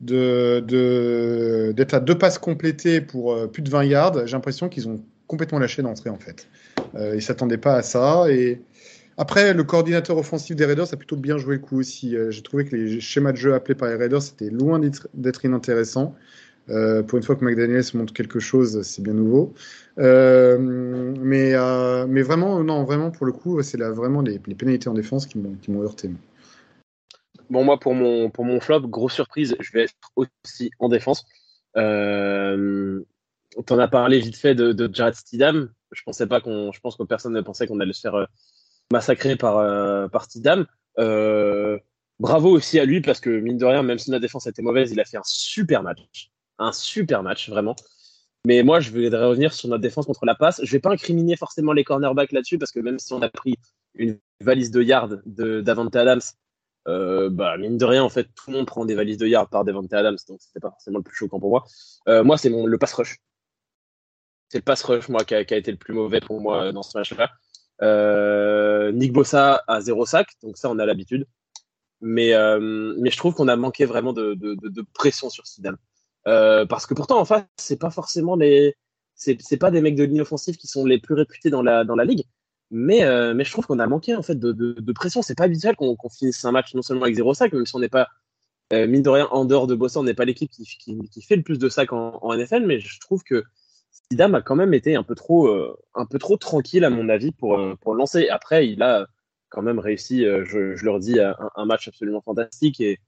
d'être 0.00 0.66
de, 0.66 1.74
à 1.92 2.00
deux 2.00 2.16
passes 2.16 2.38
complétées 2.38 3.00
pour 3.00 3.50
plus 3.50 3.62
de 3.62 3.70
20 3.70 3.84
yards, 3.84 4.26
j'ai 4.26 4.32
l'impression 4.32 4.68
qu'ils 4.68 4.88
ont 4.88 5.02
complètement 5.26 5.58
lâché 5.58 5.82
d'entrée 5.82 6.10
en 6.10 6.18
fait. 6.18 6.48
Euh, 6.94 7.14
ils 7.14 7.22
s'attendaient 7.22 7.58
pas 7.58 7.74
à 7.74 7.82
ça 7.82 8.30
et 8.30 8.60
après, 9.20 9.52
le 9.52 9.64
coordinateur 9.64 10.16
offensif 10.16 10.54
des 10.54 10.64
Raiders 10.64 10.94
a 10.94 10.96
plutôt 10.96 11.16
bien 11.16 11.38
joué 11.38 11.56
le 11.56 11.60
coup 11.60 11.80
aussi. 11.80 12.16
Euh, 12.16 12.30
j'ai 12.30 12.40
trouvé 12.40 12.64
que 12.64 12.76
les 12.76 13.00
schémas 13.00 13.32
de 13.32 13.36
jeu 13.36 13.52
appelés 13.52 13.74
par 13.74 13.88
les 13.88 13.96
Raiders 13.96 14.22
c'était 14.22 14.48
loin 14.48 14.80
d'être 15.14 15.44
inintéressant. 15.44 16.14
Euh, 16.70 17.02
pour 17.02 17.16
une 17.18 17.24
fois 17.24 17.34
que 17.34 17.44
McDaniels 17.44 17.84
montre 17.94 18.12
quelque 18.12 18.40
chose, 18.40 18.82
c'est 18.82 19.02
bien 19.02 19.14
nouveau. 19.14 19.54
Euh, 19.98 20.58
mais, 20.58 21.52
euh, 21.54 22.06
mais 22.08 22.22
vraiment, 22.22 22.62
non, 22.62 22.84
vraiment, 22.84 23.10
pour 23.10 23.26
le 23.26 23.32
coup, 23.32 23.60
c'est 23.62 23.78
vraiment 23.78 24.20
les, 24.20 24.38
pénalités 24.38 24.88
en 24.88 24.94
défense 24.94 25.26
qui 25.26 25.38
m'ont 25.38 25.82
heurté. 25.82 26.10
Bon, 27.50 27.64
moi, 27.64 27.78
pour 27.78 27.94
mon, 27.94 28.30
pour 28.30 28.44
mon 28.44 28.60
flop, 28.60 28.82
grosse 28.88 29.14
surprise, 29.14 29.56
je 29.60 29.72
vais 29.72 29.84
être 29.84 30.12
aussi 30.16 30.70
en 30.78 30.88
défense. 30.88 31.24
Euh, 31.76 33.02
T'en 33.66 33.78
as 33.78 33.88
parlé 33.88 34.20
vite 34.20 34.36
fait 34.36 34.54
de, 34.54 34.72
de 34.72 34.94
Jared 34.94 35.14
Steedham. 35.14 35.72
Je 35.92 36.02
pensais 36.02 36.26
pas 36.26 36.40
qu'on, 36.40 36.70
je 36.72 36.80
pense 36.80 36.96
que 36.96 37.02
personne 37.02 37.32
ne 37.32 37.40
pensait 37.40 37.66
qu'on 37.66 37.80
allait 37.80 37.94
se 37.94 38.00
faire 38.00 38.26
massacré 38.92 39.36
par, 39.36 39.58
euh, 39.58 40.08
par 40.08 40.28
Tidam. 40.28 40.66
Euh, 40.98 41.78
bravo 42.18 42.50
aussi 42.50 42.78
à 42.78 42.84
lui 42.84 43.00
parce 43.00 43.20
que 43.20 43.30
mine 43.30 43.58
de 43.58 43.64
rien, 43.64 43.82
même 43.82 43.98
si 43.98 44.10
la 44.10 44.18
défense 44.18 44.46
était 44.46 44.62
mauvaise, 44.62 44.90
il 44.92 45.00
a 45.00 45.04
fait 45.04 45.16
un 45.16 45.22
super 45.24 45.82
match. 45.82 46.30
Un 46.58 46.72
super 46.72 47.22
match, 47.22 47.48
vraiment. 47.48 47.76
Mais 48.44 48.62
moi, 48.62 48.80
je 48.80 48.90
voudrais 48.90 49.24
revenir 49.24 49.52
sur 49.52 49.68
notre 49.68 49.82
défense 49.82 50.06
contre 50.06 50.24
la 50.24 50.34
passe. 50.34 50.60
Je 50.62 50.72
vais 50.72 50.80
pas 50.80 50.90
incriminer 50.90 51.36
forcément 51.36 51.72
les 51.72 51.84
cornerbacks 51.84 52.32
là-dessus 52.32 52.58
parce 52.58 52.72
que 52.72 52.80
même 52.80 52.98
si 52.98 53.12
on 53.12 53.22
a 53.22 53.28
pris 53.28 53.56
une 53.94 54.18
valise 54.40 54.70
de 54.70 54.82
yards 54.82 55.08
de 55.26 55.60
d'Avante 55.60 55.96
Adams, 55.96 56.20
euh, 56.86 57.28
bah, 57.30 57.56
mine 57.58 57.76
de 57.76 57.84
rien, 57.84 58.02
en 58.02 58.08
fait, 58.08 58.28
tout 58.34 58.50
le 58.50 58.56
monde 58.56 58.66
prend 58.66 58.84
des 58.84 58.94
valises 58.94 59.18
de 59.18 59.26
yards 59.26 59.48
par 59.48 59.64
Devante 59.64 59.92
Adams, 59.92 60.16
donc 60.28 60.40
c'était 60.40 60.60
pas 60.60 60.70
forcément 60.70 60.98
le 60.98 61.04
plus 61.04 61.16
choquant 61.16 61.40
pour 61.40 61.50
moi. 61.50 61.64
Euh, 62.08 62.24
moi, 62.24 62.38
c'est 62.38 62.48
le 62.48 62.78
pass 62.78 62.92
rush. 62.94 63.18
C'est 64.48 64.58
le 64.58 64.62
pass 64.62 64.82
rush, 64.82 65.08
moi, 65.08 65.24
qui 65.24 65.34
a, 65.34 65.40
été 65.40 65.70
le 65.70 65.76
plus 65.76 65.92
mauvais 65.92 66.20
pour 66.20 66.40
moi 66.40 66.72
dans 66.72 66.82
ce 66.82 66.96
match-là. 66.96 67.30
Euh, 67.82 68.90
Nick 68.92 69.12
Bossa 69.12 69.62
a 69.68 69.80
zéro 69.80 70.06
sac, 70.06 70.28
donc 70.42 70.56
ça, 70.56 70.70
on 70.70 70.78
a 70.78 70.86
l'habitude. 70.86 71.26
Mais, 72.00 72.32
mais 72.60 73.10
je 73.10 73.16
trouve 73.16 73.34
qu'on 73.34 73.48
a 73.48 73.56
manqué 73.56 73.84
vraiment 73.84 74.12
de, 74.12 74.34
de, 74.34 74.54
de, 74.54 74.84
pression 74.94 75.28
sur 75.30 75.46
Sidam. 75.46 75.76
parce 76.24 76.86
que 76.86 76.94
pourtant, 76.94 77.18
en 77.18 77.24
face, 77.24 77.44
c'est 77.56 77.78
pas 77.78 77.90
forcément 77.90 78.36
les. 78.36 78.74
C'est 79.14 79.58
pas 79.58 79.72
des 79.72 79.82
mecs 79.82 79.96
de 79.96 80.04
ligne 80.04 80.20
offensive 80.20 80.56
qui 80.56 80.68
sont 80.68 80.86
les 80.86 81.00
plus 81.00 81.14
réputés 81.14 81.50
dans 81.50 81.62
la, 81.62 81.84
dans 81.84 81.96
la 81.96 82.04
ligue. 82.04 82.24
Mais, 82.70 83.02
euh, 83.04 83.34
mais 83.34 83.44
je 83.44 83.50
trouve 83.50 83.66
qu'on 83.66 83.78
a 83.78 83.86
manqué 83.86 84.14
en 84.14 84.22
fait 84.22 84.38
de, 84.38 84.52
de, 84.52 84.72
de 84.74 84.92
pression. 84.92 85.22
C'est 85.22 85.36
pas 85.36 85.44
habituel 85.44 85.76
qu'on 85.76 85.96
finisse 86.10 86.44
un 86.44 86.52
match 86.52 86.74
non 86.74 86.82
seulement 86.82 87.04
avec 87.04 87.16
0 87.16 87.34
sac, 87.34 87.52
même 87.52 87.66
si 87.66 87.74
on 87.74 87.80
n'est 87.80 87.88
pas, 87.88 88.08
euh, 88.72 88.86
mine 88.86 89.02
de 89.02 89.08
rien, 89.08 89.26
en 89.30 89.44
dehors 89.44 89.66
de 89.66 89.74
Bossa, 89.74 89.98
on 90.00 90.04
n'est 90.04 90.14
pas 90.14 90.26
l'équipe 90.26 90.50
qui, 90.50 90.64
qui, 90.64 91.22
fait 91.22 91.36
le 91.36 91.42
plus 91.42 91.58
de 91.58 91.68
sacs 91.68 91.92
en, 91.92 92.34
NFL. 92.34 92.66
Mais 92.66 92.80
je 92.80 93.00
trouve 93.00 93.22
que 93.22 93.44
Sidam 94.10 94.34
a 94.34 94.42
quand 94.42 94.56
même 94.56 94.74
été 94.74 94.94
un 94.94 95.02
peu 95.02 95.14
trop, 95.14 95.48
euh, 95.48 95.76
un 95.94 96.06
peu 96.06 96.18
trop 96.18 96.36
tranquille, 96.36 96.84
à 96.84 96.90
mon 96.90 97.08
avis, 97.08 97.32
pour, 97.32 97.58
euh, 97.58 97.74
pour 97.80 97.94
lancer. 97.94 98.28
Après, 98.28 98.68
il 98.68 98.82
a 98.82 99.06
quand 99.50 99.62
même 99.62 99.78
réussi, 99.78 100.24
je, 100.24 100.76
je 100.76 100.84
leur 100.84 100.98
dis, 100.98 101.18
un, 101.20 101.64
match 101.64 101.88
absolument 101.88 102.20
fantastique. 102.20 102.80
Et, 102.82 103.00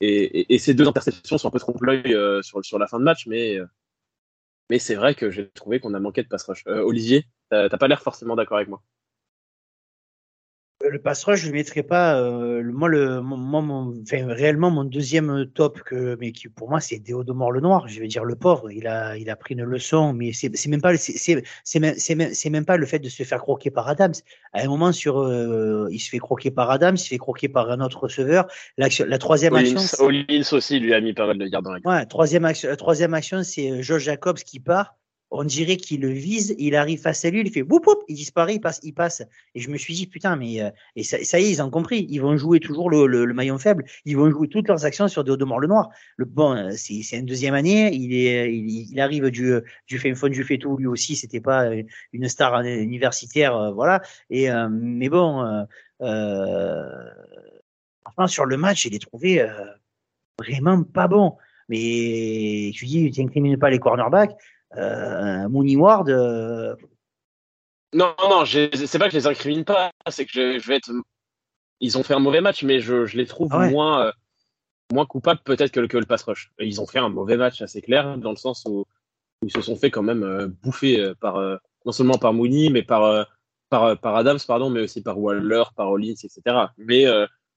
et, 0.00 0.52
et, 0.54 0.58
ces 0.58 0.74
deux 0.74 0.88
interceptions 0.88 1.38
sont 1.38 1.48
un 1.48 1.50
peu 1.52 1.60
trompe-l'œil 1.60 2.16
sur, 2.42 2.64
sur 2.64 2.78
la 2.80 2.88
fin 2.88 2.98
de 2.98 3.04
match. 3.04 3.28
Mais, 3.28 3.58
mais 4.70 4.80
c'est 4.80 4.96
vrai 4.96 5.14
que 5.14 5.30
j'ai 5.30 5.48
trouvé 5.50 5.78
qu'on 5.78 5.94
a 5.94 6.00
manqué 6.00 6.24
de 6.24 6.28
pass 6.28 6.42
rush. 6.44 6.64
Olivier, 6.66 7.26
t'as 7.50 7.68
pas 7.68 7.86
l'air 7.86 8.02
forcément 8.02 8.34
d'accord 8.34 8.56
avec 8.56 8.68
moi 8.68 8.82
le 10.90 10.98
pass 10.98 11.24
rush, 11.24 11.40
je 11.40 11.48
ne 11.48 11.52
mettrais 11.52 11.82
pas. 11.82 12.20
Euh, 12.20 12.62
moi, 12.64 12.88
le, 12.88 13.20
moi 13.20 13.60
mon, 13.60 13.94
enfin, 14.02 14.26
réellement, 14.28 14.70
mon 14.70 14.84
deuxième 14.84 15.46
top, 15.54 15.80
que, 15.82 16.16
mais 16.20 16.32
qui 16.32 16.48
pour 16.48 16.68
moi, 16.68 16.80
c'est 16.80 16.98
Déodomore 16.98 17.52
le 17.52 17.60
Noir. 17.60 17.88
Je 17.88 18.00
vais 18.00 18.06
dire 18.06 18.24
le 18.24 18.36
pauvre. 18.36 18.70
Il 18.70 18.86
a, 18.86 19.16
il 19.16 19.30
a 19.30 19.36
pris 19.36 19.54
une 19.54 19.64
leçon, 19.64 20.12
mais 20.12 20.32
c'est 20.32 20.66
même 20.66 20.80
pas, 20.80 20.96
c'est 20.96 21.34
même, 21.76 21.94
même, 22.16 22.30
même 22.50 22.64
pas 22.64 22.76
le 22.76 22.86
fait 22.86 22.98
de 22.98 23.08
se 23.08 23.22
faire 23.22 23.40
croquer 23.40 23.70
par 23.70 23.88
Adams. 23.88 24.14
À 24.52 24.62
un 24.62 24.68
moment, 24.68 24.92
sur, 24.92 25.20
euh, 25.20 25.88
il 25.90 25.98
se 25.98 26.10
fait 26.10 26.18
croquer 26.18 26.50
par 26.50 26.70
Adams, 26.70 26.96
il 26.96 26.98
se 26.98 27.08
fait 27.08 27.18
croquer 27.18 27.48
par 27.48 27.70
un 27.70 27.80
autre 27.80 28.04
receveur. 28.04 28.46
La, 28.76 28.88
la 29.06 29.18
troisième 29.18 29.54
action. 29.54 29.80
Hollins 29.98 30.24
aussi 30.52 30.78
lui 30.78 30.94
a 30.94 31.00
mis 31.00 31.12
pas 31.12 31.26
mal 31.26 31.38
de 31.38 31.46
gardes 31.46 31.64
dans 31.64 31.72
la 31.72 31.80
Ouais, 31.84 32.06
troisième 32.06 32.44
action, 32.44 32.68
la 32.68 32.76
troisième 32.76 33.14
action, 33.14 33.42
c'est 33.42 33.70
euh, 33.70 33.82
Josh 33.82 34.04
Jacobs 34.04 34.38
qui 34.38 34.60
part 34.60 34.96
on 35.36 35.42
dirait 35.42 35.76
qu'il 35.76 36.00
le 36.00 36.10
vise, 36.10 36.54
il 36.58 36.76
arrive 36.76 37.00
face 37.00 37.24
à 37.24 37.30
lui, 37.30 37.40
il 37.40 37.50
fait 37.50 37.64
boum 37.64 37.80
boum, 37.82 37.96
il 38.08 38.14
disparaît, 38.14 38.54
il 38.54 38.60
passe, 38.60 38.78
il 38.84 38.94
passe. 38.94 39.22
Et 39.56 39.60
je 39.60 39.68
me 39.68 39.76
suis 39.76 39.92
dit 39.92 40.06
putain, 40.06 40.36
mais 40.36 40.62
euh, 40.62 40.70
et 40.94 41.02
ça, 41.02 41.18
y 41.18 41.44
est, 41.44 41.50
ils 41.50 41.60
ont 41.60 41.70
compris, 41.70 42.06
ils 42.08 42.20
vont 42.20 42.36
jouer 42.36 42.60
toujours 42.60 42.88
le, 42.88 43.26
maillon 43.34 43.58
faible, 43.58 43.84
ils 44.04 44.16
vont 44.16 44.30
jouer 44.30 44.46
toutes 44.48 44.68
leurs 44.68 44.84
actions 44.84 45.08
sur 45.08 45.24
Deodemore 45.24 45.58
le 45.58 45.66
Noir. 45.66 45.90
Le 46.16 46.24
bon, 46.24 46.54
euh, 46.54 46.70
c'est 46.76 47.18
une 47.18 47.26
deuxième 47.26 47.54
année, 47.54 47.92
il 47.92 48.14
est, 48.14 48.54
il, 48.54 49.00
arrive 49.00 49.28
du 49.30 49.54
du 49.88 49.98
fait 49.98 50.14
fond 50.14 50.28
du 50.28 50.44
fait 50.44 50.58
tout, 50.58 50.76
lui 50.76 50.86
aussi, 50.86 51.16
c'était 51.16 51.40
pas 51.40 51.64
euh, 51.64 51.82
une 52.12 52.28
star 52.28 52.60
universitaire, 52.60 53.72
voilà. 53.72 54.02
Et 54.30 54.48
mais 54.70 55.08
bon, 55.08 55.66
enfin 58.04 58.26
sur 58.28 58.44
le 58.44 58.56
match, 58.56 58.84
il 58.84 58.94
est 58.94 59.02
trouvé 59.02 59.44
vraiment 60.38 60.84
pas 60.84 61.08
bon. 61.08 61.36
Mais 61.68 62.70
tu 62.74 62.84
dis, 62.84 63.10
tu 63.10 63.22
n'incrimines 63.22 63.58
pas 63.58 63.70
les 63.70 63.78
cornerbacks 63.78 64.36
euh, 64.76 65.48
Mooney 65.48 65.76
Ward. 65.76 66.08
Euh, 66.08 66.74
non, 67.92 68.14
non, 68.28 68.44
c'est 68.44 68.98
pas 68.98 69.06
que 69.06 69.12
je 69.12 69.18
les 69.18 69.26
incrimine 69.26 69.64
pas, 69.64 69.92
c'est 70.08 70.26
que 70.26 70.58
je, 70.58 70.66
vais 70.66 70.76
être. 70.76 70.90
Ils 71.80 71.96
ont 71.96 72.02
fait 72.02 72.14
un 72.14 72.18
mauvais 72.18 72.40
match, 72.40 72.64
mais 72.64 72.80
je, 72.80 73.06
je 73.06 73.16
les 73.16 73.26
trouve 73.26 73.48
ah 73.52 73.68
moins, 73.68 74.06
euh, 74.06 74.12
moins 74.92 75.06
coupables 75.06 75.40
peut-être 75.44 75.70
que, 75.70 75.86
que, 75.86 75.98
le 75.98 76.06
pass 76.06 76.22
rush. 76.24 76.50
Ils 76.58 76.80
ont 76.80 76.86
fait 76.86 76.98
un 76.98 77.08
mauvais 77.08 77.36
match, 77.36 77.62
assez 77.62 77.82
clair, 77.82 78.18
dans 78.18 78.30
le 78.30 78.36
sens 78.36 78.64
où, 78.66 78.84
ils 79.42 79.52
se 79.52 79.60
sont 79.60 79.76
fait 79.76 79.90
quand 79.90 80.02
même 80.02 80.54
bouffer 80.62 81.12
par 81.20 81.38
non 81.84 81.92
seulement 81.92 82.16
par 82.16 82.32
Mooney, 82.32 82.70
mais 82.70 82.82
par, 82.82 83.26
par, 83.68 83.98
par 83.98 84.16
Adams, 84.16 84.38
pardon, 84.46 84.70
mais 84.70 84.80
aussi 84.80 85.02
par 85.02 85.18
Waller, 85.18 85.64
par 85.76 85.90
Hollins, 85.90 86.12
etc. 86.12 86.40
Mais 86.78 87.04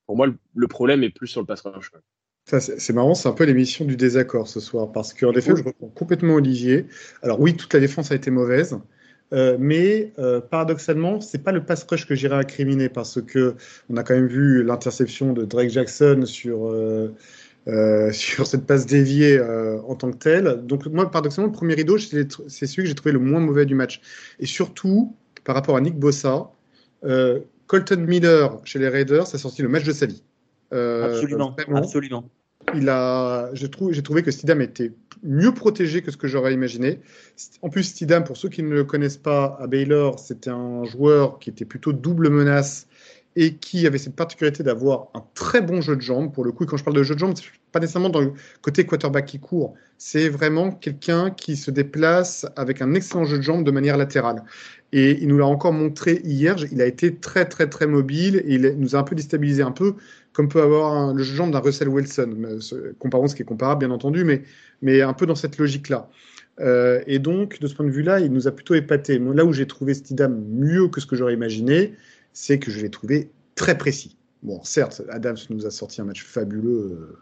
pour 0.06 0.18
moi, 0.18 0.28
le, 0.54 0.68
problème 0.68 1.04
est 1.04 1.10
plus 1.10 1.28
sur 1.28 1.40
le 1.40 1.48
pass 1.48 1.62
rush. 1.62 1.92
C'est 2.48 2.94
marrant, 2.94 3.14
c'est 3.14 3.28
un 3.28 3.34
peu 3.34 3.44
l'émission 3.44 3.84
du 3.84 3.98
désaccord 3.98 4.48
ce 4.48 4.62
soir, 4.62 4.90
parce 4.94 5.14
qu'en 5.14 5.34
effet, 5.34 5.52
je 5.54 5.64
reprends 5.64 5.90
complètement 5.90 6.36
Olivier. 6.36 6.86
Alors 7.22 7.42
oui, 7.42 7.58
toute 7.58 7.74
la 7.74 7.82
défense 7.82 8.10
a 8.14 8.16
été 8.16 8.32
mauvaise, 8.32 8.80
euh, 9.34 9.58
mais 9.60 10.14
euh, 10.18 10.40
paradoxalement, 10.40 11.20
c'est 11.20 11.44
pas 11.44 11.52
le 11.52 11.66
pass 11.66 11.86
rush 11.90 12.08
que 12.08 12.16
j'irais 12.16 12.38
incriminer, 12.38 12.88
parce 12.88 13.22
que 13.22 13.56
on 13.90 13.98
a 13.98 14.04
quand 14.04 14.14
même 14.14 14.28
vu 14.28 14.64
l'interception 14.64 15.34
de 15.34 15.44
Drake 15.44 15.72
Jackson 15.72 16.24
sur 16.26 16.68
euh, 16.70 17.14
euh 17.68 18.12
sur 18.14 18.48
cette 18.48 18.66
passe 18.66 18.86
déviée 18.86 19.42
en 19.42 19.96
tant 19.96 20.12
que 20.12 20.18
telle. 20.18 20.62
Donc 20.66 20.86
moi, 20.86 21.12
paradoxalement, 21.12 21.52
le 21.52 21.58
premier 21.58 21.74
rideau, 21.74 21.98
c'est 21.98 22.30
celui 22.66 22.84
que 22.84 22.86
j'ai 22.86 22.96
trouvé 22.96 23.12
le 23.12 23.20
moins 23.20 23.42
mauvais 23.42 23.66
du 23.66 23.76
match. 23.76 24.00
Et 24.40 24.46
surtout, 24.46 25.14
par 25.44 25.54
rapport 25.54 25.76
à 25.76 25.82
Nick 25.82 26.00
Bossa, 26.00 26.50
Colton 27.68 28.06
Miller 28.08 28.58
chez 28.64 28.80
les 28.80 28.88
Raiders 28.88 29.36
a 29.36 29.38
sorti 29.38 29.62
le 29.64 29.68
match 29.68 29.84
de 29.84 29.92
sa 29.92 30.06
vie. 30.06 30.24
Absolument, 30.72 31.56
absolument 31.74 32.30
il 32.76 32.90
a, 32.90 33.50
j'ai 33.54 33.70
trouvé, 33.70 34.24
que 34.24 34.32
Stidham 34.32 34.62
était 34.62 34.94
mieux 35.24 35.54
protégé 35.54 36.02
que 36.02 36.12
ce 36.12 36.18
que 36.18 36.28
j'aurais 36.28 36.54
imaginé. 36.54 37.00
En 37.62 37.70
plus, 37.70 37.84
Stidham, 37.84 38.24
pour 38.24 38.38
ceux 38.38 38.50
qui 38.50 38.64
ne 38.64 38.74
le 38.74 38.84
connaissent 38.84 39.18
pas, 39.18 39.58
à 39.60 39.68
Baylor, 39.68 40.20
c'était 40.20 40.50
un 40.50 40.84
joueur 40.84 41.40
qui 41.40 41.50
était 41.50 41.66
plutôt 41.66 41.94
double 41.94 42.30
menace 42.30 42.88
et 43.36 43.54
qui 43.54 43.86
avait 43.86 44.00
cette 44.00 44.16
particularité 44.16 44.64
d'avoir 44.64 45.10
un 45.14 45.24
très 45.36 45.62
bon 45.62 45.80
jeu 45.80 45.96
de 45.96 46.02
jambes. 46.02 46.34
Pour 46.34 46.44
le 46.44 46.52
coup, 46.52 46.66
quand 46.66 46.78
je 46.78 46.84
parle 46.84 46.98
de 46.98 47.04
jeu 47.04 47.14
de 47.14 47.20
jambes, 47.20 47.36
c'est 47.36 47.46
pas 47.72 47.80
nécessairement 47.80 48.10
dans 48.10 48.22
le 48.22 48.34
côté 48.62 48.84
quarterback 48.86 49.26
qui 49.26 49.40
court. 49.40 49.76
C'est 50.00 50.28
vraiment 50.28 50.72
quelqu'un 50.72 51.30
qui 51.30 51.56
se 51.56 51.70
déplace 51.70 52.48
avec 52.56 52.82
un 52.82 52.96
excellent 52.96 53.26
jeu 53.26 53.38
de 53.38 53.44
jambes 53.44 53.64
de 53.64 53.72
manière 53.72 53.96
latérale. 53.96 54.44
Et 54.92 55.20
il 55.22 55.28
nous 55.28 55.38
l'a 55.38 55.46
encore 55.46 55.74
montré 55.74 56.22
hier. 56.24 56.56
Il 56.72 56.82
a 56.82 56.88
été 56.88 57.16
très, 57.16 57.46
très, 57.46 57.70
très 57.70 57.86
mobile 57.86 58.42
et 58.46 58.56
il 58.56 58.76
nous 58.80 58.96
a 58.96 59.00
un 59.00 59.04
peu 59.04 59.14
déstabilisé 59.14 59.62
un 59.62 59.72
peu 59.72 59.96
comme 60.38 60.50
peut 60.50 60.62
avoir 60.62 61.16
le 61.16 61.24
genre 61.24 61.50
d'un 61.50 61.58
Russell 61.58 61.90
Wilson, 61.90 62.60
comparons 63.00 63.28
ce 63.28 63.34
qui 63.34 63.42
est 63.42 63.46
comparable 63.46 63.80
bien 63.80 63.90
entendu, 63.90 64.24
mais, 64.24 64.44
mais 64.84 65.02
un 65.02 65.14
peu 65.14 65.26
dans 65.26 65.34
cette 65.34 65.58
logique-là. 65.58 66.12
Euh, 66.60 67.02
et 67.08 67.18
donc, 67.18 67.60
de 67.60 67.66
ce 67.66 67.74
point 67.74 67.88
de 67.88 67.90
vue-là, 67.90 68.20
il 68.20 68.32
nous 68.32 68.48
a 68.48 68.52
plutôt 68.52 68.76
épaté. 68.76 69.18
Là 69.18 69.46
où 69.46 69.52
j'ai 69.52 69.66
trouvé 69.66 69.96
Stidham 69.96 70.46
mieux 70.48 70.90
que 70.90 71.02
ce 71.02 71.08
que 71.08 71.16
j'aurais 71.16 71.34
imaginé, 71.34 71.96
c'est 72.34 72.60
que 72.60 72.70
je 72.70 72.80
l'ai 72.82 72.92
trouvé 72.92 73.32
très 73.56 73.80
précis. 73.80 74.16
Bon, 74.44 74.64
certes, 74.64 75.02
Adams 75.10 75.38
nous 75.50 75.66
a 75.66 75.72
sorti 75.72 76.02
un 76.02 76.06
match 76.06 76.24
fabuleux. 76.24 77.18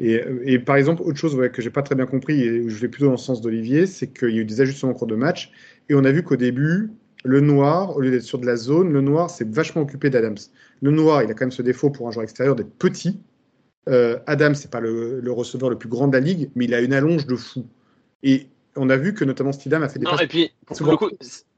Euh, 0.00 0.40
et, 0.44 0.58
par 0.58 0.74
exemple, 0.74 1.02
autre 1.02 1.18
chose 1.18 1.38
que 1.52 1.62
j'ai 1.62 1.70
pas 1.70 1.82
très 1.82 1.94
bien 1.94 2.06
compris, 2.06 2.42
et 2.42 2.62
où 2.62 2.68
je 2.68 2.80
vais 2.80 2.88
plutôt 2.88 3.06
dans 3.06 3.12
le 3.12 3.16
sens 3.16 3.40
d'Olivier, 3.40 3.86
c'est 3.86 4.08
qu'il 4.08 4.30
y 4.30 4.38
a 4.38 4.40
eu 4.40 4.44
des 4.44 4.60
ajustements 4.60 4.90
au 4.90 4.96
cours 4.96 5.06
de 5.06 5.14
match. 5.14 5.52
Et 5.88 5.94
on 5.94 6.02
a 6.02 6.10
vu 6.10 6.24
qu'au 6.24 6.34
début, 6.34 6.90
le 7.24 7.40
noir, 7.40 7.96
au 7.96 8.00
lieu 8.00 8.10
d'être 8.10 8.22
sur 8.22 8.38
de 8.38 8.46
la 8.46 8.56
zone, 8.56 8.92
le 8.92 9.00
noir 9.00 9.30
s'est 9.30 9.44
vachement 9.44 9.82
occupé 9.82 10.10
d'Adams. 10.10 10.38
Le 10.80 10.90
noir, 10.90 11.22
il 11.22 11.30
a 11.30 11.34
quand 11.34 11.44
même 11.44 11.50
ce 11.50 11.62
défaut 11.62 11.90
pour 11.90 12.08
un 12.08 12.10
joueur 12.10 12.24
extérieur 12.24 12.56
d'être 12.56 12.72
petit. 12.72 13.20
Euh, 13.88 14.18
Adams, 14.26 14.54
c'est 14.54 14.70
pas 14.70 14.80
le, 14.80 15.22
receveur 15.30 15.70
le 15.70 15.78
plus 15.78 15.88
grand 15.88 16.08
de 16.08 16.14
la 16.14 16.20
ligue, 16.20 16.50
mais 16.54 16.64
il 16.64 16.74
a 16.74 16.80
une 16.80 16.92
allonge 16.92 17.26
de 17.26 17.36
fou. 17.36 17.66
Et 18.22 18.48
on 18.76 18.88
a 18.90 18.96
vu 18.96 19.14
que 19.14 19.24
notamment 19.24 19.52
Stidham 19.52 19.82
a 19.82 19.88
fait 19.88 19.98
des 19.98 20.04
non, 20.04 20.16
et 20.18 20.26
puis, 20.26 20.50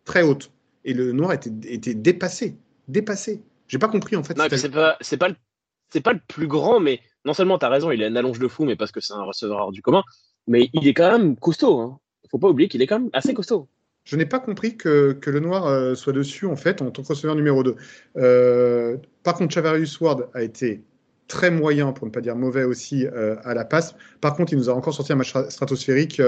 très 0.04 0.22
hautes. 0.22 0.50
Et 0.84 0.94
le 0.94 1.12
noir 1.12 1.32
était, 1.32 1.52
était 1.64 1.94
dépassé. 1.94 2.56
Dépassé. 2.88 3.42
J'ai 3.68 3.78
pas 3.78 3.88
compris 3.88 4.16
en 4.16 4.24
fait. 4.24 4.36
Non, 4.36 4.44
c'est 4.50 4.68
pas, 4.68 4.96
c'est 5.00 5.16
pas, 5.16 5.28
le, 5.28 6.00
pas 6.00 6.12
le 6.12 6.20
plus 6.26 6.48
grand, 6.48 6.80
mais 6.80 7.00
non 7.24 7.34
seulement 7.34 7.58
tu 7.58 7.66
as 7.66 7.68
raison, 7.68 7.90
il 7.90 8.02
a 8.02 8.08
une 8.08 8.16
allonge 8.16 8.38
de 8.38 8.48
fou, 8.48 8.64
mais 8.64 8.76
parce 8.76 8.90
que 8.90 9.00
c'est 9.00 9.14
un 9.14 9.22
receveur 9.22 9.58
hors 9.58 9.72
du 9.72 9.82
commun, 9.82 10.02
mais 10.46 10.70
il 10.72 10.86
est 10.88 10.94
quand 10.94 11.10
même 11.10 11.36
costaud. 11.36 11.80
Hein. 11.80 11.98
Faut 12.30 12.38
pas 12.38 12.48
oublier 12.48 12.68
qu'il 12.68 12.82
est 12.82 12.86
quand 12.86 12.98
même 12.98 13.10
assez 13.12 13.34
costaud. 13.34 13.68
Je 14.04 14.16
n'ai 14.16 14.26
pas 14.26 14.40
compris 14.40 14.76
que, 14.76 15.18
le 15.24 15.40
noir 15.40 15.66
euh, 15.66 15.94
soit 15.94 16.12
dessus, 16.12 16.46
en 16.46 16.56
fait, 16.56 16.82
en 16.82 16.90
tant 16.90 17.02
que 17.02 17.08
receveur 17.08 17.36
numéro 17.36 17.62
2. 17.62 17.76
Euh, 18.16 18.96
par 19.22 19.34
contre, 19.34 19.54
Chavarius 19.54 20.00
Ward 20.00 20.28
a 20.34 20.42
été 20.42 20.82
très 21.28 21.50
moyen, 21.50 21.92
pour 21.92 22.06
ne 22.06 22.12
pas 22.12 22.20
dire 22.20 22.34
mauvais 22.34 22.64
aussi, 22.64 23.06
euh, 23.06 23.36
à 23.44 23.54
la 23.54 23.64
passe. 23.64 23.94
Par 24.20 24.34
contre, 24.34 24.52
il 24.52 24.58
nous 24.58 24.68
a 24.68 24.74
encore 24.74 24.92
sorti 24.92 25.12
un 25.12 25.16
match 25.16 25.32
stratosphérique 25.48 26.20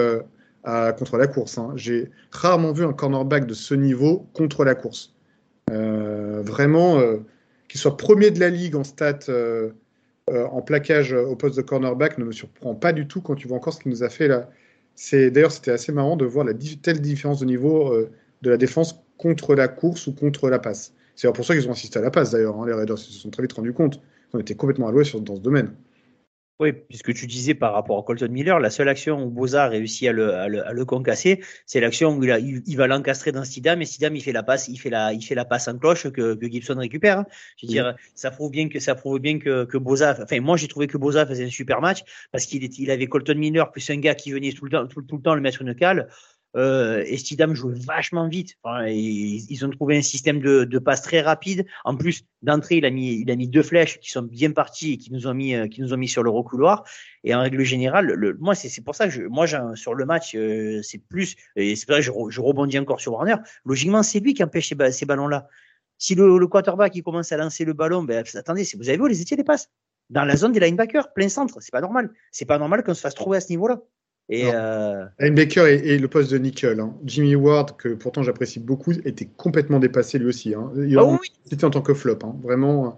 contre 0.62 1.18
la 1.18 1.26
course. 1.26 1.58
Hein. 1.58 1.72
J'ai 1.74 2.10
rarement 2.30 2.72
vu 2.72 2.84
un 2.84 2.92
cornerback 2.92 3.46
de 3.46 3.54
ce 3.54 3.74
niveau 3.74 4.28
contre 4.32 4.64
la 4.64 4.74
course. 4.74 5.12
vraiment, 5.68 7.02
qu'il 7.68 7.80
soit 7.80 7.96
premier 7.96 8.30
de 8.30 8.40
la 8.40 8.50
ligue 8.50 8.76
en 8.76 8.84
stats, 8.84 9.30
en 10.32 10.62
plaquage 10.62 11.12
au 11.12 11.36
poste 11.36 11.56
de 11.56 11.62
cornerback, 11.62 12.18
ne 12.18 12.24
me 12.24 12.32
surprend 12.32 12.74
pas 12.74 12.92
du 12.92 13.06
tout 13.06 13.20
quand 13.20 13.34
tu 13.34 13.48
vois 13.48 13.58
encore 13.58 13.74
ce 13.74 13.80
qu'il 13.80 13.90
nous 13.90 14.04
a 14.04 14.08
fait 14.08 14.28
là 14.28 14.48
c'est 14.94 15.30
d'ailleurs 15.30 15.52
c'était 15.52 15.72
assez 15.72 15.92
marrant 15.92 16.16
de 16.16 16.24
voir 16.24 16.44
la 16.44 16.54
telle 16.54 17.00
différence 17.00 17.40
de 17.40 17.46
niveau 17.46 17.92
euh, 17.92 18.10
de 18.42 18.50
la 18.50 18.56
défense 18.56 19.04
contre 19.18 19.54
la 19.54 19.68
course 19.68 20.06
ou 20.06 20.14
contre 20.14 20.48
la 20.50 20.58
passe. 20.58 20.92
C'est 21.16 21.32
pour 21.32 21.44
ça 21.44 21.54
qu'ils 21.54 21.68
ont 21.68 21.72
assisté 21.72 21.98
à 21.98 22.02
la 22.02 22.10
passe 22.10 22.32
d'ailleurs. 22.32 22.60
Hein, 22.60 22.66
les 22.66 22.72
Raiders 22.74 22.98
se 22.98 23.12
sont 23.12 23.30
très 23.30 23.42
vite 23.42 23.52
rendus 23.52 23.72
compte 23.72 24.00
qu'on 24.32 24.40
était 24.40 24.54
complètement 24.54 24.90
l'ouest 24.90 25.16
dans 25.16 25.36
ce 25.36 25.40
domaine. 25.40 25.72
Oui, 26.60 26.72
puisque 26.72 27.12
tu 27.14 27.26
disais 27.26 27.54
par 27.54 27.72
rapport 27.72 27.98
à 27.98 28.02
Colton 28.04 28.28
Miller, 28.30 28.60
la 28.60 28.70
seule 28.70 28.88
action 28.88 29.24
où 29.24 29.28
Boza 29.28 29.64
a 29.64 29.68
réussi 29.68 30.06
à 30.06 30.12
le, 30.12 30.34
à 30.34 30.46
le, 30.46 30.64
à 30.64 30.72
le 30.72 30.84
concasser, 30.84 31.42
c'est 31.66 31.80
l'action 31.80 32.16
où 32.16 32.22
il, 32.22 32.30
a, 32.30 32.38
il, 32.38 32.76
va 32.76 32.86
l'encastrer 32.86 33.32
dans 33.32 33.42
Stidham 33.42 33.82
et 33.82 33.84
Stidham 33.84 34.14
il 34.14 34.22
fait 34.22 34.30
la 34.30 34.44
passe, 34.44 34.68
il 34.68 34.78
fait 34.78 34.90
la, 34.90 35.12
il 35.12 35.20
fait 35.20 35.34
la 35.34 35.44
passe 35.44 35.66
en 35.66 35.76
cloche 35.76 36.08
que, 36.10 36.34
que 36.34 36.46
Gibson 36.46 36.76
récupère. 36.78 37.18
Hein. 37.18 37.26
Je 37.56 37.66
veux 37.66 37.72
dire, 37.72 37.96
ça 38.14 38.30
prouve 38.30 38.52
bien 38.52 38.68
que 38.68 38.78
ça 38.78 38.94
prouve 38.94 39.18
bien 39.18 39.40
que, 39.40 39.64
que 39.64 39.78
Boza, 39.78 40.16
enfin 40.22 40.40
moi 40.40 40.56
j'ai 40.56 40.68
trouvé 40.68 40.86
que 40.86 40.96
Boza 40.96 41.26
faisait 41.26 41.46
un 41.46 41.50
super 41.50 41.80
match 41.80 42.04
parce 42.30 42.46
qu'il 42.46 42.62
il 42.62 42.90
avait 42.92 43.08
Colton 43.08 43.34
Miller 43.34 43.72
plus 43.72 43.90
un 43.90 43.96
gars 43.96 44.14
qui 44.14 44.30
venait 44.30 44.52
tout 44.52 44.64
le 44.64 44.70
temps, 44.70 44.86
tout, 44.86 45.02
tout 45.02 45.16
le 45.16 45.22
temps 45.22 45.34
le 45.34 45.40
mettre 45.40 45.60
une 45.60 45.74
cale. 45.74 46.08
Euh, 46.56 47.02
et 47.06 47.16
Stidham 47.16 47.54
jouait 47.54 47.74
vachement 47.74 48.28
vite. 48.28 48.56
Ils, 48.86 49.64
ont 49.64 49.70
trouvé 49.70 49.96
un 49.96 50.02
système 50.02 50.40
de, 50.40 50.64
de 50.64 50.78
passe 50.78 51.02
très 51.02 51.20
rapide. 51.20 51.66
En 51.84 51.96
plus, 51.96 52.24
d'entrée, 52.42 52.76
il 52.76 52.84
a 52.84 52.90
mis, 52.90 53.20
il 53.20 53.30
a 53.30 53.36
mis 53.36 53.48
deux 53.48 53.62
flèches 53.62 53.98
qui 54.00 54.10
sont 54.10 54.22
bien 54.22 54.52
parties 54.52 54.92
et 54.92 54.96
qui 54.98 55.12
nous 55.12 55.26
ont 55.26 55.34
mis, 55.34 55.54
euh, 55.54 55.66
qui 55.66 55.80
nous 55.80 55.92
ont 55.92 55.96
mis 55.96 56.08
sur 56.08 56.22
le 56.22 56.30
recouloir. 56.30 56.84
Et 57.24 57.34
en 57.34 57.40
règle 57.40 57.62
générale, 57.64 58.06
le, 58.06 58.36
moi, 58.38 58.54
c'est 58.54 58.82
pour 58.82 58.94
ça 58.94 59.06
que 59.06 59.12
je, 59.12 59.22
moi, 59.22 59.46
sur 59.74 59.94
le 59.94 60.04
match, 60.04 60.34
euh, 60.34 60.80
c'est 60.82 60.98
plus, 60.98 61.36
et 61.56 61.74
c'est 61.76 61.86
pour 61.86 62.30
je, 62.30 62.40
rebondis 62.40 62.78
encore 62.78 63.00
sur 63.00 63.12
Warner. 63.12 63.36
Logiquement, 63.64 64.02
c'est 64.02 64.20
lui 64.20 64.34
qui 64.34 64.44
empêche 64.44 64.68
ces, 64.68 64.92
ces 64.92 65.06
ballons-là. 65.06 65.48
Si 65.98 66.14
le, 66.14 66.38
le 66.38 66.46
quarterback 66.46 66.94
il 66.96 67.02
commence 67.02 67.32
à 67.32 67.36
lancer 67.36 67.64
le 67.64 67.72
ballon, 67.72 68.02
ben 68.02 68.24
attendez, 68.34 68.64
vous 68.76 68.88
avez 68.88 68.98
vu, 68.98 69.08
les 69.08 69.20
étiez 69.20 69.36
les 69.36 69.44
passes 69.44 69.70
dans 70.10 70.24
la 70.24 70.36
zone 70.36 70.52
des 70.52 70.60
linebackers, 70.60 71.12
plein 71.12 71.28
centre, 71.28 71.60
c'est 71.60 71.72
pas 71.72 71.80
normal. 71.80 72.10
C'est 72.30 72.44
pas 72.44 72.58
normal 72.58 72.82
qu'on 72.84 72.94
se 72.94 73.00
fasse 73.00 73.14
trouver 73.14 73.38
à 73.38 73.40
ce 73.40 73.48
niveau-là. 73.50 73.80
Et 74.30 74.44
euh... 74.46 75.04
Baker 75.18 75.66
et, 75.66 75.98
le 75.98 76.08
poste 76.08 76.30
de 76.32 76.38
nickel. 76.38 76.80
Hein. 76.80 76.94
Jimmy 77.04 77.34
Ward, 77.34 77.76
que 77.76 77.90
pourtant 77.90 78.22
j'apprécie 78.22 78.58
beaucoup, 78.58 78.92
était 78.92 79.28
complètement 79.36 79.78
dépassé 79.78 80.18
lui 80.18 80.26
aussi. 80.26 80.54
Hein. 80.54 80.70
Il 80.76 80.96
ah, 80.98 81.04
oui. 81.04 81.32
C'était 81.44 81.64
en 81.64 81.70
tant 81.70 81.82
que 81.82 81.94
flop, 81.94 82.18
hein. 82.24 82.34
vraiment. 82.42 82.86
Euh. 82.86 82.90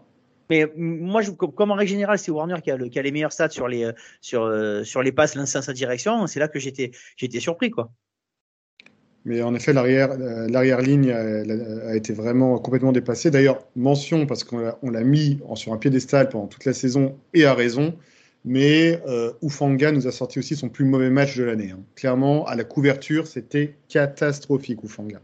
Mais 0.49 0.73
moi, 0.77 1.23
je, 1.23 1.33
comme 1.33 1.73
en 1.73 1.75
règle 1.75 1.91
générale, 1.91 2.21
c'est 2.21 2.31
Warner 2.31 2.61
qui 2.63 2.71
a, 2.71 2.77
le, 2.77 2.89
qui 2.89 3.01
a, 3.01 3.03
les 3.03 3.11
meilleurs 3.11 3.33
stats 3.33 3.51
sur 3.51 3.67
les, 3.67 3.91
sur, 4.21 4.45
euh, 4.45 4.85
sur 4.85 5.03
les 5.03 5.11
passes 5.11 5.35
lancées 5.35 5.59
en 5.59 5.63
sa 5.63 5.73
direction. 5.73 6.25
C'est 6.29 6.39
là 6.39 6.47
que 6.47 6.61
j'étais 6.61 6.93
surpris. 7.41 7.71
quoi. 7.71 7.91
Mais 9.25 9.43
en 9.43 9.57
effet, 9.57 9.73
l'arrière 9.73 10.13
euh, 10.13 10.47
l'arrière 10.49 10.81
ligne 10.81 11.11
a, 11.11 11.89
a, 11.89 11.97
été 11.97 12.13
vraiment 12.13 12.57
complètement 12.61 12.93
dépassée. 12.93 13.33
D'ailleurs, 13.33 13.59
mention, 13.75 14.25
parce 14.25 14.45
qu'on 14.45 14.91
l'a 14.91 15.03
mis 15.03 15.41
sur 15.57 15.73
un 15.73 15.79
piédestal 15.79 16.29
pendant 16.29 16.47
toute 16.47 16.65
la 16.65 16.73
saison 16.73 17.19
et 17.35 17.45
à 17.45 17.53
raison 17.53 17.97
mais 18.47 19.03
euh, 19.09 19.33
Ufanga 19.43 19.91
nous 19.91 20.07
a 20.07 20.13
sorti 20.13 20.39
aussi 20.39 20.55
son 20.55 20.69
plus 20.69 20.85
mauvais 20.85 21.11
match 21.11 21.37
de 21.37 21.43
l'année. 21.43 21.73
Hein. 21.73 21.85
Clairement, 21.97 22.47
à 22.47 22.55
la 22.55 22.63
couverture, 22.63 23.27
c'était 23.27 23.77
catastrophique, 23.89 24.85
Ufanga. 24.85 25.21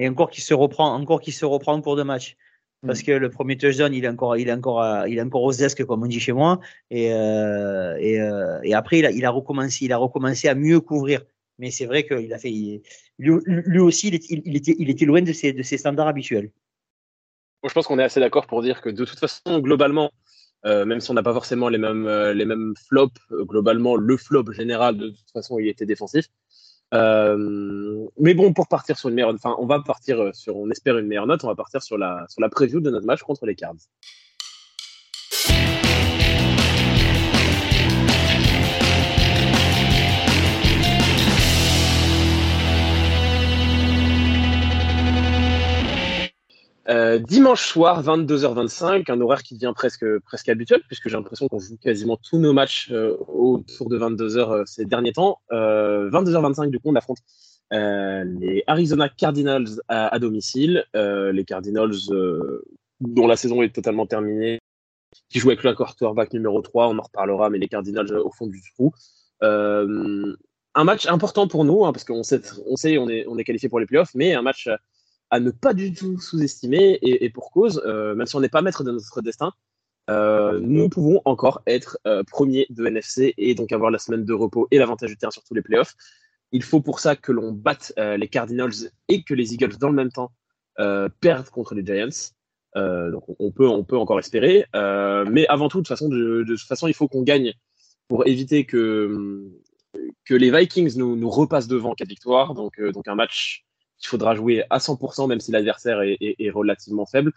Et 0.00 0.08
encore 0.08 0.28
qui 0.28 0.40
se 0.40 0.54
reprend, 0.54 0.92
encore 0.92 1.20
qui 1.20 1.30
se 1.30 1.44
reprend 1.44 1.74
en 1.74 1.80
cours 1.80 1.96
de 1.96 2.02
match. 2.02 2.36
Parce 2.84 3.00
mm. 3.00 3.04
que 3.04 3.12
le 3.12 3.30
premier 3.30 3.56
touchdown, 3.56 3.94
il 3.94 4.04
est 4.04 4.08
encore, 4.08 4.36
il 4.36 4.48
est 4.48 4.52
encore, 4.52 5.06
il 5.06 5.18
est 5.18 5.22
encore 5.22 5.44
aux 5.44 5.52
desk, 5.52 5.84
comme 5.84 6.02
on 6.02 6.06
dit 6.06 6.18
chez 6.18 6.32
moi. 6.32 6.60
Et, 6.90 7.12
euh, 7.12 7.96
et, 8.00 8.20
euh, 8.20 8.58
et, 8.64 8.74
après, 8.74 8.98
il 8.98 9.06
a, 9.06 9.12
il 9.12 9.24
a 9.24 9.30
recommencé, 9.30 9.84
il 9.84 9.92
a 9.92 9.98
recommencé 9.98 10.48
à 10.48 10.56
mieux 10.56 10.80
couvrir. 10.80 11.22
Mais 11.58 11.70
c'est 11.70 11.86
vrai 11.86 12.04
qu'il 12.04 12.32
a 12.34 12.38
fait, 12.38 12.50
lui, 12.50 12.82
lui, 13.18 13.78
aussi, 13.78 14.08
il, 14.08 14.42
il, 14.44 14.56
était, 14.56 14.74
il 14.78 14.90
était 14.90 15.06
loin 15.06 15.22
de 15.22 15.32
ses, 15.32 15.52
de 15.52 15.62
ses 15.62 15.78
standards 15.78 16.08
habituels. 16.08 16.50
Je 17.66 17.72
pense 17.72 17.86
qu'on 17.86 17.98
est 17.98 18.04
assez 18.04 18.20
d'accord 18.20 18.46
pour 18.46 18.62
dire 18.62 18.82
que 18.82 18.90
de 18.90 19.04
toute 19.04 19.18
façon, 19.18 19.60
globalement, 19.60 20.10
euh, 20.64 20.84
même 20.84 21.00
si 21.00 21.10
on 21.10 21.14
n'a 21.14 21.22
pas 21.22 21.32
forcément 21.32 21.68
les 21.68 21.78
mêmes, 21.78 22.06
euh, 22.06 22.32
les 22.32 22.44
mêmes 22.44 22.74
flops, 22.88 23.20
euh, 23.30 23.44
globalement, 23.44 23.96
le 23.96 24.16
flop 24.16 24.52
général, 24.52 24.96
de 24.96 25.10
toute 25.10 25.30
façon, 25.32 25.58
il 25.58 25.68
était 25.68 25.86
défensif. 25.86 26.26
mais 26.92 28.34
bon, 28.34 28.52
pour 28.52 28.68
partir 28.68 28.98
sur 28.98 29.08
une 29.08 29.14
meilleure, 29.16 29.34
enfin, 29.34 29.54
on 29.58 29.66
va 29.66 29.80
partir 29.80 30.34
sur, 30.34 30.56
on 30.56 30.70
espère 30.70 30.98
une 30.98 31.06
meilleure 31.06 31.26
note, 31.26 31.44
on 31.44 31.48
va 31.48 31.54
partir 31.54 31.82
sur 31.82 31.98
la, 31.98 32.26
sur 32.28 32.40
la 32.40 32.48
preview 32.48 32.80
de 32.80 32.90
notre 32.90 33.06
match 33.06 33.22
contre 33.22 33.46
les 33.46 33.54
Cards. 33.54 33.76
Euh, 46.88 47.18
dimanche 47.18 47.66
soir, 47.66 48.00
22h25, 48.02 49.10
un 49.10 49.20
horaire 49.20 49.42
qui 49.42 49.54
devient 49.54 49.72
presque, 49.74 50.06
presque 50.20 50.48
habituel, 50.48 50.82
puisque 50.86 51.08
j'ai 51.08 51.16
l'impression 51.16 51.48
qu'on 51.48 51.58
joue 51.58 51.76
quasiment 51.78 52.16
tous 52.16 52.38
nos 52.38 52.52
matchs 52.52 52.90
euh, 52.92 53.16
autour 53.26 53.88
de 53.88 53.98
22h 53.98 54.38
euh, 54.38 54.62
ces 54.66 54.84
derniers 54.84 55.12
temps. 55.12 55.38
22h25, 55.50 56.70
du 56.70 56.78
coup, 56.78 56.90
on 56.90 56.94
affronte 56.94 57.18
les 57.72 58.62
Arizona 58.68 59.08
Cardinals 59.08 59.80
à, 59.88 60.16
domicile. 60.20 60.84
les 60.94 61.44
Cardinals, 61.44 61.96
dont 63.00 63.26
la 63.26 63.36
saison 63.36 63.62
est 63.62 63.74
totalement 63.74 64.06
terminée, 64.06 64.60
qui 65.28 65.40
jouent 65.40 65.48
avec 65.48 65.64
le 65.64 65.74
quarterback 65.74 66.32
numéro 66.32 66.62
3, 66.62 66.88
on 66.88 66.98
en 66.98 67.02
reparlera, 67.02 67.50
mais 67.50 67.58
les 67.58 67.68
Cardinals 67.68 68.12
au 68.16 68.30
fond 68.30 68.46
du 68.46 68.62
trou. 68.76 68.92
un 69.40 70.84
match 70.84 71.06
important 71.06 71.48
pour 71.48 71.64
nous, 71.64 71.84
hein, 71.84 71.92
parce 71.92 72.04
qu'on 72.04 72.22
sait, 72.22 72.40
on 72.68 72.76
sait, 72.76 72.96
on 72.98 73.08
est, 73.08 73.26
on 73.26 73.36
est 73.36 73.44
qualifié 73.44 73.68
pour 73.68 73.80
les 73.80 73.86
playoffs, 73.86 74.14
mais 74.14 74.34
un 74.34 74.42
match 74.42 74.68
à 75.30 75.40
ne 75.40 75.50
pas 75.50 75.74
du 75.74 75.92
tout 75.92 76.20
sous-estimer 76.20 76.98
et, 77.02 77.30
pour 77.30 77.50
cause, 77.50 77.82
euh, 77.84 78.14
même 78.14 78.26
si 78.26 78.36
on 78.36 78.40
n'est 78.40 78.48
pas 78.48 78.62
maître 78.62 78.84
de 78.84 78.92
notre 78.92 79.22
destin, 79.22 79.52
euh, 80.08 80.60
nous 80.60 80.88
pouvons 80.88 81.20
encore 81.24 81.62
être 81.66 81.98
euh, 82.06 82.22
premiers 82.22 82.66
de 82.70 82.86
NFC 82.86 83.34
et 83.36 83.54
donc 83.54 83.72
avoir 83.72 83.90
la 83.90 83.98
semaine 83.98 84.24
de 84.24 84.32
repos 84.32 84.68
et 84.70 84.78
l'avantage 84.78 85.10
du 85.10 85.16
terrain 85.16 85.32
sur 85.32 85.42
tous 85.42 85.54
les 85.54 85.62
playoffs. 85.62 85.94
Il 86.52 86.62
faut 86.62 86.80
pour 86.80 87.00
ça 87.00 87.16
que 87.16 87.32
l'on 87.32 87.50
batte 87.50 87.92
les 87.96 88.28
Cardinals 88.28 88.92
et 89.08 89.24
que 89.24 89.34
les 89.34 89.52
Eagles 89.52 89.78
dans 89.78 89.88
le 89.88 89.96
même 89.96 90.12
temps 90.12 90.30
perdent 91.20 91.50
contre 91.50 91.74
les 91.74 91.84
Giants. 91.84 92.30
donc 92.76 93.24
on 93.40 93.50
peut, 93.50 93.66
on 93.68 93.82
peut 93.82 93.98
encore 93.98 94.20
espérer, 94.20 94.64
mais 94.72 95.44
avant 95.48 95.68
tout, 95.68 95.78
de 95.78 95.82
toute 95.82 95.88
façon, 95.88 96.08
de, 96.08 96.44
toute 96.46 96.60
façon, 96.60 96.86
il 96.86 96.94
faut 96.94 97.08
qu'on 97.08 97.22
gagne 97.22 97.52
pour 98.06 98.28
éviter 98.28 98.64
que 98.64 99.50
que 100.24 100.34
les 100.34 100.56
Vikings 100.56 100.96
nous, 100.96 101.28
repassent 101.28 101.66
devant 101.66 101.94
quatre 101.94 102.08
victoires. 102.08 102.54
Donc, 102.54 102.80
donc 102.80 103.08
un 103.08 103.16
match 103.16 103.65
il 104.02 104.06
faudra 104.06 104.34
jouer 104.34 104.64
à 104.70 104.78
100%, 104.78 105.28
même 105.28 105.40
si 105.40 105.52
l'adversaire 105.52 106.00
est, 106.02 106.50
relativement 106.50 107.06
faible. 107.06 107.32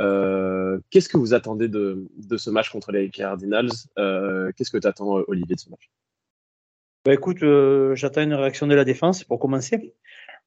Euh, 0.00 0.78
qu'est-ce 0.90 1.08
que 1.08 1.16
vous 1.16 1.34
attendez 1.34 1.68
de, 1.68 2.06
ce 2.36 2.50
match 2.50 2.70
contre 2.70 2.92
les 2.92 3.10
Cardinals? 3.10 3.70
Euh, 3.98 4.52
Qu'est-ce 4.56 4.70
que 4.70 4.78
tu 4.78 4.86
attends, 4.86 5.22
Olivier, 5.26 5.54
de 5.54 5.60
ce 5.60 5.70
match? 5.70 5.90
Bah, 7.04 7.14
Écoute, 7.14 7.42
euh, 7.42 7.94
j'attends 7.94 8.22
une 8.22 8.34
réaction 8.34 8.66
de 8.66 8.74
la 8.74 8.84
défense 8.84 9.24
pour 9.24 9.38
commencer. 9.38 9.94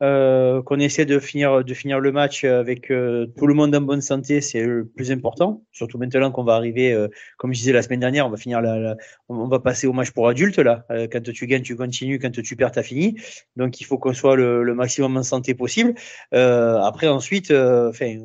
Euh, 0.03 0.61
qu'on 0.61 0.77
essaie 0.81 1.05
de 1.05 1.19
finir 1.19 1.61
le 1.61 2.11
match 2.11 2.43
avec 2.43 2.91
euh, 2.91 3.27
tout 3.37 3.47
le 3.47 3.53
monde 3.53 3.73
en 3.73 3.79
bonne 3.79 4.01
santé, 4.01 4.41
c'est 4.41 4.61
le 4.61 4.85
plus 4.85 5.09
important. 5.09 5.63
Surtout 5.71 5.97
maintenant 5.97 6.31
qu'on 6.31 6.43
va 6.43 6.55
arriver, 6.55 6.91
euh, 6.91 7.07
comme 7.37 7.53
je 7.53 7.59
disais 7.59 7.71
la 7.71 7.81
semaine 7.81 8.01
dernière, 8.01 8.27
on 8.27 8.29
va 8.29 8.35
finir 8.35 8.59
la, 8.61 8.97
on 9.29 9.47
va 9.47 9.59
passer 9.59 9.87
au 9.87 9.93
match 9.93 10.11
pour 10.11 10.27
adultes 10.27 10.59
là. 10.59 10.85
quand 11.11 11.23
tu 11.23 11.47
gagnes, 11.47 11.61
tu 11.61 11.77
continues. 11.77 12.19
Quand 12.19 12.31
tu 12.31 12.55
perds, 12.57 12.71
t'as 12.73 12.83
fini. 12.83 13.15
Donc 13.55 13.79
il 13.79 13.85
faut 13.85 13.97
qu'on 13.97 14.13
soit 14.13 14.35
le, 14.35 14.75
maximum 14.75 15.15
en 15.15 15.23
santé 15.23 15.53
possible. 15.53 15.93
après 16.31 17.07
ensuite, 17.07 17.51
enfin. 17.51 18.17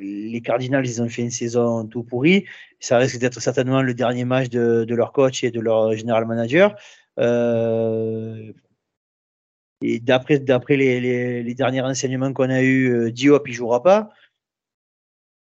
les 0.00 0.40
Cardinals, 0.42 0.86
ils 0.86 1.02
ont 1.02 1.08
fait 1.08 1.22
une 1.22 1.32
saison 1.32 1.86
tout 1.86 2.04
pourrie. 2.04 2.44
Ça 2.78 2.98
risque 2.98 3.18
d'être 3.18 3.40
certainement 3.40 3.82
le 3.82 3.94
dernier 3.94 4.24
match 4.24 4.48
de, 4.48 4.94
leur 4.94 5.12
coach 5.12 5.42
et 5.42 5.50
de 5.50 5.60
leur 5.60 5.92
général 5.94 6.26
manager. 6.26 6.76
Et 9.82 10.00
d'après 10.00 10.38
d'après 10.38 10.76
les, 10.76 11.00
les, 11.00 11.42
les, 11.42 11.54
derniers 11.54 11.80
renseignements 11.80 12.32
qu'on 12.32 12.50
a 12.50 12.62
eu, 12.62 12.90
euh, 12.90 13.10
Diop 13.10 13.48
il 13.48 13.54
jouera 13.54 13.82
pas. 13.82 14.10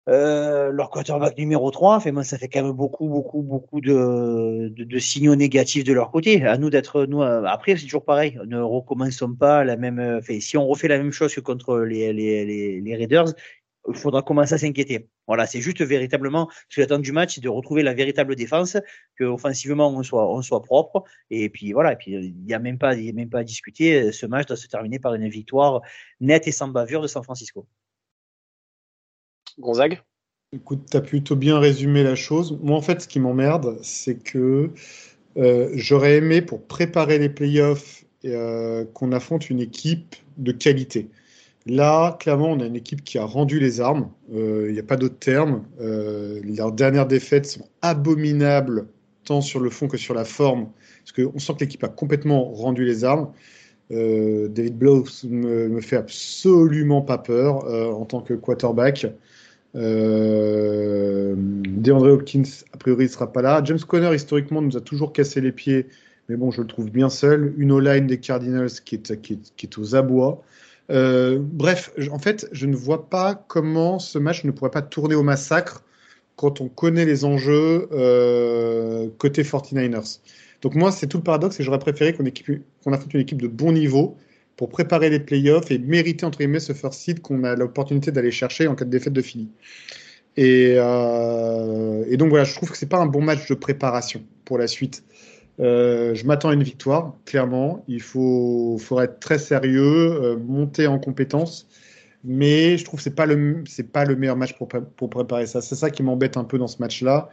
Euh, 0.10 0.72
leur 0.72 0.90
quarterback 0.90 1.38
numéro 1.38 1.70
3, 1.70 2.00
fait, 2.00 2.12
moi, 2.12 2.24
ça 2.24 2.38
fait 2.38 2.48
quand 2.50 2.64
même 2.64 2.72
beaucoup, 2.72 3.08
beaucoup, 3.08 3.44
beaucoup 3.44 3.82
de, 3.82 4.70
de, 4.76 4.84
de 4.84 5.00
signaux 5.00 5.36
négatifs 5.36 5.84
de 5.84 5.94
leur 5.94 6.10
côté. 6.10 6.44
À 6.44 6.58
nous 6.58 6.72
d'être, 6.72 7.06
nous, 7.06 7.22
euh, 7.22 7.44
après, 7.46 7.78
c'est 7.78 7.84
toujours 7.84 8.04
pareil. 8.04 8.40
Ne 8.48 8.60
recommençons 8.60 9.36
pas 9.36 9.64
la 9.64 9.78
même, 9.78 10.00
euh, 10.00 10.22
fait, 10.22 10.40
si 10.40 10.58
on 10.58 10.68
refait 10.68 10.88
la 10.88 10.98
même 10.98 11.12
chose 11.12 11.36
que 11.36 11.40
contre 11.40 11.80
les, 11.80 12.14
les, 12.14 12.46
les, 12.46 12.82
les 12.82 12.96
Raiders, 12.96 13.34
il 13.88 13.96
faudra 13.96 14.22
commencer 14.22 14.54
à 14.54 14.58
s'inquiéter. 14.58 15.10
Voilà, 15.28 15.48
c'est 15.48 15.62
juste 15.62 15.82
véritablement 15.82 16.50
ce 16.70 16.76
que 16.76 16.82
j'attends 16.82 17.00
du 17.00 17.12
match, 17.12 17.36
c'est 17.36 17.42
de 17.42 17.50
retrouver 17.50 17.84
la 17.84 17.94
véritable 17.94 18.36
défense, 18.36 18.78
que 19.16 19.24
offensivement 19.24 19.90
on 19.90 20.04
soit, 20.04 20.32
on 20.32 20.42
soit 20.42 20.62
propre. 20.62 21.04
Et 21.30 21.50
puis 21.50 21.74
voilà, 21.74 21.94
et 21.94 21.96
puis 21.96 22.12
il 22.12 22.36
n'y 22.44 22.54
a 22.54 22.60
même 22.60 22.78
pas, 22.78 22.96
il 22.96 23.06
y 23.06 23.10
a 23.10 23.14
même 23.14 23.30
pas 23.30 23.40
à 23.40 23.44
discuter. 23.44 24.12
Ce 24.12 24.26
match 24.26 24.48
doit 24.48 24.58
se 24.58 24.68
terminer 24.68 25.00
par 25.00 25.14
une 25.14 25.28
victoire 25.30 25.82
nette 26.20 26.48
et 26.48 26.52
sans 26.52 26.68
bavure 26.68 27.02
de 27.02 27.08
San 27.08 27.24
Francisco. 27.24 27.68
Gonzague? 29.58 30.02
Écoute, 30.54 30.88
tu 30.92 30.98
as 30.98 31.02
plutôt 31.02 31.36
bien 31.36 31.60
résumé 31.60 32.04
la 32.04 32.16
chose. 32.16 32.60
Moi, 32.62 32.78
en 32.78 32.82
fait, 32.82 33.02
ce 33.02 33.08
qui 33.08 33.20
m'emmerde, 33.20 33.80
c'est 33.84 34.22
que 34.22 34.72
euh, 35.38 35.70
j'aurais 35.74 36.18
aimé, 36.18 36.42
pour 36.42 36.68
préparer 36.68 37.20
les 37.20 37.30
playoffs, 37.30 38.04
euh, 38.26 38.86
qu'on 38.94 39.14
affronte 39.14 39.50
une 39.50 39.62
équipe 39.62 40.16
de 40.38 40.52
qualité. 40.52 41.10
Là, 41.68 42.18
clairement, 42.20 42.52
on 42.52 42.60
a 42.60 42.66
une 42.66 42.76
équipe 42.76 43.04
qui 43.04 43.18
a 43.18 43.24
rendu 43.24 43.60
les 43.60 43.82
armes. 43.82 44.10
Euh, 44.34 44.66
il 44.68 44.74
n'y 44.74 44.80
a 44.80 44.84
pas 44.84 44.98
d'autre 44.98 45.20
terme. 45.20 45.64
Euh, 45.80 46.42
leurs 46.44 46.72
dernières 46.72 47.06
défaites 47.06 47.46
sont 47.46 47.68
abominables, 47.82 48.88
tant 49.26 49.42
sur 49.42 49.60
le 49.60 49.70
fond 49.70 49.88
que 49.88 49.98
sur 49.98 50.14
la 50.14 50.26
forme. 50.26 50.70
Parce 51.04 51.12
qu'on 51.12 51.40
sent 51.40 51.54
que 51.54 51.60
l'équipe 51.60 51.84
a 51.84 51.90
complètement 51.90 52.46
rendu 52.46 52.86
les 52.86 53.04
armes. 53.04 53.32
Euh, 53.92 54.48
David 54.48 54.78
Blows 54.78 55.06
me, 55.26 55.82
fait 55.82 55.98
absolument 55.98 57.02
pas 57.02 57.18
peur 57.18 57.66
en 57.96 58.06
tant 58.06 58.22
que 58.22 58.34
quarterback. 58.34 59.06
Euh, 59.76 61.34
DeAndre 61.38 62.12
Hopkins, 62.12 62.44
a 62.74 62.78
priori, 62.78 63.06
ne 63.06 63.10
sera 63.10 63.32
pas 63.32 63.42
là. 63.42 63.62
James 63.64 63.80
Conner, 63.80 64.14
historiquement, 64.14 64.62
nous 64.62 64.78
a 64.78 64.82
toujours 64.82 65.14
cassé 65.14 65.42
les 65.42 65.52
pieds, 65.52 65.88
mais 66.28 66.36
bon, 66.36 66.52
je 66.52 66.62
le 66.62 66.68
trouve 66.68 66.92
bien 66.92 67.10
seul. 67.10 67.54
Une 67.58 67.72
O-line 67.72 68.08
des 68.08 68.20
Cardinals 68.20 68.72
qui 68.86 68.96
est, 68.96 69.22
qui 69.22 69.40
est, 69.64 69.78
aux 69.78 69.96
abois. 69.96 70.44
Euh, 70.92 71.40
bref, 71.42 71.92
en 72.12 72.20
fait, 72.20 72.48
je 72.52 72.66
ne 72.66 72.76
vois 72.76 73.10
pas 73.10 73.36
comment 73.48 73.98
ce 74.00 74.20
match 74.20 74.44
ne 74.44 74.52
pourrait 74.52 74.72
pas 74.72 74.82
tourner 74.82 75.16
au 75.16 75.24
massacre 75.24 75.84
quand 76.36 76.62
on 76.62 76.68
connaît 76.68 77.06
les 77.06 77.24
enjeux 77.24 77.88
euh, 77.92 79.10
côté 79.18 79.44
49ers. 79.44 80.20
Donc 80.62 80.76
moi, 80.76 80.92
c'est 80.92 81.08
tout 81.08 81.18
le 81.18 81.24
paradoxe 81.24 81.60
et 81.60 81.64
j'aurais 81.64 81.80
préféré 81.80 82.14
qu'on 82.14 82.94
affronte 82.94 83.14
une 83.14 83.22
équipe 83.22 83.42
de 83.42 83.48
bon 83.48 83.72
niveau 83.72 84.18
pour 84.58 84.70
préparer 84.70 85.10
les 85.10 85.20
playoffs 85.20 85.72
et 85.72 85.80
mériter 85.80 86.26
entre 86.26 86.40
guillemets 86.40 86.60
ce 86.60 86.74
first 86.74 87.00
seed 87.00 87.22
qu'on 87.22 87.44
a 87.44 87.56
l'opportunité 87.56 88.12
d'aller 88.12 88.32
chercher 88.32 88.68
en 88.68 88.76
cas 88.76 88.86
de 88.86 88.90
défaite 88.90 89.14
de 89.14 89.22
Philly. 89.22 89.50
Et, 90.38 90.76
euh, 90.78 92.06
et, 92.08 92.18
donc 92.18 92.30
voilà, 92.30 92.46
je 92.46 92.54
trouve 92.56 92.72
que 92.72 92.78
c'est 92.78 92.90
pas 92.90 93.00
un 93.00 93.06
bon 93.06 93.22
match 93.22 93.48
de 93.50 93.54
préparation 93.54 94.24
pour 94.46 94.58
la 94.58 94.68
suite. 94.68 95.04
Euh, 95.62 96.16
je 96.16 96.26
m'attends 96.26 96.50
à 96.50 96.54
une 96.54 96.64
victoire, 96.64 97.16
clairement. 97.26 97.84
Il 97.88 98.02
faut, 98.02 98.80
être 99.02 99.20
très 99.20 99.38
sérieux, 99.40 100.24
euh, 100.24 100.38
monter 100.38 100.88
en 100.88 101.00
compétence. 101.00 101.68
Mais 102.24 102.78
je 102.78 102.86
trouve 102.86 103.04
que 103.04 103.10
le 103.10 103.64
c'est 103.68 103.92
pas 103.92 104.06
le 104.06 104.16
meilleur 104.16 104.38
match 104.38 104.56
pour, 104.58 104.68
préparer 105.10 105.48
ça. 105.48 105.62
C'est 105.62 105.76
ça 105.76 105.90
qui 105.90 106.04
m'embête 106.04 106.38
un 106.38 106.44
peu 106.44 106.58
dans 106.58 106.68
ce 106.68 106.78
match-là. 106.80 107.30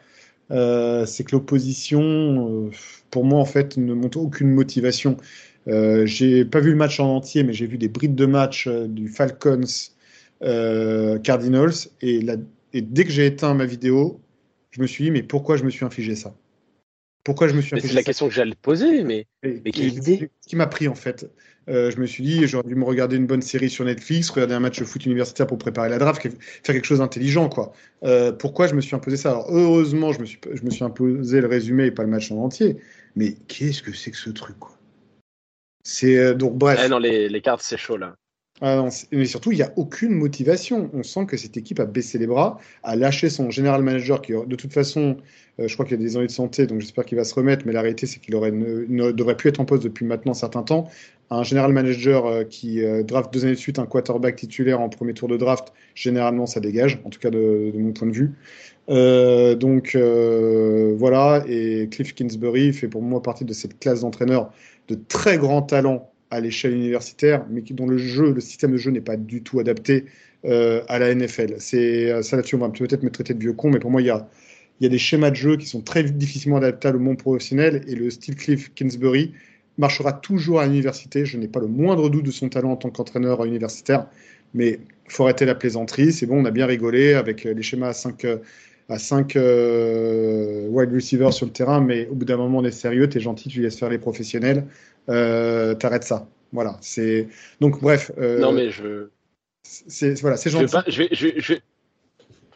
Euh, 0.51 1.07
c'est 1.07 1.24
que 1.24 1.33
l'opposition, 1.33 2.70
pour 3.11 3.24
moi, 3.24 3.41
en 3.41 3.45
fait, 3.45 3.76
ne 3.76 3.95
montre 3.95 4.18
aucune 4.18 4.51
motivation. 4.51 5.16
J'ai 5.66 6.45
pas 6.47 6.61
vu 6.61 6.70
le 6.70 6.76
match 6.76 7.01
en 7.01 7.16
entier, 7.16 7.45
mais 7.45 7.53
j'ai 7.53 7.66
vu 7.66 7.79
des 7.79 7.89
brides 7.89 8.14
de 8.14 8.26
match 8.26 8.68
du 8.68 9.09
Falcons 9.09 9.61
Cardinals. 10.41 11.74
Et 12.03 12.22
dès 12.83 13.05
que 13.05 13.11
j'ai 13.11 13.26
éteint 13.26 13.55
ma 13.55 13.66
vidéo, 13.66 14.20
je 14.70 14.81
me 14.81 14.87
suis 14.87 15.05
dit, 15.05 15.11
mais 15.11 15.22
pourquoi 15.22 15.57
je 15.57 15.64
me 15.64 15.70
suis 15.70 15.85
infligé 15.85 16.14
ça? 16.14 16.35
Pourquoi 17.25 17.49
je 17.49 17.55
me 17.55 17.61
suis 17.61 17.79
C'est 17.81 17.93
la 17.93 18.03
question 18.03 18.29
que 18.29 18.35
j'allais 18.35 18.55
poser, 18.55 19.05
mais, 19.05 19.27
mais 19.43 19.71
quelle 19.71 19.93
idée 19.93 20.31
Ce 20.41 20.49
qui 20.49 20.57
m'a 20.57 20.66
pris, 20.66 20.89
en 20.89 20.95
fait. 20.95 21.31
Euh, 21.69 21.91
je 21.91 21.99
me 21.99 22.07
suis 22.07 22.25
dit, 22.25 22.47
j'aurais 22.47 22.66
dû 22.66 22.75
me 22.75 22.85
regarder 22.85 23.16
une 23.16 23.27
bonne 23.27 23.43
série 23.43 23.69
sur 23.69 23.85
Netflix, 23.85 24.31
regarder 24.31 24.55
un 24.55 24.61
match 24.61 24.79
de 24.79 24.85
foot 24.85 25.05
universitaire 25.05 25.47
pour 25.47 25.59
préparer 25.59 25.91
la 25.91 25.99
draft, 25.99 26.23
faire 26.23 26.31
quelque 26.62 26.87
chose 26.87 27.01
d'intelligent, 27.01 27.51
quoi. 27.51 27.73
Euh, 28.05 28.33
pourquoi 28.33 28.69
je 28.69 28.75
me 28.75 28.81
suis 28.81 28.97
imposé 28.97 29.19
ça? 29.19 29.31
Alors, 29.31 29.47
heureusement, 29.51 30.12
je 30.12 30.21
me, 30.21 30.25
suis, 30.25 30.41
je 30.51 30.62
me 30.62 30.71
suis 30.71 30.85
imposé 30.85 31.43
le 31.43 31.47
résumé 31.47 31.87
et 31.87 31.91
pas 31.91 32.05
le 32.05 32.09
match 32.09 32.33
en 32.33 32.37
entier. 32.37 32.79
Mais 33.16 33.35
qu'est-ce 33.49 33.83
que 33.83 33.93
c'est 33.93 34.11
que 34.11 34.16
ce 34.16 34.31
truc, 34.31 34.59
quoi? 34.59 34.79
C'est 35.85 36.16
euh, 36.19 36.35
donc 36.35 36.57
bref. 36.57 36.89
non, 36.89 36.99
les, 36.99 37.29
les 37.29 37.41
cartes, 37.41 37.62
c'est 37.62 37.77
chaud 37.77 37.97
là. 37.97 38.16
Ah 38.61 38.88
mais 39.12 39.26
surtout, 39.26 39.52
il 39.52 39.56
n'y 39.56 39.62
a 39.62 39.72
aucune 39.76 40.12
motivation. 40.12 40.90
On 40.92 41.04
sent 41.04 41.26
que 41.26 41.36
cette 41.36 41.56
équipe 41.56 41.78
a 41.78 41.86
baissé 41.86 42.18
les 42.18 42.26
bras, 42.26 42.59
a 42.82 42.96
lâché 42.96 43.30
son 43.30 43.50
général 43.50 43.82
manager 43.82 44.20
qui, 44.20 44.32
de 44.32 44.56
toute 44.56 44.72
façon, 44.72 45.16
euh, 45.61 45.68
je 45.68 45.74
crois 45.74 45.86
qu'il 45.86 45.94
a 45.94 45.98
des 45.98 46.16
ennuis 46.16 46.26
de 46.26 46.32
santé, 46.32 46.66
donc 46.66 46.80
j'espère 46.80 47.04
qu'il 47.04 47.16
va 47.16 47.24
se 47.24 47.34
remettre. 47.34 47.64
Mais 47.66 47.72
la 47.72 47.82
réalité, 47.82 48.06
c'est 48.06 48.18
qu'il 48.18 48.34
ne, 48.34 49.12
devrait 49.12 49.36
plus 49.36 49.50
être 49.50 49.61
en 49.61 49.64
poste 49.64 49.84
depuis 49.84 50.04
maintenant 50.04 50.32
un 50.32 50.34
certain 50.34 50.62
temps. 50.62 50.88
Un 51.30 51.44
général 51.44 51.72
manager 51.72 52.26
euh, 52.26 52.44
qui 52.44 52.82
euh, 52.82 53.04
draft 53.04 53.32
deux 53.32 53.44
années 53.44 53.54
de 53.54 53.59
suite 53.59 53.78
un 53.78 53.86
quarterback 53.86 54.34
titulaire 54.34 54.80
en 54.80 54.88
premier 54.88 55.14
tour 55.14 55.28
de 55.28 55.36
draft, 55.36 55.72
généralement, 55.94 56.46
ça 56.46 56.59
dégage, 56.59 57.00
en 57.04 57.11
tout 57.11 57.20
cas 57.20 57.30
de, 57.30 57.72
mon 57.76 57.92
point 57.92 58.09
de 58.09 58.12
vue. 58.12 58.32
donc 59.56 59.96
voilà, 60.96 61.44
et 61.46 61.88
Cliff 61.90 62.14
Kingsbury 62.14 62.72
fait 62.72 62.88
pour 62.88 63.02
moi 63.02 63.22
partie 63.22 63.44
de 63.44 63.52
cette 63.52 63.78
classe 63.78 64.00
d'entraîneurs 64.00 64.50
de 64.88 64.94
très 64.94 65.38
grand 65.38 65.62
talent 65.62 66.11
à 66.31 66.41
l'échelle 66.41 66.74
universitaire, 66.74 67.47
mais 67.51 67.62
dont 67.70 67.87
le 67.87 67.99
jeu, 67.99 68.33
le 68.33 68.41
système 68.41 68.72
de 68.72 68.76
jeu 68.76 68.91
n'est 68.91 69.01
pas 69.01 69.16
du 69.16 69.43
tout 69.43 69.61
adapté 69.61 70.05
euh, 70.45 70.83
à 70.89 70.99
la 70.99 71.14
NFL. 71.14 71.55
C'est 71.59 72.11
euh, 72.11 72.22
ça 72.22 72.37
là-dessus, 72.37 72.57
on 72.57 72.59
va 72.59 72.68
peut-être 72.68 73.03
me 73.03 73.11
traiter 73.11 73.35
de 73.35 73.41
vieux 73.41 73.53
con, 73.53 73.70
mais 73.70 73.79
pour 73.79 73.91
moi, 73.91 74.03
il 74.03 74.07
y 74.07 74.11
a, 74.11 74.29
y 74.81 74.87
a 74.87 74.89
des 74.89 74.99
schémas 74.99 75.31
de 75.31 75.37
jeu 75.37 75.57
qui 75.57 75.66
sont 75.66 75.81
très 75.81 76.03
difficilement 76.05 76.59
adaptables 76.59 76.99
au 76.99 77.01
monde 77.01 77.18
professionnel, 77.18 77.83
et 77.89 77.95
le 77.95 78.11
style 78.11 78.37
Cliff 78.37 78.72
Kingsbury 78.74 79.33
marchera 79.79 80.12
toujours 80.12 80.61
à 80.61 80.66
l'université. 80.66 81.24
Je 81.24 81.39
n'ai 81.39 81.49
pas 81.49 81.61
le 81.61 81.68
moindre 81.68 82.09
doute 82.11 82.24
de 82.24 82.31
son 82.31 82.49
talent 82.49 82.72
en 82.72 82.76
tant 82.76 82.91
qu'entraîneur 82.91 83.45
universitaire, 83.45 84.07
mais 84.55 84.81
il 85.07 85.12
faut 85.12 85.24
arrêter 85.24 85.45
la 85.47 85.55
plaisanterie. 85.55 86.12
C'est 86.12 86.26
bon, 86.26 86.43
on 86.43 86.45
a 86.45 86.51
bien 86.51 86.66
rigolé 86.66 87.14
avec 87.14 87.45
les 87.45 87.62
schémas 87.62 87.89
à 87.89 87.93
5 87.93 88.26
à 88.89 88.99
5 88.99 89.37
euh, 89.37 90.66
wide 90.68 90.93
receivers 90.93 91.33
sur 91.33 91.47
le 91.47 91.53
terrain, 91.53 91.81
mais 91.81 92.09
au 92.09 92.14
bout 92.14 92.24
d'un 92.24 92.37
moment, 92.37 92.59
on 92.59 92.64
est 92.64 92.70
sérieux, 92.70 93.09
tu 93.09 93.18
es 93.18 93.20
gentil, 93.20 93.49
tu 93.49 93.61
laisses 93.61 93.79
faire 93.79 93.91
les 93.91 93.99
professionnels, 93.99 94.64
t'arrêtes 95.09 96.04
ça. 96.04 96.28
Voilà, 96.52 96.76
c'est 96.80 97.28
donc 97.61 97.80
bref. 97.80 98.11
Euh, 98.18 98.38
non 98.38 98.52
mais 98.52 98.70
je. 98.70 99.09
C'est 99.62 100.18
voilà, 100.20 100.36
c'est 100.36 100.50
gentil. 100.50 100.74
Je 100.86 101.02
vais, 101.02 101.09
je 101.12 101.26
vais, 101.26 101.61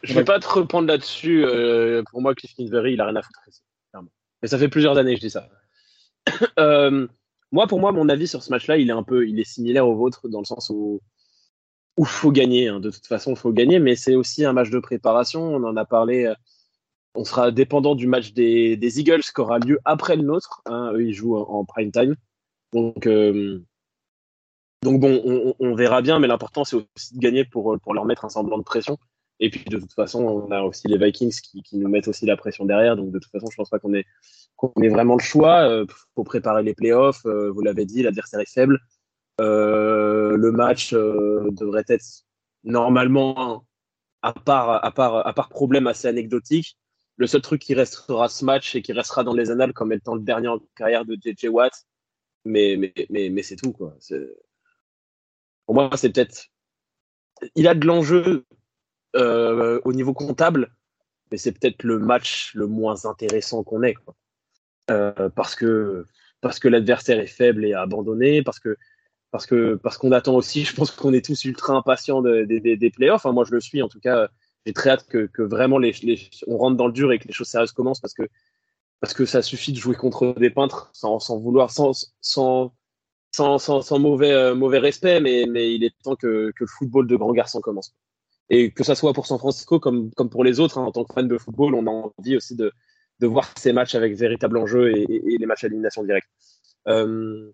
je 0.03 0.14
vais, 0.14 0.24
pas 0.24 0.40
te 0.40 0.48
reprendre 0.48 0.88
là-dessus. 0.88 1.44
Euh, 1.44 2.03
pour 2.11 2.22
moi, 2.22 2.34
Cliff 2.34 2.55
Kingsbury, 2.55 2.94
il 2.94 3.00
a 3.00 3.07
rien 3.07 3.16
à 3.16 3.22
foutre. 3.22 3.40
Mais 4.42 4.48
ça 4.48 4.59
fait 4.59 4.68
plusieurs 4.68 4.98
années 4.98 5.14
que 5.14 5.20
je 5.20 5.26
dis 5.26 5.30
ça. 5.30 5.48
moi, 7.53 7.66
pour 7.66 7.80
moi, 7.80 7.92
mon 7.92 8.09
avis 8.09 8.26
sur 8.26 8.42
ce 8.42 8.50
match-là, 8.50 8.78
il 8.78 8.88
est 8.88 8.92
un 8.92 9.03
peu, 9.03 9.28
il 9.28 9.38
est 9.38 9.44
similaire 9.44 9.86
au 9.86 9.94
vôtre 9.94 10.28
dans 10.28 10.40
le 10.40 10.46
sens 10.46 10.70
où 10.70 11.00
où 11.96 12.05
faut 12.05 12.32
gagner. 12.32 12.68
Hein. 12.68 12.80
De 12.80 12.90
toute 12.90 13.07
façon, 13.07 13.32
il 13.32 13.36
faut 13.36 13.53
gagner, 13.53 13.78
mais 13.78 13.96
c'est 13.96 14.14
aussi 14.14 14.44
un 14.44 14.53
match 14.53 14.70
de 14.70 14.78
préparation. 14.78 15.42
On 15.42 15.64
en 15.64 15.76
a 15.76 15.84
parlé. 15.84 16.24
Euh, 16.26 16.34
on 17.14 17.24
sera 17.24 17.50
dépendant 17.50 17.94
du 17.94 18.07
match 18.07 18.32
des, 18.32 18.76
des 18.76 19.00
Eagles 19.00 19.20
qui 19.20 19.40
aura 19.40 19.59
lieu 19.59 19.78
après 19.84 20.16
le 20.16 20.22
nôtre. 20.22 20.62
Hein. 20.66 20.92
Eux, 20.94 21.05
ils 21.05 21.12
jouent 21.12 21.36
en, 21.36 21.64
prime 21.64 21.92
time. 21.92 22.16
Donc, 22.73 23.07
euh, 23.07 23.62
donc 24.83 25.01
bon, 25.01 25.55
on, 25.59 25.75
verra 25.75 26.03
bien, 26.03 26.18
mais 26.18 26.27
l'important, 26.27 26.64
c'est 26.64 26.77
aussi 26.77 27.14
de 27.14 27.20
gagner 27.20 27.45
pour, 27.45 27.79
pour 27.81 27.95
leur 27.95 28.05
mettre 28.05 28.25
un 28.25 28.29
semblant 28.29 28.59
de 28.59 28.64
pression. 28.64 28.99
Et 29.41 29.51
puis, 29.51 29.64
de 29.64 29.79
toute 29.79 29.93
façon, 29.93 30.23
on 30.23 30.51
a 30.53 30.62
aussi 30.62 30.87
les 30.87 30.99
Vikings 30.99 31.35
qui, 31.41 31.77
nous 31.77 31.89
mettent 31.89 32.09
aussi 32.09 32.27
la 32.27 32.37
pression 32.37 32.64
derrière. 32.64 32.97
Donc, 32.97 33.11
de 33.11 33.18
toute 33.18 33.31
façon, 33.33 33.49
je 33.51 33.57
pense 33.57 33.70
pas 33.70 33.79
qu'on 33.79 33.93
ait, 33.95 34.05
vraiment 34.89 35.16
le 35.16 35.23
choix. 35.23 35.68
Euh, 35.68 35.85
pour 36.14 36.25
préparer 36.25 36.62
les 36.62 36.75
playoffs, 36.75 37.27
euh, 37.27 37.51
vous 37.51 37.61
l'avez 37.61 37.85
dit, 37.85 38.03
l'adversaire 38.03 38.41
est 38.41 38.53
faible. 38.53 38.79
Euh, 39.41 40.37
le 40.37 40.53
match 40.53 40.93
euh, 40.93 41.51
devrait 41.53 41.85
être 41.89 42.05
normalement, 42.64 43.64
à 44.23 44.33
part, 44.33 44.85
à, 44.85 44.91
part, 44.93 45.27
à 45.27 45.33
part 45.33 45.49
problème 45.49 45.87
assez 45.87 46.07
anecdotique, 46.07 46.77
le 47.16 47.27
seul 47.27 47.43
truc 47.43 47.61
qui 47.61 47.75
restera 47.75 48.29
ce 48.29 48.45
match 48.45 48.77
et 48.77 48.83
qui 48.83 48.93
restera 48.93 49.25
dans 49.25 49.35
les 49.35 49.51
annales 49.51 49.73
comme 49.73 49.93
étant 49.93 50.14
le 50.14 50.23
dernier 50.23 50.49
en 50.49 50.59
carrière 50.77 51.05
de 51.05 51.16
JJ 51.16 51.49
Watt, 51.49 51.73
mais, 52.45 52.76
mais, 52.78 52.93
mais, 53.11 53.28
mais 53.30 53.43
c'est 53.43 53.57
tout. 53.57 53.72
Quoi. 53.72 53.97
Pour 55.66 55.74
moi, 55.74 55.90
c'est 55.97 56.11
peut-être. 56.11 56.47
Il 57.55 57.66
a 57.68 57.74
de 57.74 57.86
l'enjeu 57.86 58.45
euh, 59.16 59.80
au 59.84 59.93
niveau 59.93 60.14
comptable, 60.14 60.74
mais 61.30 61.38
c'est 61.38 61.53
peut-être 61.53 61.82
le 61.82 61.99
match 61.99 62.53
le 62.55 62.66
moins 62.66 63.05
intéressant 63.07 63.64
qu'on 63.64 63.82
ait. 63.82 63.97
Euh, 64.90 65.28
parce 65.30 65.55
que, 65.55 66.07
parce 66.40 66.59
que 66.59 66.68
l'adversaire 66.68 67.20
est 67.20 67.26
faible 67.26 67.64
et 67.64 67.74
abandonné, 67.74 68.43
parce 68.43 68.59
que 68.61 68.76
parce 69.30 69.47
que 69.47 69.74
parce 69.76 69.97
qu'on 69.97 70.12
attend 70.12 70.34
aussi. 70.34 70.64
Je 70.64 70.74
pense 70.74 70.90
qu'on 70.90 71.12
est 71.12 71.24
tous 71.24 71.45
ultra 71.45 71.74
impatients 71.74 72.22
des 72.22 72.93
playoffs. 72.95 73.24
Enfin, 73.24 73.32
moi, 73.32 73.45
je 73.45 73.53
le 73.53 73.61
suis. 73.61 73.82
En 73.82 73.88
tout 73.88 74.01
cas, 74.01 74.28
j'ai 74.66 74.72
très 74.72 74.90
hâte 74.90 75.07
que, 75.09 75.26
que 75.26 75.43
vraiment 75.43 75.78
les, 75.78 75.93
on 76.47 76.57
rentre 76.57 76.76
dans 76.76 76.86
le 76.86 76.93
dur 76.93 77.12
et 77.12 77.18
que 77.18 77.26
les 77.26 77.34
choses 77.34 77.49
sérieuses 77.49 77.72
commencent 77.72 78.01
parce 78.01 78.14
que 78.14 78.28
parce 79.03 79.14
que 79.14 79.26
ça 79.26 79.42
suffit 79.42 79.72
de 79.72 79.78
jouer 79.78 79.96
contre 79.96 80.32
des 80.38 80.48
peintres 80.48 80.88
sans, 80.92 81.18
sans 81.18 81.36
vouloir, 81.36 81.72
sans, 81.72 81.90
sans, 82.20 82.72
sans, 83.32 83.59
sans, 83.59 83.98
mauvais, 83.98 84.30
euh, 84.30 84.55
mauvais 84.55 84.78
respect, 84.78 85.18
mais, 85.18 85.44
mais 85.48 85.74
il 85.74 85.82
est 85.82 85.92
temps 86.05 86.14
que, 86.14 86.53
que 86.53 86.62
le 86.62 86.66
football 86.68 87.09
de 87.09 87.16
grands 87.16 87.32
garçons 87.32 87.61
commence. 87.61 87.96
Et 88.48 88.70
que 88.70 88.84
ça 88.84 88.94
soit 88.94 89.12
pour 89.12 89.26
San 89.26 89.40
Francisco 89.40 89.80
comme, 89.80 90.12
comme 90.12 90.30
pour 90.30 90.44
les 90.44 90.61
autres, 90.61 90.78
hein, 90.78 90.84
en 90.84 90.92
tant 90.92 91.03
que 91.03 91.12
fan 91.12 91.26
de 91.26 91.36
football, 91.36 91.74
on 91.74 91.88
a 91.88 92.12
envie 92.16 92.36
aussi 92.36 92.55
de, 92.55 92.70
de 93.18 93.26
voir 93.26 93.53
ces 93.59 93.72
matchs 93.72 93.96
avec 93.96 94.14
véritable 94.14 94.57
enjeu 94.57 94.96
et, 94.96 95.03
et, 95.03 95.36
les 95.36 95.46
matchs 95.46 95.64
à 95.64 95.66
élimination 95.66 96.05
directe. 96.05 96.28
Euh, 96.86 97.50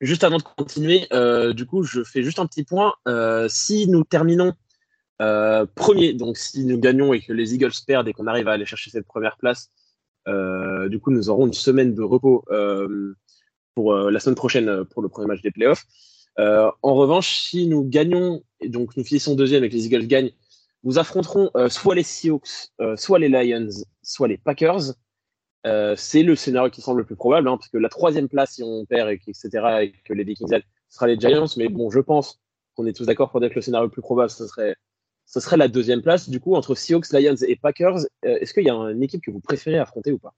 Juste 0.00 0.22
avant 0.22 0.38
de 0.38 0.42
continuer, 0.42 1.08
euh, 1.12 1.52
du 1.52 1.66
coup, 1.66 1.82
je 1.82 2.02
fais 2.04 2.22
juste 2.22 2.38
un 2.40 2.46
petit 2.46 2.64
point. 2.64 2.92
Si 3.48 3.88
nous 3.88 4.04
terminons 4.04 4.52
premier, 5.76 6.12
donc 6.12 6.36
si 6.36 6.64
nous 6.64 6.78
gagnons 6.78 7.12
et 7.12 7.20
que 7.20 7.32
les 7.32 7.54
Eagles 7.54 7.70
perdent 7.86 8.08
et 8.08 8.12
qu'on 8.12 8.26
arrive 8.26 8.48
à 8.48 8.52
aller 8.52 8.66
chercher 8.66 8.90
cette 8.90 9.06
première 9.06 9.36
place, 9.36 9.70
du 10.26 11.00
coup, 11.00 11.10
nous 11.10 11.28
aurons 11.30 11.46
une 11.46 11.52
semaine 11.52 11.94
de 11.94 12.02
repos 12.02 12.44
pour 13.74 13.94
la 13.94 14.20
semaine 14.20 14.36
prochaine 14.36 14.84
pour 14.86 15.02
le 15.02 15.08
premier 15.08 15.26
match 15.26 15.42
des 15.42 15.50
playoffs. 15.50 15.84
en 16.38 16.94
revanche, 16.94 17.38
si 17.38 17.66
nous 17.66 17.84
gagnons 17.84 18.42
et 18.60 18.68
donc 18.68 18.96
nous 18.96 19.04
finissons 19.04 19.34
deuxième 19.34 19.64
et 19.64 19.68
que 19.68 19.74
les 19.74 19.86
Eagles 19.86 20.06
gagnent, 20.06 20.32
nous 20.84 20.98
affronterons 20.98 21.50
soit 21.68 21.94
les 21.94 22.02
Seahawks, 22.02 22.72
soit 22.96 23.18
les 23.18 23.28
Lions, 23.28 23.68
soit 24.02 24.28
les 24.28 24.38
Packers. 24.38 24.94
Euh, 25.66 25.94
c'est 25.96 26.22
le 26.22 26.34
scénario 26.34 26.70
qui 26.70 26.80
semble 26.80 27.00
le 27.00 27.06
plus 27.06 27.16
probable, 27.16 27.48
hein, 27.48 27.56
parce 27.56 27.68
que 27.68 27.78
la 27.78 27.88
troisième 27.88 28.28
place, 28.28 28.54
si 28.54 28.62
on 28.62 28.84
perd, 28.84 29.10
et 29.10 29.20
etc., 29.26 29.48
et 29.82 29.92
que 30.04 30.12
les 30.12 30.24
Vikings 30.24 30.48
ce 30.48 30.60
sera 30.88 31.06
les 31.06 31.18
Giants. 31.18 31.46
Mais 31.56 31.68
bon, 31.68 31.90
je 31.90 32.00
pense 32.00 32.40
qu'on 32.74 32.86
est 32.86 32.92
tous 32.92 33.06
d'accord 33.06 33.30
pour 33.30 33.40
dire 33.40 33.50
que 33.50 33.56
le 33.56 33.62
scénario 33.62 33.86
le 33.86 33.90
plus 33.90 34.02
probable, 34.02 34.30
ce 34.30 34.46
serait, 34.46 34.74
ce 35.32 35.40
serait 35.40 35.56
la 35.56 35.68
deuxième 35.68 36.02
place. 36.02 36.28
Du 36.28 36.40
coup, 36.40 36.54
entre 36.56 36.74
Seahawks, 36.74 37.10
Lions 37.12 37.36
et 37.48 37.56
Packers, 37.56 38.00
euh, 38.24 38.36
est-ce 38.40 38.52
qu'il 38.52 38.64
y 38.64 38.70
a 38.70 38.74
une 38.74 39.02
équipe 39.02 39.22
que 39.22 39.30
vous 39.30 39.40
préférez 39.40 39.78
affronter 39.78 40.12
ou 40.12 40.18
pas? 40.18 40.34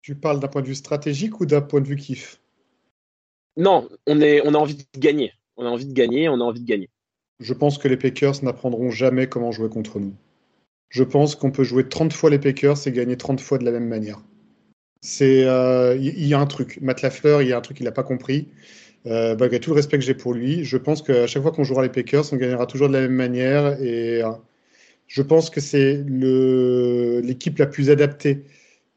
Tu 0.00 0.14
parles 0.14 0.40
d'un 0.40 0.48
point 0.48 0.62
de 0.62 0.66
vue 0.66 0.74
stratégique 0.74 1.40
ou 1.40 1.46
d'un 1.46 1.60
point 1.60 1.82
de 1.82 1.86
vue 1.86 1.96
kiff? 1.96 2.40
Non, 3.58 3.86
on, 4.06 4.20
est, 4.22 4.40
on 4.46 4.54
a 4.54 4.58
envie 4.58 4.76
de 4.76 4.84
gagner. 4.98 5.34
On 5.58 5.66
a 5.66 5.68
envie 5.68 5.84
de 5.84 5.92
gagner, 5.92 6.28
on 6.30 6.40
a 6.40 6.44
envie 6.44 6.60
de 6.60 6.66
gagner. 6.66 6.88
Je 7.38 7.52
pense 7.52 7.76
que 7.76 7.86
les 7.86 7.98
Packers 7.98 8.42
n'apprendront 8.42 8.90
jamais 8.90 9.28
comment 9.28 9.52
jouer 9.52 9.68
contre 9.68 10.00
nous. 10.00 10.14
je 10.88 11.04
pense 11.04 11.34
qu'on 11.36 11.50
peut 11.50 11.64
jouer 11.64 11.86
30 11.86 12.12
fois 12.12 12.30
les 12.30 12.38
Packers 12.38 12.86
et 12.86 12.92
gagner 12.92 13.16
30 13.18 13.40
fois 13.40 13.58
de 13.58 13.64
la 13.64 13.72
même 13.72 13.88
manière. 13.88 14.22
C'est, 15.02 15.40
il 15.40 15.48
euh, 15.48 15.96
y, 15.96 16.32
a 16.32 16.40
un 16.40 16.46
truc. 16.46 16.78
Matt 16.80 17.02
Lafleur, 17.02 17.42
il 17.42 17.48
y 17.48 17.52
a 17.52 17.58
un 17.58 17.60
truc 17.60 17.76
qu'il 17.76 17.84
n'a 17.84 17.92
pas 17.92 18.02
compris. 18.02 18.48
Euh, 19.08 19.34
malgré 19.38 19.58
tout 19.58 19.70
le 19.70 19.76
respect 19.76 19.98
que 19.98 20.04
j'ai 20.04 20.14
pour 20.14 20.34
lui, 20.34 20.64
je 20.64 20.76
pense 20.76 21.02
qu'à 21.02 21.26
chaque 21.26 21.42
fois 21.42 21.52
qu'on 21.52 21.64
jouera 21.64 21.82
les 21.82 21.88
Packers, 21.88 22.24
on 22.32 22.36
gagnera 22.36 22.66
toujours 22.66 22.88
de 22.88 22.92
la 22.92 23.00
même 23.00 23.14
manière. 23.14 23.80
Et 23.82 24.22
euh, 24.22 24.30
je 25.06 25.22
pense 25.22 25.50
que 25.50 25.60
c'est 25.60 26.04
l'équipe 26.06 27.58
la 27.58 27.66
plus 27.66 27.90
adaptée 27.90 28.44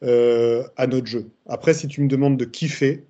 euh, 0.03 0.63
à 0.75 0.87
notre 0.87 1.07
jeu. 1.07 1.27
Après, 1.47 1.73
si 1.73 1.87
tu 1.87 2.01
me 2.01 2.07
demandes 2.07 2.37
de 2.37 2.45
kiffer, 2.45 3.05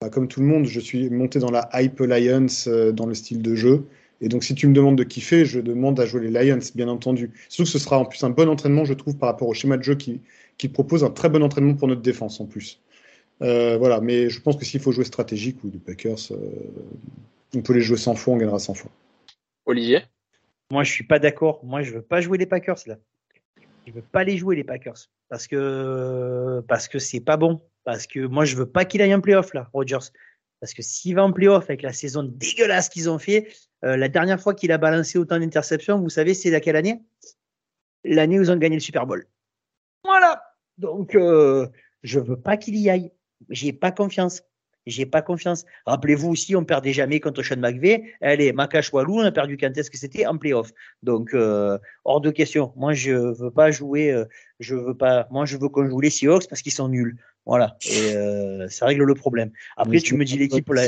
bah, 0.00 0.10
comme 0.10 0.28
tout 0.28 0.40
le 0.40 0.46
monde, 0.46 0.66
je 0.66 0.80
suis 0.80 1.08
monté 1.08 1.38
dans 1.38 1.50
la 1.50 1.68
Hype 1.72 2.00
Lions 2.00 2.46
dans 2.92 3.06
le 3.06 3.14
style 3.14 3.40
de 3.40 3.54
jeu. 3.54 3.84
Et 4.20 4.28
donc, 4.28 4.44
si 4.44 4.54
tu 4.54 4.68
me 4.68 4.74
demandes 4.74 4.96
de 4.98 5.04
kiffer, 5.04 5.44
je 5.46 5.58
demande 5.58 5.98
à 6.00 6.06
jouer 6.06 6.28
les 6.28 6.44
Lions, 6.44 6.58
bien 6.74 6.88
entendu. 6.88 7.30
Surtout 7.48 7.64
que 7.64 7.78
ce 7.78 7.78
sera 7.78 7.98
en 7.98 8.04
plus 8.04 8.22
un 8.24 8.30
bon 8.30 8.48
entraînement, 8.48 8.84
je 8.84 8.94
trouve, 8.94 9.16
par 9.16 9.30
rapport 9.30 9.48
au 9.48 9.54
schéma 9.54 9.78
de 9.78 9.82
jeu 9.82 9.94
qui 9.94 10.68
propose 10.68 11.02
un 11.02 11.10
très 11.10 11.28
bon 11.28 11.42
entraînement 11.42 11.74
pour 11.74 11.88
notre 11.88 12.02
défense 12.02 12.40
en 12.40 12.46
plus. 12.46 12.80
Euh, 13.40 13.76
voilà, 13.78 14.00
mais 14.00 14.28
je 14.28 14.40
pense 14.40 14.56
que 14.56 14.64
s'il 14.64 14.80
faut 14.80 14.92
jouer 14.92 15.04
stratégique 15.04 15.62
ou 15.64 15.70
les 15.70 15.78
Packers, 15.78 16.18
euh, 16.30 16.36
on 17.54 17.62
peut 17.62 17.72
les 17.72 17.80
jouer 17.80 17.96
100 17.96 18.14
fois, 18.14 18.34
on 18.34 18.36
gagnera 18.36 18.58
100 18.58 18.74
fois. 18.74 18.90
Olivier? 19.66 20.02
Moi, 20.70 20.84
je 20.84 20.92
suis 20.92 21.04
pas 21.04 21.18
d'accord. 21.18 21.64
Moi, 21.64 21.82
je 21.82 21.92
veux 21.92 22.02
pas 22.02 22.20
jouer 22.20 22.38
les 22.38 22.46
Packers 22.46 22.78
là. 22.86 22.96
Je 23.86 23.92
veux 23.92 24.02
pas 24.02 24.22
les 24.22 24.36
jouer 24.36 24.54
les 24.54 24.64
Packers 24.64 25.08
parce 25.28 25.46
que 25.48 26.62
parce 26.68 26.88
que 26.88 26.98
c'est 26.98 27.20
pas 27.20 27.36
bon. 27.36 27.60
Parce 27.84 28.06
que 28.06 28.20
moi, 28.20 28.44
je 28.44 28.56
veux 28.56 28.66
pas 28.66 28.84
qu'il 28.84 29.02
aille 29.02 29.14
en 29.14 29.20
playoff 29.20 29.54
là, 29.54 29.68
Rodgers. 29.72 30.10
Parce 30.60 30.74
que 30.74 30.82
s'il 30.82 31.16
va 31.16 31.24
en 31.24 31.32
playoff 31.32 31.64
avec 31.64 31.82
la 31.82 31.92
saison 31.92 32.22
dégueulasse 32.22 32.88
qu'ils 32.88 33.10
ont 33.10 33.18
fait, 33.18 33.48
euh, 33.84 33.96
la 33.96 34.08
dernière 34.08 34.40
fois 34.40 34.54
qu'il 34.54 34.70
a 34.70 34.78
balancé 34.78 35.18
autant 35.18 35.40
d'interceptions, 35.40 35.98
vous 35.98 36.08
savez, 36.08 36.34
c'est 36.34 36.50
laquelle 36.50 36.76
année? 36.76 37.02
L'année 38.04 38.38
où 38.38 38.42
ils 38.42 38.50
ont 38.50 38.56
gagné 38.56 38.76
le 38.76 38.80
Super 38.80 39.04
Bowl. 39.04 39.26
Voilà. 40.04 40.42
Donc, 40.78 41.16
euh, 41.16 41.66
je 42.02 42.20
veux 42.20 42.36
pas 42.36 42.56
qu'il 42.56 42.76
y 42.76 42.88
aille. 42.88 43.10
J'ai 43.50 43.72
pas 43.72 43.90
confiance. 43.90 44.42
J'ai 44.86 45.06
pas 45.06 45.22
confiance. 45.22 45.64
Rappelez-vous 45.86 46.30
aussi, 46.30 46.56
on 46.56 46.64
perdait 46.64 46.92
jamais 46.92 47.20
contre 47.20 47.42
Sean 47.42 47.56
McVay. 47.56 48.02
Allez, 48.20 48.52
Makash 48.52 48.92
Walou, 48.92 49.20
on 49.20 49.24
a 49.24 49.30
perdu 49.30 49.56
quand 49.56 49.76
est-ce 49.76 49.90
que 49.90 49.96
c'était 49.96 50.26
en 50.26 50.38
playoff. 50.38 50.72
Donc, 51.02 51.34
euh, 51.34 51.78
hors 52.04 52.20
de 52.20 52.30
question. 52.30 52.72
Moi, 52.76 52.92
je 52.92 53.12
veux 53.12 53.50
pas 53.50 53.70
jouer. 53.70 54.10
Euh, 54.10 54.24
je 54.58 54.74
veux 54.74 54.96
pas. 54.96 55.28
Moi, 55.30 55.46
je 55.46 55.56
veux 55.56 55.68
qu'on 55.68 55.88
joue 55.88 56.00
les 56.00 56.10
Seahawks 56.10 56.48
parce 56.48 56.62
qu'ils 56.62 56.72
sont 56.72 56.88
nuls. 56.88 57.16
Voilà. 57.46 57.76
Et 57.88 58.16
euh, 58.16 58.68
ça 58.68 58.86
règle 58.86 59.04
le 59.04 59.14
problème. 59.14 59.52
Après, 59.76 60.00
tu 60.00 60.16
me 60.16 60.24
dis 60.24 60.36
l'équipe. 60.36 60.68
La... 60.70 60.86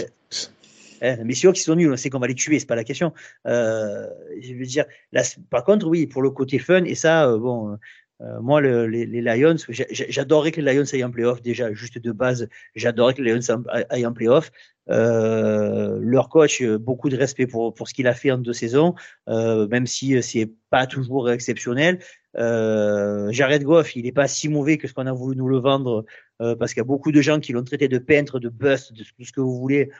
Eh, 1.03 1.17
mais 1.25 1.35
Seahawks, 1.35 1.59
ils 1.59 1.63
sont 1.63 1.77
nuls. 1.77 1.93
On 1.93 1.97
sait 1.97 2.11
qu'on 2.11 2.19
va 2.19 2.27
les 2.27 2.35
tuer. 2.35 2.59
C'est 2.59 2.67
pas 2.67 2.75
la 2.75 2.85
question. 2.85 3.13
Je 3.45 4.59
veux 4.59 4.67
dire. 4.67 4.87
Là, 5.13 5.23
par 5.51 5.63
contre, 5.63 5.87
oui, 5.87 6.09
pour 6.09 6.23
le 6.23 6.31
côté 6.31 6.59
fun 6.59 6.83
et 6.83 6.97
ça, 6.97 7.29
bon 7.37 7.79
euh, 8.25 8.41
moi, 8.41 8.61
les, 8.61 9.07
Lions, 9.07 9.57
j'adorerais 9.69 10.53
que 10.53 10.61
les 10.61 10.75
Lions 10.75 10.85
aillent 10.93 11.05
en 11.05 11.11
playoff 11.11 11.43
déjà, 11.43 11.73
juste 11.73 11.99
de 11.99 12.13
base. 12.13 12.49
J'adorerais 12.75 13.15
que 13.15 13.23
les 13.23 13.35
Lions 13.35 13.65
aillent 13.91 14.07
en 14.07 14.13
playoff. 14.13 14.51
Euh, 14.91 15.99
leur 16.01 16.29
coach, 16.29 16.61
euh, 16.61 16.79
beaucoup 16.79 17.09
de 17.09 17.17
respect 17.17 17.47
pour, 17.47 17.73
pour 17.75 17.89
ce 17.89 17.95
qu'il 17.95 18.07
a 18.07 18.15
fait 18.15 18.31
en 18.31 18.39
deux 18.39 18.53
saisons, 18.53 18.95
euh, 19.29 19.67
même 19.69 19.87
si 19.87 20.23
c'est 20.23 20.51
pas 20.71 20.87
toujours 20.87 21.31
exceptionnel. 21.31 22.01
Euh, 22.37 23.31
Jared 23.31 23.63
Goff, 23.63 23.97
il 23.97 24.05
n'est 24.05 24.13
pas 24.13 24.29
si 24.29 24.49
mauvais 24.49 24.77
que 24.77 24.89
ce 24.89 24.95
qu'on 24.95 25.07
a 25.07 25.13
voulu 25.13 25.37
nous 25.37 25.49
le 25.49 25.59
vendre, 25.59 26.05
parce 26.39 26.75
qu'il 26.75 26.81
y 26.81 26.83
a 26.83 26.85
beaucoup 26.85 27.13
de 27.13 27.21
gens 27.23 27.41
qui 27.41 27.53
l'ont 27.53 27.63
traité 27.63 27.89
de 27.89 27.99
peintre, 27.99 28.41
de 28.41 28.49
bust, 28.49 28.93
de 28.93 29.05
tout 29.05 29.25
ce 29.25 29.33
que 29.33 29.41
vous 29.41 29.57
voulez 29.57 29.91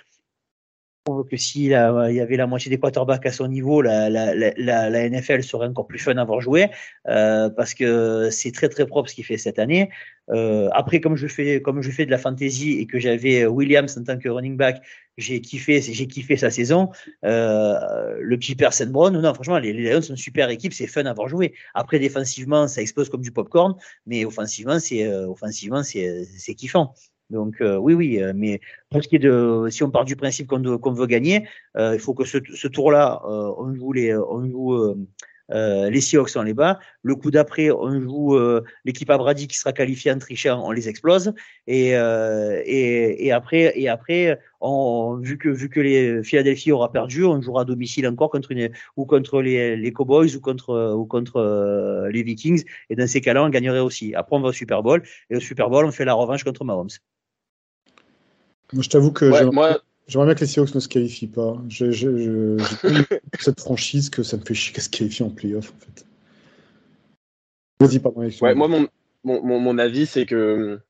que 1.31 1.37
s'il 1.37 1.67
y 1.67 1.75
avait 1.75 2.37
la 2.37 2.47
moitié 2.47 2.71
des 2.71 2.79
quarterbacks 2.79 3.27
à 3.27 3.33
son 3.33 3.47
niveau, 3.49 3.83
la, 3.83 4.09
la, 4.09 4.35
la, 4.35 4.89
la 4.89 5.09
NFL 5.11 5.43
serait 5.43 5.67
encore 5.67 5.87
plus 5.87 5.99
fun 5.99 6.17
à 6.17 6.25
voir 6.25 6.41
jouer 6.41 6.69
euh, 7.09 7.51
parce 7.51 7.75
que 7.75 8.31
c'est 8.31 8.53
très 8.53 8.71
très 8.71 8.87
propre 8.87 9.11
ce 9.11 9.15
qu'il 9.15 9.25
fait 9.25 9.37
cette 9.37 9.59
année. 9.59 9.91
Euh, 10.31 10.71
après, 10.73 11.01
comme 11.01 11.17
je 11.17 11.27
fais 11.27 11.61
comme 11.61 11.83
je 11.83 11.91
fais 11.91 12.07
de 12.07 12.11
la 12.11 12.17
fantasy 12.17 12.79
et 12.79 12.87
que 12.87 12.99
j'avais 12.99 13.45
Williams 13.45 13.99
en 13.99 14.05
tant 14.05 14.19
que 14.19 14.31
running 14.31 14.57
back, 14.57 14.83
j'ai 15.19 15.43
kiffé 15.43 15.83
j'ai 15.83 16.07
kiffé 16.07 16.39
sa 16.39 16.49
saison. 16.49 16.89
Euh, 17.27 18.17
le 18.21 18.39
petit 18.39 18.55
Persen 18.55 18.91
Brown, 18.91 19.13
non 19.13 19.35
franchement 19.35 19.59
les, 19.59 19.75
Lions 19.75 20.01
sont 20.01 20.15
une 20.15 20.17
super 20.17 20.49
équipe, 20.49 20.73
c'est 20.73 20.87
fun 20.87 21.05
à 21.05 21.13
voir 21.13 21.29
jouer. 21.29 21.53
Après 21.75 21.99
défensivement, 21.99 22.67
ça 22.67 22.81
explose 22.81 23.11
comme 23.11 23.21
du 23.21 23.31
popcorn, 23.31 23.75
mais 24.07 24.25
offensivement 24.25 24.79
c'est 24.81 25.07
euh, 25.07 25.29
offensivement 25.29 25.83
c'est 25.83 26.55
kiffant. 26.57 26.95
Donc 27.31 27.61
euh, 27.61 27.77
oui, 27.77 27.95
oui, 27.95 28.23
euh, 28.23 28.33
mais 28.35 28.61
pour 28.91 29.03
ce 29.03 29.09
qui 29.09 29.17
est 29.17 29.19
de, 29.19 29.67
si 29.71 29.83
on 29.83 29.91
part 29.91 30.05
du 30.05 30.17
principe 30.17 30.47
qu'on 30.49 30.93
veut 30.93 31.07
gagner, 31.07 31.49
euh, 31.77 31.95
il 31.95 32.01
faut 32.01 32.15
que 32.15 32.25
ce, 32.25 32.69
tour-là, 32.69 33.21
on 33.25 33.75
joue 33.75 33.93
les, 33.93 34.15
on 34.15 34.49
joue 34.49 34.95
les 35.51 36.01
Seahawks 36.01 36.37
on 36.37 36.43
les 36.43 36.55
bat. 36.55 36.79
Le 37.03 37.15
coup 37.17 37.31
d'après, 37.31 37.71
on 37.71 38.01
joue 38.01 38.39
l'équipe 38.85 39.11
à 39.11 39.19
Brady 39.19 39.47
qui 39.49 39.59
sera 39.59 39.73
qualifiée 39.73 40.13
en 40.13 40.19
trichant, 40.19 40.63
on 40.65 40.71
les 40.71 40.89
explose. 40.89 41.33
Et, 41.67 41.91
et, 41.91 43.33
après, 43.33 43.73
et 43.79 43.89
après, 43.89 44.39
on, 44.61 45.19
vu 45.21 45.39
que 45.39 45.49
vu 45.49 45.69
que 45.69 45.81
les 45.81 46.23
Philadelphie 46.23 46.73
aura 46.73 46.93
perdu, 46.93 47.25
on 47.25 47.41
jouera 47.41 47.63
à 47.63 47.65
domicile 47.65 48.07
encore 48.09 48.31
contre 48.31 48.51
ou 48.97 49.07
contre 49.07 49.43
les, 49.43 49.77
les 49.77 49.93
Cowboys 49.93 50.35
ou 50.37 50.41
contre 50.41 50.95
ou 50.95 51.07
contre 51.07 52.09
les 52.11 52.23
Vikings. 52.23 52.65
Et 52.91 52.97
dans 52.97 53.07
ces 53.07 53.21
cas-là, 53.21 53.45
on 53.45 53.51
gagnerait 53.51 53.81
aussi. 53.81 54.15
Après, 54.15 54.37
on 54.37 54.41
va 54.41 54.49
au 54.49 54.53
Super 54.53 54.83
Bowl 54.83 55.03
et 55.31 55.37
au 55.37 55.41
Super 55.41 55.71
Bowl, 55.71 55.85
on 55.85 55.93
fait 55.93 56.05
la 56.05 56.15
revanche 56.15 56.45
contre 56.45 56.65
Mahomes. 56.65 56.89
Moi, 58.75 58.83
je 58.83 58.89
t'avoue 58.89 59.13
que 59.13 59.31
j'aimerais 59.31 60.27
bien 60.27 60.35
que 60.35 60.41
les 60.41 60.47
Seahawks 60.47 60.75
ne 60.75 60.81
se 60.81 60.89
qualifient 60.89 61.29
pas. 61.29 61.63
J'ai 61.69 61.93
cette 63.41 63.61
franchise 63.61 64.11
que 64.11 64.23
ça 64.23 64.37
me 64.37 64.43
fait 64.45 64.55
chier 64.55 64.73
qu'elle 64.73 64.85
se 64.85 64.91
qualifie 64.91 65.23
en 65.23 65.31
playoff, 65.31 65.73
en 65.73 65.79
fait. 65.79 66.07
Vas-y, 67.81 68.01
pardon. 68.01 68.29
Ouais, 68.41 68.55
moi, 68.55 68.69
mon, 68.69 68.89
mon, 69.23 69.61
mon 69.61 69.79
avis, 69.79 70.07
c'est 70.07 70.27
que 70.27 70.81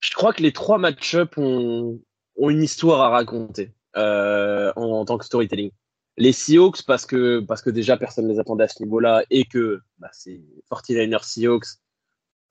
je 0.00 0.10
crois 0.14 0.32
que 0.32 0.42
les 0.42 0.52
trois 0.52 0.78
match-up 0.78 1.36
ont, 1.36 2.00
ont, 2.36 2.50
une 2.50 2.62
histoire 2.62 3.00
à 3.02 3.10
raconter 3.10 3.72
euh, 3.96 4.72
en, 4.76 4.84
en, 4.84 5.04
tant 5.04 5.18
que 5.18 5.24
storytelling. 5.24 5.70
Les 6.16 6.32
Seahawks, 6.32 6.82
parce 6.86 7.04
que, 7.04 7.40
parce 7.40 7.60
que 7.60 7.70
déjà 7.70 7.98
personne 7.98 8.26
ne 8.26 8.32
les 8.32 8.38
attendait 8.38 8.64
à 8.64 8.68
ce 8.68 8.82
niveau-là 8.82 9.24
et 9.30 9.44
que 9.44 9.80
bah, 9.98 10.08
c'est 10.12 10.40
49ers 10.70 11.24
Seahawks. 11.24 11.66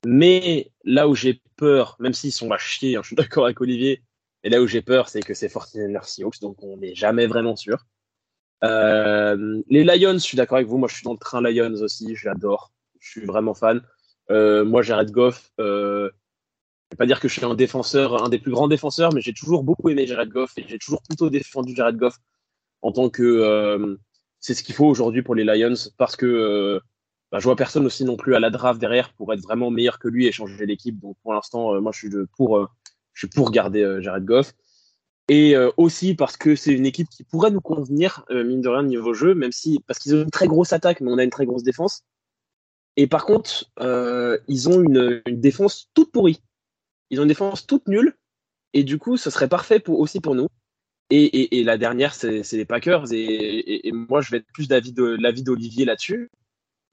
Mais 0.04 0.70
là 0.84 1.08
où 1.08 1.16
j'ai 1.16 1.40
peur, 1.56 1.96
même 1.98 2.12
s'ils 2.12 2.30
sont 2.32 2.52
à 2.52 2.58
chier, 2.58 2.96
hein, 2.96 3.00
je 3.02 3.08
suis 3.08 3.16
d'accord 3.16 3.46
avec 3.46 3.60
Olivier, 3.60 4.02
et 4.46 4.48
là 4.48 4.62
où 4.62 4.68
j'ai 4.68 4.80
peur, 4.80 5.08
c'est 5.08 5.22
que 5.22 5.34
c'est 5.34 5.48
49ers 5.48 6.06
Seahawks, 6.06 6.40
donc 6.40 6.62
on 6.62 6.76
n'est 6.76 6.94
jamais 6.94 7.26
vraiment 7.26 7.56
sûr. 7.56 7.84
Euh, 8.62 9.60
les 9.68 9.82
Lions, 9.82 10.12
je 10.12 10.18
suis 10.18 10.36
d'accord 10.36 10.58
avec 10.58 10.68
vous. 10.68 10.78
Moi, 10.78 10.86
je 10.86 10.94
suis 10.94 11.02
dans 11.02 11.14
le 11.14 11.18
train 11.18 11.40
Lions 11.40 11.74
aussi. 11.82 12.14
J'adore. 12.14 12.70
Je 13.00 13.10
suis 13.10 13.24
vraiment 13.26 13.54
fan. 13.54 13.82
Euh, 14.30 14.64
moi, 14.64 14.82
Jared 14.82 15.10
Goff. 15.10 15.50
Euh, 15.58 16.10
je 16.12 16.94
vais 16.94 16.96
pas 16.96 17.06
dire 17.06 17.18
que 17.18 17.26
je 17.26 17.32
suis 17.32 17.44
un 17.44 17.56
défenseur, 17.56 18.22
un 18.22 18.28
des 18.28 18.38
plus 18.38 18.52
grands 18.52 18.68
défenseurs, 18.68 19.12
mais 19.12 19.20
j'ai 19.20 19.32
toujours 19.32 19.64
beaucoup 19.64 19.88
aimé 19.88 20.06
Jared 20.06 20.28
Goff 20.28 20.56
et 20.58 20.64
j'ai 20.68 20.78
toujours 20.78 21.02
plutôt 21.02 21.28
défendu 21.28 21.74
Jared 21.74 21.96
Goff 21.96 22.16
en 22.82 22.92
tant 22.92 23.10
que 23.10 23.24
euh, 23.24 23.96
c'est 24.38 24.54
ce 24.54 24.62
qu'il 24.62 24.76
faut 24.76 24.86
aujourd'hui 24.86 25.22
pour 25.22 25.34
les 25.34 25.42
Lions 25.42 25.74
parce 25.98 26.14
que 26.14 26.80
bah, 27.32 27.40
je 27.40 27.44
vois 27.44 27.56
personne 27.56 27.84
aussi 27.84 28.04
non 28.04 28.16
plus 28.16 28.36
à 28.36 28.38
la 28.38 28.50
draft 28.50 28.78
derrière 28.80 29.12
pour 29.14 29.32
être 29.32 29.40
vraiment 29.40 29.72
meilleur 29.72 29.98
que 29.98 30.06
lui 30.06 30.26
et 30.26 30.30
changer 30.30 30.66
l'équipe. 30.66 31.00
Donc 31.00 31.16
pour 31.24 31.34
l'instant, 31.34 31.80
moi, 31.80 31.90
je 31.90 31.98
suis 31.98 32.10
pour 32.36 32.68
je 32.85 32.85
suis 33.20 33.28
pour 33.28 33.50
garder 33.50 33.82
euh, 33.82 34.00
Jared 34.00 34.24
Goff. 34.24 34.54
Et 35.28 35.56
euh, 35.56 35.70
aussi 35.76 36.14
parce 36.14 36.36
que 36.36 36.54
c'est 36.54 36.72
une 36.72 36.86
équipe 36.86 37.08
qui 37.08 37.24
pourrait 37.24 37.50
nous 37.50 37.60
convenir, 37.60 38.24
euh, 38.30 38.44
mine 38.44 38.60
de 38.60 38.68
rien, 38.68 38.84
niveau 38.84 39.12
jeu, 39.12 39.34
même 39.34 39.50
si, 39.50 39.82
parce 39.86 39.98
qu'ils 39.98 40.14
ont 40.14 40.22
une 40.22 40.30
très 40.30 40.46
grosse 40.46 40.72
attaque, 40.72 41.00
mais 41.00 41.10
on 41.10 41.18
a 41.18 41.24
une 41.24 41.30
très 41.30 41.46
grosse 41.46 41.64
défense. 41.64 42.04
Et 42.96 43.08
par 43.08 43.26
contre, 43.26 43.70
ils 44.48 44.68
ont 44.70 44.80
une, 44.80 45.20
défense 45.26 45.90
toute 45.92 46.12
pourrie. 46.12 46.40
Ils 47.10 47.18
ont 47.20 47.24
une 47.24 47.28
défense 47.28 47.66
toute 47.66 47.88
nulle. 47.88 48.14
Et 48.72 48.84
du 48.84 48.98
coup, 48.98 49.18
ce 49.18 49.28
serait 49.28 49.48
parfait 49.48 49.80
pour, 49.80 50.00
aussi 50.00 50.20
pour 50.20 50.34
nous. 50.34 50.48
Et, 51.10 51.62
la 51.62 51.76
dernière, 51.76 52.14
c'est 52.14 52.42
les 52.52 52.64
Packers. 52.64 53.12
Et, 53.12 53.90
moi, 53.92 54.22
je 54.22 54.30
vais 54.30 54.38
être 54.38 54.50
plus 54.54 54.66
d'avis 54.66 54.92
de 54.92 55.04
l'avis 55.04 55.42
d'Olivier 55.42 55.84
là-dessus. 55.84 56.30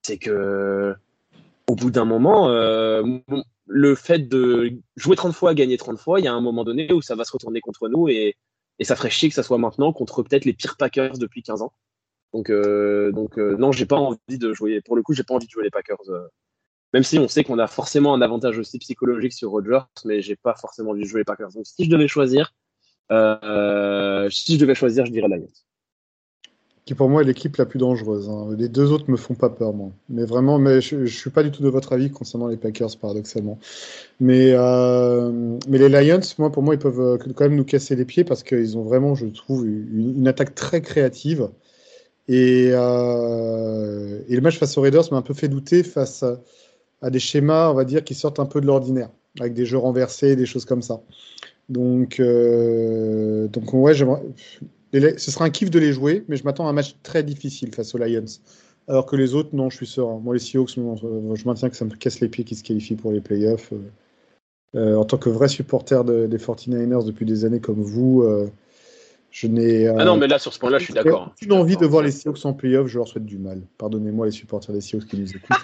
C'est 0.02 0.18
que 0.18 0.94
au 1.68 1.76
bout 1.76 1.90
d'un 1.90 2.04
moment, 2.04 2.50
le 3.66 3.96
fait 3.96 4.20
de 4.20 4.74
jouer 4.96 5.16
30 5.16 5.34
fois, 5.34 5.54
gagner 5.54 5.78
30 5.78 5.98
fois, 6.00 6.20
il 6.20 6.26
y 6.26 6.28
a 6.28 6.34
un 6.34 6.42
moment 6.42 6.64
donné 6.64 6.92
où 6.92 7.02
ça 7.02 7.16
va 7.16 7.24
se 7.24 7.32
retourner 7.32 7.62
contre 7.62 7.90
nous 7.90 8.08
et, 8.10 8.36
ça 8.82 8.98
ferait 8.98 9.10
chier 9.10 9.30
que 9.30 9.36
ça 9.36 9.44
soit 9.44 9.58
maintenant 9.58 9.94
contre 9.94 10.24
peut-être 10.24 10.44
les 10.44 10.52
pires 10.52 10.76
Packers 10.76 11.18
depuis 11.18 11.42
15 11.42 11.62
ans. 11.62 11.72
Donc, 12.34 12.50
euh, 12.50 13.14
donc 13.14 13.38
euh, 13.38 13.56
non, 13.56 13.72
j'ai 13.72 13.86
pas 13.86 13.96
envie 13.96 14.38
de 14.38 14.52
jouer. 14.54 14.82
Pour 14.82 14.98
le 14.98 15.04
coup, 15.04 15.14
j'ai 15.14 15.24
pas 15.24 15.36
envie 15.36 15.46
de 15.46 15.52
jouer 15.52 15.64
les 15.64 15.70
Packers. 15.70 16.02
Euh. 16.10 16.28
même 16.92 17.04
si 17.04 17.18
on 17.18 17.30
sait 17.30 17.46
qu'on 17.46 17.60
a 17.60 17.68
forcément 17.68 18.14
un 18.14 18.22
avantage 18.22 18.58
aussi 18.58 18.80
psychologique 18.80 19.32
sur 19.32 19.52
Rodgers, 19.52 19.86
mais 20.04 20.22
j'ai 20.22 20.36
pas 20.36 20.56
forcément 20.56 20.92
envie 20.92 21.04
de 21.04 21.08
jouer 21.08 21.22
les 21.22 21.26
Packers. 21.26 21.52
Donc, 21.54 21.66
si 21.66 21.86
je 21.86 21.90
devais 21.90 22.10
choisir, 22.10 22.54
euh, 23.12 24.30
si 24.30 24.56
je 24.56 24.60
devais 24.60 24.76
choisir, 24.76 25.06
je 25.06 25.12
dirais 25.12 25.28
Lions 25.30 25.48
qui 26.86 26.96
pour 26.96 27.10
moi 27.10 27.22
est 27.22 27.26
l'équipe 27.26 27.56
la 27.56 27.66
plus 27.66 27.80
dangereuse. 27.80 28.30
Hein. 28.30 28.56
Les 28.58 28.68
deux 28.68 28.92
autres 28.92 29.10
me 29.10 29.16
font 29.16 29.36
pas 29.36 29.50
peur, 29.50 29.74
moi. 29.74 29.92
Mais 30.10 30.26
vraiment, 30.26 30.60
mais 30.60 30.82
je, 30.82 30.98
ne 30.98 31.06
suis 31.06 31.30
pas 31.30 31.44
du 31.44 31.52
tout 31.52 31.64
de 31.64 31.70
votre 31.70 31.94
avis 31.94 32.12
concernant 32.12 32.48
les 32.48 32.58
Packers, 32.58 32.98
paradoxalement. 33.00 33.58
Mais, 34.20 34.52
euh, 34.52 35.58
mais 35.70 35.78
les 35.78 35.88
Lions, 35.88 36.20
moi, 36.40 36.52
pour 36.52 36.62
moi, 36.62 36.76
ils 36.76 36.80
peuvent 36.80 37.18
quand 37.36 37.46
même 37.46 37.56
nous 37.56 37.64
casser 37.64 37.96
les 37.96 38.06
pieds 38.06 38.26
parce 38.26 38.44
qu'ils 38.44 38.78
ont 38.78 38.84
vraiment, 38.84 39.16
je 39.16 39.28
trouve, 39.28 39.66
une, 39.66 40.28
attaque 40.28 40.56
très 40.56 40.82
créative. 40.82 41.50
Et, 42.28 42.70
euh, 42.72 44.20
et, 44.28 44.36
le 44.36 44.42
match 44.42 44.58
face 44.58 44.78
aux 44.78 44.82
Raiders 44.82 45.04
m'a 45.12 45.18
un 45.18 45.22
peu 45.22 45.34
fait 45.34 45.50
douter 45.50 45.84
face 45.84 46.24
à, 47.02 47.10
des 47.10 47.20
schémas, 47.20 47.70
on 47.70 47.74
va 47.74 47.86
dire, 47.86 48.04
qui 48.04 48.14
sortent 48.14 48.40
un 48.40 48.46
peu 48.46 48.62
de 48.62 48.66
l'ordinaire, 48.66 49.10
avec 49.40 49.54
des 49.54 49.66
jeux 49.66 49.78
renversés, 49.78 50.36
des 50.36 50.46
choses 50.46 50.66
comme 50.66 50.82
ça. 50.82 51.02
Donc, 51.70 52.20
euh, 52.20 53.48
donc 53.48 53.74
ouais, 53.74 53.94
ce 54.94 55.32
sera 55.32 55.46
un 55.46 55.50
kiff 55.50 55.70
de 55.70 55.80
les 55.80 55.94
jouer, 55.94 56.24
mais 56.28 56.38
je 56.38 56.44
m'attends 56.44 56.68
à 56.68 56.70
un 56.70 56.74
match 56.74 56.96
très 57.04 57.24
difficile 57.24 57.74
face 57.74 57.96
aux 57.96 57.98
Lions. 57.98 58.26
Alors 58.88 59.06
que 59.06 59.16
les 59.16 59.34
autres, 59.34 59.50
non, 59.54 59.70
je 59.70 59.78
suis 59.78 59.88
serein. 59.88 60.20
Moi, 60.20 60.36
les 60.36 60.40
Seahawks, 60.40 60.76
je 60.76 61.46
maintiens 61.46 61.70
que 61.70 61.76
ça 61.76 61.86
me 61.86 61.96
casse 61.96 62.20
les 62.20 62.28
pieds 62.28 62.44
qu'ils 62.44 62.58
se 62.58 62.64
qualifient 62.64 62.96
pour 62.96 63.12
les 63.12 63.22
playoffs. 63.22 63.72
Euh, 64.76 64.96
en 64.96 65.06
tant 65.06 65.18
que 65.18 65.30
vrai 65.30 65.48
supporter 65.48 66.04
des 66.04 66.38
49ers 66.38 67.06
depuis 67.06 67.26
des 67.26 67.46
années 67.46 67.60
comme 67.60 67.82
vous, 67.82 68.24
euh, 68.24 68.50
je 69.30 69.48
n'ai. 69.48 69.88
ah 69.88 70.04
non, 70.04 70.18
mais 70.18 70.28
là, 70.28 70.40
sur 70.40 70.54
ce 70.54 70.60
point-là, 70.60 70.80
je 70.80 70.86
suis 70.86 70.94
d'accord. 70.94 71.34
J'ai 71.40 71.52
envie 71.52 71.78
de 71.78 71.86
voir 71.86 72.04
les 72.04 72.12
Seahawks 72.12 72.46
en 72.46 72.54
playoff, 72.54 72.88
je 72.88 72.98
leur 72.98 73.08
souhaite 73.08 73.26
du 73.26 73.38
mal. 73.38 73.62
Pardonnez-moi, 73.78 74.26
les 74.26 74.32
supporters 74.32 74.74
des 74.74 74.82
Seahawks 74.82 75.06
qui 75.06 75.20
nous 75.20 75.30
écoutent. 75.30 75.58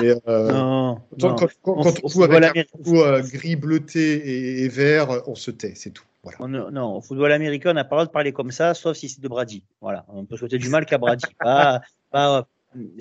mais, 0.00 0.14
euh, 0.28 0.52
non, 0.52 1.00
quand, 1.18 1.48
on, 1.64 2.08
joue 2.08 2.24
avec 2.24 2.56
un 2.56 2.64
coup 2.82 2.98
gris, 3.32 3.56
bleuté 3.56 4.62
et, 4.62 4.68
vert, 4.68 5.22
on 5.26 5.36
se 5.36 5.50
tait, 5.50 5.72
c'est 5.74 5.90
tout. 5.90 6.04
Voilà. 6.24 6.70
non, 6.70 6.96
au 6.96 7.00
football 7.00 7.32
américain, 7.32 7.70
on 7.70 7.74
n'a 7.74 7.84
pas 7.84 7.96
le 7.96 7.98
droit 7.98 8.06
de 8.06 8.10
parler 8.10 8.32
comme 8.32 8.50
ça, 8.50 8.74
sauf 8.74 8.96
si 8.96 9.08
c'est 9.08 9.20
de 9.20 9.28
Brady. 9.28 9.64
Voilà, 9.80 10.04
on 10.08 10.24
peut 10.24 10.36
souhaiter 10.36 10.58
du 10.58 10.68
mal 10.68 10.86
qu'à 10.86 10.98
Brady. 10.98 11.26
pas, 11.38 11.80
pas, 12.10 12.48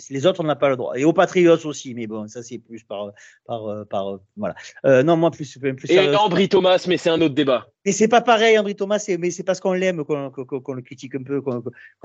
les 0.10 0.26
autres, 0.26 0.42
on 0.42 0.48
n'a 0.48 0.56
pas 0.56 0.70
le 0.70 0.76
droit. 0.76 0.98
Et 0.98 1.06
aux 1.06 1.14
Patriots 1.14 1.66
aussi, 1.66 1.94
mais 1.94 2.08
bon, 2.08 2.28
ça 2.28 2.44
c'est 2.44 2.60
plus 2.60 2.84
par, 2.84 3.12
par, 3.46 3.86
par, 3.88 4.20
voilà. 4.38 4.56
Euh, 4.86 5.04
non, 5.04 5.18
moi 5.18 5.32
plus, 5.32 5.58
plus. 5.58 5.92
Et 5.92 6.16
Ambry 6.16 6.50
Thomas, 6.50 6.84
mais 6.88 6.98
c'est 6.98 7.10
un 7.10 7.22
autre 7.22 7.36
débat. 7.36 7.68
Mais 7.86 7.92
c'est 7.92 8.08
pas 8.08 8.22
pareil, 8.22 8.58
Ambry 8.58 8.76
Thomas, 8.76 9.04
mais 9.20 9.32
c'est 9.32 9.44
parce 9.44 9.60
qu'on 9.60 9.74
l'aime 9.74 10.04
qu'on 10.04 10.74
le 10.74 10.82
critique 10.82 11.16
un 11.16 11.24
peu. 11.24 11.42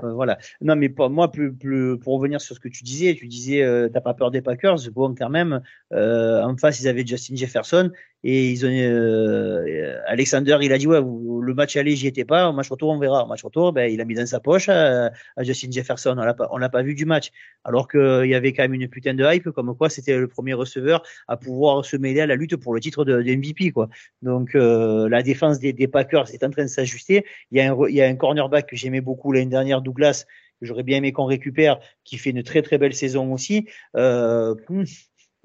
voilà. 0.01 0.37
Non, 0.61 0.75
mais 0.75 0.89
pour, 0.89 1.09
moi, 1.09 1.31
plus, 1.31 1.53
plus, 1.53 1.97
pour 1.97 2.15
revenir 2.15 2.41
sur 2.41 2.55
ce 2.55 2.59
que 2.59 2.67
tu 2.67 2.83
disais, 2.83 3.15
tu 3.15 3.27
disais, 3.27 3.61
euh, 3.61 3.89
t'as 3.89 4.01
pas 4.01 4.13
peur 4.13 4.31
des 4.31 4.41
Packers. 4.41 4.77
Bon, 4.93 5.15
quand 5.15 5.29
même, 5.29 5.61
euh, 5.93 6.43
en 6.43 6.57
face, 6.57 6.79
ils 6.79 6.87
avaient 6.87 7.05
Justin 7.05 7.35
Jefferson 7.35 7.91
et 8.25 8.49
ils 8.49 8.65
ont 8.65 8.69
euh, 8.69 9.97
Alexander, 10.07 10.57
il 10.61 10.73
a 10.73 10.77
dit 10.77 10.87
ouais, 10.87 10.99
le 10.99 11.53
match 11.53 11.77
aller, 11.77 11.95
j'y 11.95 12.07
étais 12.07 12.25
pas. 12.25 12.49
Au 12.49 12.53
match 12.53 12.69
retour, 12.69 12.89
on 12.89 12.99
verra. 12.99 13.23
Au 13.23 13.27
match 13.27 13.43
retour, 13.43 13.71
ben, 13.71 13.89
il 13.91 14.01
a 14.01 14.05
mis 14.05 14.15
dans 14.15 14.25
sa 14.25 14.41
poche 14.41 14.67
à, 14.67 15.11
Justin 15.39 15.71
Jefferson. 15.71 16.15
On 16.17 16.25
l'a 16.25 16.33
pas, 16.33 16.49
on 16.51 16.57
l'a 16.57 16.69
pas 16.69 16.81
vu 16.81 16.95
du 16.95 17.05
match. 17.05 17.31
Alors 17.63 17.87
qu'il 17.87 18.25
y 18.25 18.35
avait 18.35 18.51
quand 18.51 18.63
même 18.63 18.73
une 18.73 18.89
putain 18.89 19.13
de 19.13 19.23
hype, 19.23 19.49
comme 19.51 19.75
quoi 19.75 19.89
c'était 19.89 20.17
le 20.17 20.27
premier 20.27 20.53
receveur 20.53 21.03
à 21.29 21.37
pouvoir 21.37 21.85
se 21.85 21.95
mêler 21.95 22.21
à 22.21 22.25
la 22.25 22.35
lutte 22.35 22.57
pour 22.57 22.73
le 22.73 22.81
titre 22.81 23.05
de, 23.05 23.21
MVP, 23.21 23.71
quoi. 23.71 23.89
Donc 24.21 24.51
la 24.53 25.23
défense 25.23 25.59
des 25.59 25.68
des, 25.73 25.87
Packers 25.87 26.33
est 26.33 26.43
en 26.43 26.49
train 26.49 26.63
de 26.63 26.67
s'ajuster. 26.67 27.25
Il 27.51 27.57
y 27.57 27.61
a 27.61 27.71
un, 27.71 27.77
il 27.87 27.95
y 27.95 28.01
a 28.01 28.07
un 28.07 28.15
cornerback 28.15 28.67
que 28.67 28.75
j'aimais 28.75 29.01
beaucoup 29.01 29.31
l'année 29.31 29.47
dernière, 29.47 29.81
Douglas, 29.81 30.25
que 30.59 30.65
j'aurais 30.65 30.83
bien 30.83 30.97
aimé 30.97 31.11
qu'on 31.11 31.25
récupère, 31.25 31.79
qui 32.03 32.17
fait 32.17 32.31
une 32.31 32.43
très 32.43 32.61
très 32.61 32.77
belle 32.77 32.93
saison 32.93 33.33
aussi. 33.33 33.67
Euh, 33.95 34.55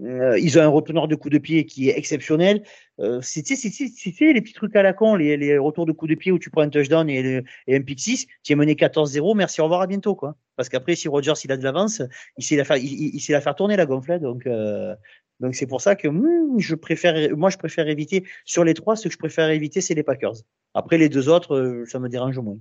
euh, 0.03 0.37
ils 0.41 0.59
ont 0.59 0.63
un 0.63 0.69
reteneur 0.69 1.07
de 1.07 1.15
coups 1.15 1.33
de 1.33 1.39
pied 1.39 1.67
qui 1.67 1.89
est 1.89 1.97
exceptionnel. 1.97 2.65
Euh, 3.01 3.21
c'est 3.23 3.49
les 3.49 4.41
petits 4.41 4.53
trucs 4.53 4.75
à 4.75 4.83
la 4.83 4.93
con, 4.93 5.15
les, 5.15 5.37
les 5.37 5.57
retours 5.57 5.87
de 5.87 5.93
coups 5.93 6.11
de 6.11 6.15
pied 6.17 6.33
où 6.33 6.39
tu 6.39 6.51
prends 6.51 6.63
un 6.63 6.69
touchdown 6.69 7.09
et, 7.09 7.43
un 7.69 7.81
pick 7.81 8.01
6, 8.01 8.27
tu 8.43 8.53
es 8.53 8.57
mené 8.57 8.75
14-0, 8.75 9.37
merci, 9.37 9.61
au 9.61 9.65
revoir, 9.65 9.83
à 9.83 9.87
bientôt. 9.87 10.15
quoi. 10.15 10.37
Parce 10.57 10.69
qu'après, 10.69 10.97
si 10.97 11.09
Rogers 11.09 11.35
il 11.45 11.53
a 11.53 11.57
de 11.57 11.63
l'avance, 11.63 12.03
il 12.39 12.45
sait 12.45 12.57
la 12.57 12.65
faire, 12.65 12.77
il, 12.77 13.21
sait 13.21 13.33
la 13.33 13.41
faire 13.41 13.55
tourner 13.55 13.77
la 13.77 13.87
gonflette. 13.87 14.23
Donc, 14.23 14.47
euh, 14.47 14.95
donc 15.41 15.55
c'est 15.55 15.67
pour 15.67 15.81
ça 15.81 15.97
que 15.97 16.09
hmm, 16.09 16.59
je 16.59 16.75
préfère, 16.75 17.37
moi 17.37 17.51
je 17.51 17.59
préfère 17.59 17.89
éviter 17.89 18.25
sur 18.45 18.65
les 18.65 18.75
trois, 18.75 18.97
ce 18.97 19.09
que 19.09 19.13
je 19.13 19.19
préfère 19.19 19.51
éviter, 19.51 19.81
c'est 19.81 19.95
les 19.95 20.03
Packers. 20.03 20.37
Après 20.75 20.99
les 20.99 21.09
deux 21.09 21.29
autres, 21.29 21.57
euh, 21.57 21.85
ça 21.87 21.99
me 21.99 22.09
dérange 22.09 22.39
moins. 22.39 22.59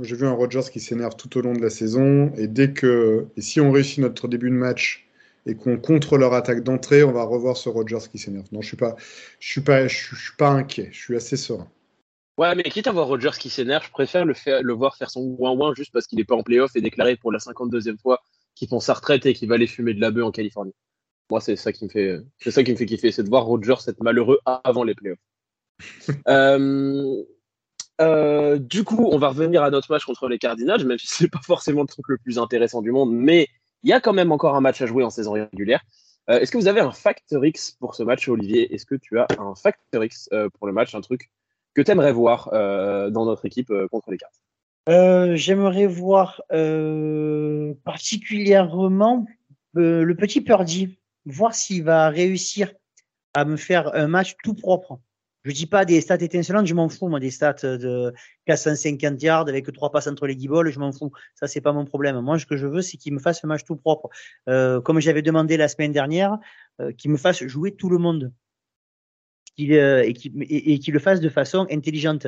J'ai 0.00 0.16
vu 0.16 0.26
un 0.26 0.32
Rogers 0.32 0.70
qui 0.70 0.80
s'énerve 0.80 1.16
tout 1.16 1.38
au 1.38 1.40
long 1.40 1.54
de 1.54 1.62
la 1.62 1.70
saison 1.70 2.32
et 2.36 2.48
dès 2.48 2.72
que 2.72 3.26
et 3.36 3.40
si 3.40 3.60
on 3.60 3.72
réussit 3.72 3.98
notre 3.98 4.28
début 4.28 4.50
de 4.50 4.54
match 4.54 5.08
et 5.46 5.54
qu'on 5.54 5.78
contre 5.78 6.18
leur 6.18 6.34
attaque 6.34 6.62
d'entrée, 6.62 7.04
on 7.04 7.12
va 7.12 7.22
revoir 7.22 7.56
ce 7.56 7.68
Rogers 7.68 8.08
qui 8.10 8.18
s'énerve. 8.18 8.46
Non, 8.52 8.60
je 8.60 8.66
suis 8.66 8.76
pas, 8.76 8.96
je 9.38 9.48
suis 9.48 9.60
pas, 9.60 9.86
je 9.88 9.94
suis 10.16 10.36
pas 10.36 10.48
inquiet. 10.48 10.88
Je 10.92 10.98
suis 10.98 11.16
assez 11.16 11.36
serein. 11.36 11.68
Ouais, 12.36 12.54
mais 12.54 12.64
quitte 12.64 12.88
à 12.88 12.92
voir 12.92 13.06
Rogers 13.06 13.38
qui 13.38 13.48
s'énerve, 13.48 13.86
je 13.86 13.90
préfère 13.90 14.26
le, 14.26 14.34
faire, 14.34 14.62
le 14.62 14.72
voir 14.74 14.96
faire 14.96 15.08
son 15.08 15.22
ouin-ouin 15.38 15.72
juste 15.74 15.90
parce 15.92 16.06
qu'il 16.06 16.18
n'est 16.18 16.24
pas 16.24 16.34
en 16.34 16.42
playoff 16.42 16.76
et 16.76 16.82
déclarer 16.82 17.16
pour 17.16 17.32
la 17.32 17.38
52e 17.38 17.96
fois 17.98 18.20
qu'il 18.54 18.68
prend 18.68 18.80
sa 18.80 18.92
retraite 18.92 19.24
et 19.24 19.32
qu'il 19.32 19.48
va 19.48 19.54
aller 19.54 19.66
fumer 19.66 19.94
de 19.94 20.00
la 20.00 20.10
bœuf 20.10 20.24
en 20.24 20.32
Californie. 20.32 20.74
Moi, 21.30 21.40
c'est 21.40 21.56
ça 21.56 21.72
qui 21.72 21.84
me 21.84 21.90
fait, 21.90 22.18
c'est 22.38 22.50
ça 22.50 22.62
qui 22.62 22.70
me 22.72 22.76
fait 22.76 22.86
kiffer, 22.86 23.10
c'est 23.10 23.24
de 23.24 23.28
voir 23.28 23.44
Rogers 23.44 23.88
être 23.88 24.02
malheureux 24.02 24.38
avant 24.44 24.84
les 24.84 24.94
playoffs. 24.94 25.18
euh, 26.28 27.22
euh, 28.00 28.58
du 28.58 28.84
coup, 28.84 29.08
on 29.10 29.18
va 29.18 29.28
revenir 29.28 29.62
à 29.62 29.70
notre 29.70 29.90
match 29.90 30.04
contre 30.04 30.28
les 30.28 30.38
Cardinals, 30.38 30.84
même 30.84 30.98
si 30.98 31.06
c'est 31.08 31.30
pas 31.30 31.40
forcément 31.42 31.82
le 31.82 31.88
truc 31.88 32.06
le 32.08 32.18
plus 32.18 32.38
intéressant 32.38 32.82
du 32.82 32.92
monde, 32.92 33.12
mais 33.12 33.48
il 33.82 33.90
y 33.90 33.92
a 33.92 34.00
quand 34.00 34.12
même 34.12 34.32
encore 34.32 34.54
un 34.56 34.60
match 34.60 34.80
à 34.82 34.86
jouer 34.86 35.04
en 35.04 35.10
saison 35.10 35.32
régulière. 35.32 35.82
Euh, 36.28 36.40
est-ce 36.40 36.50
que 36.50 36.58
vous 36.58 36.66
avez 36.68 36.80
un 36.80 36.90
factor 36.90 37.44
X 37.44 37.76
pour 37.78 37.94
ce 37.94 38.02
match, 38.02 38.28
Olivier? 38.28 38.74
Est-ce 38.74 38.84
que 38.84 38.96
tu 38.96 39.18
as 39.18 39.26
un 39.38 39.54
factor 39.54 40.04
X 40.04 40.28
euh, 40.32 40.48
pour 40.50 40.66
le 40.66 40.72
match, 40.72 40.94
un 40.94 41.00
truc 41.00 41.30
que 41.74 41.82
tu 41.82 41.90
aimerais 41.90 42.12
voir 42.12 42.50
euh, 42.52 43.10
dans 43.10 43.26
notre 43.26 43.46
équipe 43.46 43.70
euh, 43.70 43.86
contre 43.88 44.10
les 44.10 44.18
Cardinals 44.18 45.36
J'aimerais 45.36 45.86
voir 45.86 46.42
particulièrement 47.84 49.26
le 49.74 50.14
petit 50.14 50.40
Purdy 50.40 50.96
voir 51.26 51.54
s'il 51.54 51.84
va 51.84 52.08
réussir 52.08 52.72
à 53.34 53.44
me 53.44 53.56
faire 53.56 53.94
un 53.94 54.06
match 54.06 54.36
tout 54.42 54.54
propre. 54.54 55.00
Je 55.44 55.52
dis 55.52 55.66
pas 55.66 55.84
des 55.84 56.00
stats 56.00 56.16
étincelantes, 56.16 56.66
je 56.66 56.74
m'en 56.74 56.88
fous, 56.88 57.06
moi, 57.06 57.20
des 57.20 57.30
stats 57.30 57.52
de 57.62 58.12
450 58.46 59.22
yards 59.22 59.48
avec 59.48 59.70
trois 59.72 59.92
passes 59.92 60.08
entre 60.08 60.26
les 60.26 60.34
guibolles, 60.34 60.72
je 60.72 60.80
m'en 60.80 60.90
fous. 60.90 61.12
Ça, 61.36 61.46
c'est 61.46 61.60
pas 61.60 61.72
mon 61.72 61.84
problème. 61.84 62.20
Moi, 62.20 62.38
ce 62.40 62.46
que 62.46 62.56
je 62.56 62.66
veux, 62.66 62.82
c'est 62.82 62.96
qu'il 62.96 63.14
me 63.14 63.20
fasse 63.20 63.44
un 63.44 63.48
match 63.48 63.62
tout 63.64 63.76
propre. 63.76 64.08
Euh, 64.48 64.80
comme 64.80 64.98
j'avais 64.98 65.22
demandé 65.22 65.56
la 65.56 65.68
semaine 65.68 65.92
dernière, 65.92 66.36
euh, 66.80 66.90
qu'il 66.90 67.12
me 67.12 67.16
fasse 67.16 67.44
jouer 67.44 67.76
tout 67.76 67.90
le 67.90 67.98
monde. 67.98 68.32
Euh, 69.58 70.02
et 70.02 70.78
qu'il 70.78 70.92
le 70.92 70.98
fasse 70.98 71.20
de 71.20 71.28
façon 71.30 71.66
intelligente. 71.70 72.26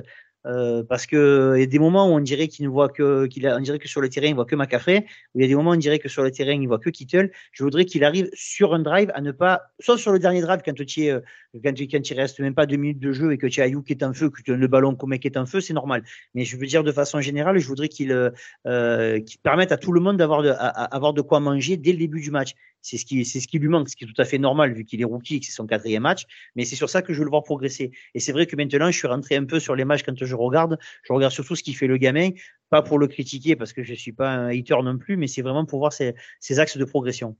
Euh, 0.48 0.82
parce 0.82 1.06
que 1.06 1.54
il 1.56 1.60
y 1.60 1.62
a 1.62 1.66
des 1.66 1.78
moments 1.78 2.08
où 2.08 2.14
on 2.14 2.20
dirait 2.20 2.48
qu'il 2.48 2.64
ne 2.64 2.70
voit 2.70 2.88
que 2.88 3.26
qu'il 3.26 3.46
on 3.46 3.60
dirait 3.60 3.78
que 3.78 3.88
sur 3.88 4.00
le 4.00 4.08
terrain 4.08 4.28
il 4.28 4.34
voit 4.34 4.46
que 4.46 4.56
Macafré, 4.56 5.04
où 5.34 5.40
il 5.40 5.42
y 5.42 5.44
a 5.44 5.48
des 5.48 5.54
moments 5.54 5.70
où 5.70 5.74
on 5.74 5.76
dirait 5.76 5.98
que 5.98 6.08
sur 6.08 6.22
le 6.22 6.30
terrain 6.30 6.52
il 6.52 6.66
voit 6.66 6.78
que 6.78 6.88
Kittle. 6.88 7.30
Je 7.52 7.62
voudrais 7.62 7.84
qu'il 7.84 8.02
arrive 8.02 8.30
sur 8.32 8.74
un 8.74 8.78
drive 8.78 9.10
à 9.14 9.20
ne 9.20 9.30
pas, 9.30 9.72
soit 9.78 9.98
sur 9.98 10.10
le 10.10 10.18
dernier 10.18 10.40
drive 10.40 10.60
quand 10.64 10.72
tu 10.72 11.02
es, 11.02 11.10
euh, 11.10 11.20
quand 11.62 11.74
tu 11.74 11.86
quand 11.86 12.00
reste 12.16 12.40
même 12.40 12.54
pas 12.54 12.64
deux 12.64 12.76
minutes 12.76 12.98
de 12.98 13.12
jeu 13.12 13.32
et 13.32 13.38
que 13.38 13.46
tu 13.46 13.60
as 13.60 13.64
Ayou 13.64 13.82
qui 13.82 13.92
est 13.92 14.02
en 14.02 14.14
feu, 14.14 14.30
que 14.30 14.40
tu 14.40 14.52
as 14.52 14.56
le 14.56 14.66
ballon 14.68 14.94
comme 14.94 15.18
qui 15.18 15.28
est 15.28 15.36
en 15.36 15.44
feu, 15.44 15.60
c'est 15.60 15.74
normal. 15.74 16.02
Mais 16.34 16.44
je 16.44 16.56
veux 16.56 16.66
dire 16.66 16.82
de 16.82 16.92
façon 16.92 17.20
générale, 17.20 17.58
je 17.58 17.68
voudrais 17.68 17.88
qu'il 17.88 18.12
euh, 18.12 19.20
qu'il 19.20 19.40
permette 19.40 19.72
à 19.72 19.76
tout 19.76 19.92
le 19.92 20.00
monde 20.00 20.16
d'avoir 20.16 20.42
de, 20.42 20.54
avoir 20.58 21.12
de 21.12 21.20
quoi 21.20 21.40
manger 21.40 21.76
dès 21.76 21.92
le 21.92 21.98
début 21.98 22.20
du 22.20 22.30
match. 22.30 22.54
C'est 22.88 22.96
ce 22.96 23.04
qui 23.04 23.26
c'est 23.26 23.40
ce 23.40 23.46
qui 23.46 23.58
lui 23.58 23.68
manque, 23.68 23.90
ce 23.90 23.96
qui 23.96 24.04
est 24.04 24.06
tout 24.06 24.20
à 24.20 24.24
fait 24.24 24.38
normal 24.38 24.72
vu 24.72 24.86
qu'il 24.86 25.02
est 25.02 25.04
rookie 25.04 25.36
et 25.36 25.40
que 25.40 25.46
c'est 25.46 25.52
son 25.52 25.66
quatrième 25.66 26.04
match. 26.04 26.24
Mais 26.56 26.64
c'est 26.64 26.74
sur 26.74 26.88
ça 26.88 27.02
que 27.02 27.12
je 27.12 27.18
veux 27.18 27.24
le 27.24 27.30
voir 27.30 27.42
progresser. 27.42 27.92
Et 28.14 28.20
c'est 28.20 28.32
vrai 28.32 28.46
que 28.46 28.56
maintenant 28.56 28.90
je 28.90 28.96
suis 28.96 29.06
rentré 29.06 29.36
un 29.36 29.44
peu 29.44 29.60
sur 29.60 29.76
les 29.76 29.84
matchs 29.84 30.04
quand 30.04 30.14
je 30.16 30.34
regarde, 30.34 30.78
je 31.02 31.12
regarde 31.12 31.32
surtout 31.32 31.54
ce 31.54 31.62
qui 31.62 31.74
fait 31.74 31.86
le 31.86 31.98
gamin, 31.98 32.30
pas 32.70 32.80
pour 32.80 32.98
le 32.98 33.06
critiquer 33.06 33.56
parce 33.56 33.74
que 33.74 33.82
je 33.82 33.92
suis 33.92 34.12
pas 34.12 34.30
un 34.30 34.48
hater 34.48 34.82
non 34.82 34.96
plus, 34.96 35.18
mais 35.18 35.26
c'est 35.26 35.42
vraiment 35.42 35.66
pour 35.66 35.80
voir 35.80 35.92
ses, 35.92 36.14
axes 36.58 36.78
de 36.78 36.84
progression. 36.86 37.36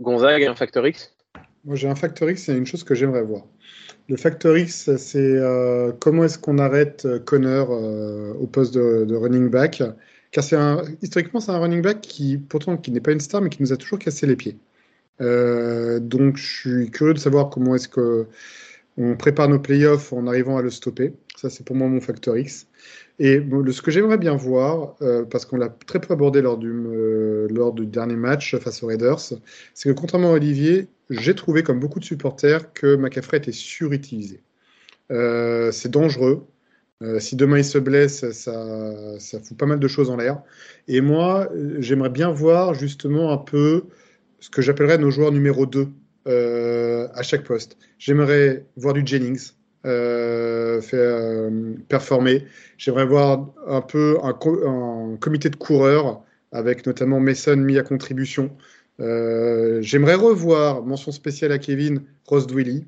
Gonzague, 0.00 0.42
un 0.42 0.56
facteur 0.56 0.84
X? 0.84 1.14
Moi 1.64 1.76
j'ai 1.76 1.88
un 1.88 1.94
facteur 1.94 2.28
X, 2.28 2.42
c'est 2.42 2.56
une 2.56 2.66
chose 2.66 2.82
que 2.82 2.96
j'aimerais 2.96 3.22
voir. 3.22 3.44
Le 4.08 4.16
facteur 4.16 4.58
X, 4.58 4.96
c'est 4.96 5.18
euh, 5.20 5.92
comment 6.00 6.24
est-ce 6.24 6.38
qu'on 6.38 6.58
arrête 6.58 7.04
euh, 7.04 7.20
Connor 7.20 7.68
euh, 7.70 8.34
au 8.34 8.48
poste 8.48 8.74
de, 8.74 9.14
running 9.14 9.48
back? 9.48 9.80
Car 10.32 10.42
c'est 10.42 10.56
un, 10.56 10.82
historiquement, 11.02 11.38
c'est 11.38 11.52
un 11.52 11.58
running 11.58 11.82
back 11.82 12.00
qui, 12.00 12.36
pourtant, 12.36 12.76
qui 12.76 12.90
n'est 12.90 13.00
pas 13.00 13.12
une 13.12 13.20
star, 13.20 13.42
mais 13.42 13.48
qui 13.48 13.62
nous 13.62 13.72
a 13.72 13.76
toujours 13.76 14.00
cassé 14.00 14.26
les 14.26 14.34
pieds. 14.34 14.56
Donc, 15.20 16.36
je 16.36 16.44
suis 16.44 16.90
curieux 16.90 17.14
de 17.14 17.18
savoir 17.18 17.50
comment 17.50 17.74
est-ce 17.74 17.88
que 17.88 18.26
on 18.98 19.16
prépare 19.16 19.48
nos 19.48 19.58
playoffs 19.58 20.12
en 20.12 20.26
arrivant 20.26 20.58
à 20.58 20.62
le 20.62 20.70
stopper. 20.70 21.14
Ça, 21.36 21.50
c'est 21.50 21.64
pour 21.64 21.76
moi 21.76 21.88
mon 21.88 22.00
facteur 22.00 22.36
X. 22.36 22.66
Et 23.18 23.40
ce 23.70 23.82
que 23.82 23.90
j'aimerais 23.90 24.18
bien 24.18 24.36
voir, 24.36 24.96
euh, 25.02 25.24
parce 25.24 25.44
qu'on 25.44 25.56
l'a 25.56 25.68
très 25.68 26.00
peu 26.00 26.12
abordé 26.12 26.42
lors 26.42 26.58
du, 26.58 26.70
euh, 26.70 27.46
lors 27.50 27.72
du 27.72 27.86
dernier 27.86 28.16
match 28.16 28.56
face 28.56 28.82
aux 28.82 28.86
Raiders, 28.86 29.20
c'est 29.20 29.88
que 29.88 29.92
contrairement 29.92 30.30
à 30.30 30.34
Olivier, 30.34 30.88
j'ai 31.10 31.34
trouvé, 31.34 31.62
comme 31.62 31.78
beaucoup 31.78 32.00
de 32.00 32.04
supporters, 32.04 32.72
que 32.72 32.96
McCaffrey 32.96 33.38
était 33.38 33.52
surutilisé. 33.52 34.40
Euh, 35.10 35.72
c'est 35.72 35.90
dangereux. 35.90 36.46
si 37.18 37.34
demain 37.34 37.58
il 37.58 37.64
se 37.64 37.78
blesse, 37.78 38.30
ça 38.30 39.40
fout 39.42 39.56
pas 39.56 39.66
mal 39.66 39.80
de 39.80 39.88
choses 39.88 40.08
en 40.08 40.16
l'air. 40.16 40.40
Et 40.86 41.00
moi, 41.00 41.50
j'aimerais 41.78 42.10
bien 42.10 42.30
voir 42.30 42.74
justement 42.74 43.32
un 43.32 43.38
peu 43.38 43.86
ce 44.42 44.50
que 44.50 44.60
j'appellerais 44.60 44.98
nos 44.98 45.10
joueurs 45.10 45.30
numéro 45.30 45.66
2 45.66 45.88
euh, 46.26 47.08
à 47.14 47.22
chaque 47.22 47.44
poste. 47.44 47.78
J'aimerais 47.98 48.66
voir 48.76 48.92
du 48.92 49.02
Jennings 49.06 49.52
euh, 49.86 50.80
faire, 50.80 50.98
euh, 51.00 51.74
performer. 51.88 52.44
J'aimerais 52.76 53.06
voir 53.06 53.46
un 53.68 53.80
peu 53.80 54.18
un, 54.22 55.16
comité 55.20 55.48
de 55.48 55.56
coureurs 55.56 56.22
avec 56.50 56.84
notamment 56.86 57.20
Mason 57.20 57.56
mis 57.56 57.78
à 57.78 57.82
contribution. 57.82 58.50
J'aimerais 58.98 60.14
revoir, 60.14 60.84
mention 60.84 61.12
spéciale 61.12 61.52
à 61.52 61.58
Kevin, 61.58 62.02
Ross 62.26 62.46
Dwelly, 62.46 62.86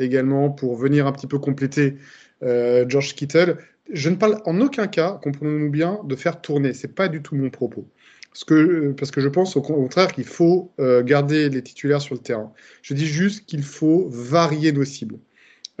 également 0.00 0.50
pour 0.50 0.76
venir 0.76 1.06
un 1.06 1.12
petit 1.12 1.26
peu 1.26 1.38
compléter 1.38 1.98
George 2.42 3.14
Kittle. 3.14 3.58
je 3.92 4.08
ne 4.08 4.16
parle 4.16 4.38
en 4.44 4.60
aucun 4.60 4.88
cas, 4.88 5.20
comprenons-nous 5.22 5.70
bien, 5.70 6.00
de 6.04 6.16
faire 6.16 6.40
tourner. 6.40 6.72
C'est 6.72 6.94
pas 6.94 7.06
du 7.06 7.22
tout 7.22 7.36
mon 7.36 7.50
propos. 7.50 7.86
Parce 8.32 9.10
que, 9.10 9.20
je 9.20 9.28
pense 9.28 9.56
au 9.56 9.60
contraire 9.60 10.12
qu'il 10.12 10.24
faut 10.24 10.72
euh, 10.80 11.02
garder 11.02 11.50
les 11.50 11.62
titulaires 11.62 12.00
sur 12.00 12.14
le 12.14 12.20
terrain. 12.20 12.52
Je 12.80 12.94
dis 12.94 13.06
juste 13.06 13.44
qu'il 13.44 13.62
faut 13.62 14.08
varier 14.08 14.72
nos 14.72 14.84
cibles. 14.84 15.18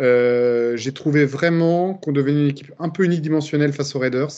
Euh, 0.00 0.76
j'ai 0.76 0.92
trouvé 0.92 1.24
vraiment 1.24 1.94
qu'on 1.94 2.12
devenait 2.12 2.42
une 2.42 2.48
équipe 2.48 2.72
un 2.78 2.90
peu 2.90 3.04
unidimensionnelle 3.04 3.72
face 3.72 3.94
aux 3.94 3.98
Raiders. 3.98 4.32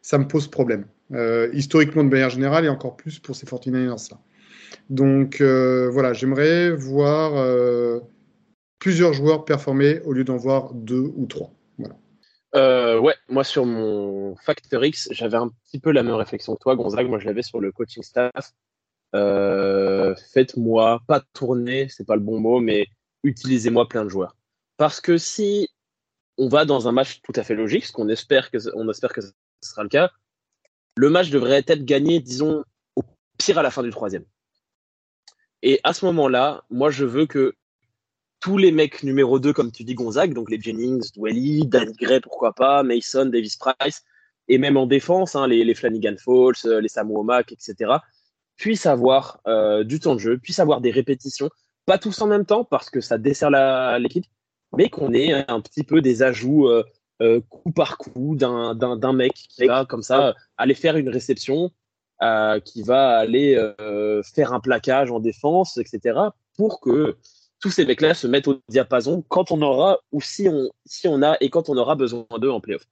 Ça 0.00 0.16
me 0.16 0.26
pose 0.26 0.48
problème. 0.48 0.86
Euh, 1.12 1.50
historiquement, 1.52 2.04
de 2.04 2.08
manière 2.08 2.30
générale, 2.30 2.64
et 2.64 2.68
encore 2.68 2.96
plus 2.96 3.18
pour 3.18 3.36
ces 3.36 3.46
49ers-là. 3.46 4.18
Donc 4.88 5.42
voilà, 5.42 6.14
j'aimerais 6.14 6.70
voir 6.70 7.32
plusieurs 8.78 9.12
joueurs 9.12 9.44
performer 9.44 10.00
au 10.06 10.12
lieu 10.14 10.24
d'en 10.24 10.36
voir 10.36 10.72
deux 10.72 11.12
ou 11.16 11.26
trois. 11.26 11.52
Euh, 12.54 12.98
ouais, 12.98 13.14
moi 13.28 13.44
sur 13.44 13.66
mon 13.66 14.36
Factor 14.36 14.84
X, 14.84 15.08
j'avais 15.12 15.36
un 15.36 15.48
petit 15.48 15.78
peu 15.78 15.90
la 15.92 16.02
même 16.02 16.14
réflexion 16.14 16.54
que 16.54 16.60
toi, 16.60 16.76
Gonzague. 16.76 17.08
Moi, 17.08 17.18
je 17.18 17.26
l'avais 17.26 17.42
sur 17.42 17.60
le 17.60 17.72
coaching 17.72 18.02
staff. 18.02 18.52
Euh, 19.14 20.14
Faites-moi 20.32 21.00
pas 21.06 21.22
tourner, 21.32 21.88
c'est 21.88 22.06
pas 22.06 22.16
le 22.16 22.22
bon 22.22 22.40
mot, 22.40 22.60
mais 22.60 22.86
utilisez-moi 23.22 23.88
plein 23.88 24.04
de 24.04 24.08
joueurs. 24.08 24.36
Parce 24.76 25.00
que 25.00 25.18
si 25.18 25.68
on 26.36 26.48
va 26.48 26.64
dans 26.64 26.88
un 26.88 26.92
match 26.92 27.20
tout 27.22 27.32
à 27.34 27.42
fait 27.42 27.54
logique, 27.54 27.84
ce 27.84 27.92
qu'on 27.92 28.08
espère 28.08 28.50
que 28.50 28.58
on 28.74 28.88
espère 28.88 29.12
que 29.12 29.20
ce 29.20 29.32
sera 29.62 29.82
le 29.82 29.88
cas, 29.88 30.10
le 30.96 31.10
match 31.10 31.30
devrait 31.30 31.64
être 31.66 31.84
gagné, 31.84 32.20
disons, 32.20 32.64
au 32.96 33.02
pire 33.38 33.58
à 33.58 33.62
la 33.62 33.70
fin 33.70 33.82
du 33.82 33.90
troisième. 33.90 34.24
Et 35.62 35.80
à 35.82 35.92
ce 35.92 36.04
moment-là, 36.06 36.64
moi, 36.70 36.90
je 36.90 37.04
veux 37.04 37.26
que 37.26 37.54
tous 38.40 38.56
les 38.56 38.70
mecs 38.70 39.02
numéro 39.02 39.38
2, 39.38 39.52
comme 39.52 39.72
tu 39.72 39.84
dis, 39.84 39.94
Gonzague, 39.94 40.32
donc 40.32 40.50
les 40.50 40.60
Jennings, 40.60 41.10
Dwelly, 41.16 41.66
Danny 41.66 41.92
Gray, 41.94 42.20
pourquoi 42.20 42.52
pas, 42.52 42.82
Mason, 42.82 43.26
Davis 43.26 43.56
Price, 43.56 44.04
et 44.48 44.58
même 44.58 44.76
en 44.76 44.86
défense, 44.86 45.34
hein, 45.36 45.46
les, 45.46 45.74
Flanagan 45.74 46.16
Falls, 46.18 46.54
euh, 46.66 46.80
les 46.80 46.88
Samuel 46.88 47.24
Mack, 47.24 47.52
etc., 47.52 47.92
puissent 48.56 48.86
avoir 48.86 49.40
euh, 49.46 49.84
du 49.84 50.00
temps 50.00 50.14
de 50.14 50.20
jeu, 50.20 50.38
puissent 50.38 50.58
avoir 50.58 50.80
des 50.80 50.90
répétitions, 50.90 51.50
pas 51.86 51.98
tous 51.98 52.20
en 52.22 52.26
même 52.26 52.44
temps 52.44 52.64
parce 52.64 52.90
que 52.90 53.00
ça 53.00 53.18
dessert 53.18 53.50
l'équipe, 53.98 54.26
mais 54.76 54.88
qu'on 54.88 55.12
ait 55.12 55.32
un 55.48 55.60
petit 55.60 55.84
peu 55.84 56.00
des 56.00 56.22
ajouts 56.22 56.68
euh, 56.68 57.40
coup 57.48 57.72
par 57.72 57.98
coup 57.98 58.36
d'un 58.36 59.12
mec 59.12 59.32
qui 59.32 59.66
va 59.66 59.84
comme 59.84 60.02
ça 60.02 60.34
aller 60.56 60.74
faire 60.74 60.96
une 60.96 61.08
réception, 61.08 61.70
qui 62.64 62.82
va 62.82 63.18
aller 63.18 63.56
faire 64.34 64.52
un 64.52 64.60
plaquage 64.60 65.10
en 65.10 65.20
défense, 65.20 65.78
etc., 65.78 66.18
pour 66.56 66.80
que 66.80 67.16
tous 67.60 67.70
ces 67.70 67.84
mecs-là 67.84 68.14
se 68.14 68.26
mettent 68.26 68.48
au 68.48 68.60
diapason 68.68 69.24
quand 69.28 69.50
on 69.50 69.62
aura 69.62 69.98
ou 70.12 70.20
si 70.20 70.48
on, 70.48 70.70
si 70.86 71.08
on 71.08 71.22
a 71.22 71.36
et 71.40 71.50
quand 71.50 71.68
on 71.68 71.76
aura 71.76 71.96
besoin 71.96 72.26
d'eux 72.38 72.50
en 72.50 72.60
playoff. 72.60 72.86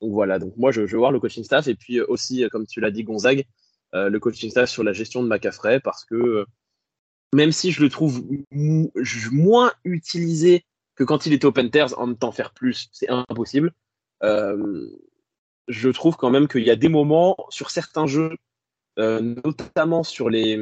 Donc 0.00 0.12
voilà, 0.12 0.38
donc 0.38 0.56
moi 0.56 0.70
je, 0.70 0.82
veux 0.82 0.98
voir 0.98 1.12
le 1.12 1.20
coaching 1.20 1.44
staff 1.44 1.66
et 1.68 1.74
puis 1.74 1.98
euh, 1.98 2.06
aussi, 2.08 2.44
euh, 2.44 2.48
comme 2.48 2.66
tu 2.66 2.80
l'as 2.80 2.90
dit, 2.90 3.04
Gonzague, 3.04 3.44
euh, 3.94 4.08
le 4.08 4.20
coaching 4.20 4.50
staff 4.50 4.70
sur 4.70 4.84
la 4.84 4.92
gestion 4.92 5.22
de 5.22 5.28
McAfrey 5.28 5.80
parce 5.80 6.04
que 6.04 6.44
même 7.34 7.52
si 7.52 7.72
je 7.72 7.82
le 7.82 7.90
trouve 7.90 8.24
moins 8.50 9.72
utilisé 9.84 10.64
que 10.94 11.04
quand 11.04 11.26
il 11.26 11.32
était 11.32 11.46
au 11.46 11.52
Panthers, 11.52 11.98
en 11.98 12.08
même 12.08 12.16
temps 12.16 12.32
faire 12.32 12.52
plus, 12.52 12.88
c'est 12.92 13.08
impossible. 13.08 13.72
je 14.22 15.88
trouve 15.90 16.16
quand 16.16 16.30
même 16.30 16.48
qu'il 16.48 16.62
y 16.62 16.70
a 16.70 16.76
des 16.76 16.88
moments 16.88 17.36
sur 17.50 17.70
certains 17.70 18.06
jeux, 18.06 18.34
notamment 18.96 20.02
sur 20.02 20.30
les, 20.30 20.56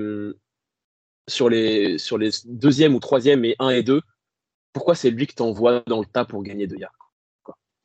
sur 1.29 1.49
les, 1.49 1.99
sur 1.99 2.19
les 2.19 2.31
deuxième 2.45 2.95
ou 2.95 3.01
troisième 3.01 3.45
et 3.45 3.57
un 3.59 3.71
et 3.71 3.83
deux, 3.83 4.01
pourquoi 4.73 4.95
c'est 4.95 5.11
lui 5.11 5.27
que 5.27 5.35
t'envoies 5.35 5.83
dans 5.87 6.01
le 6.01 6.07
tas 6.07 6.25
pour 6.25 6.43
gagner 6.43 6.67
deux 6.67 6.77
yards 6.77 6.93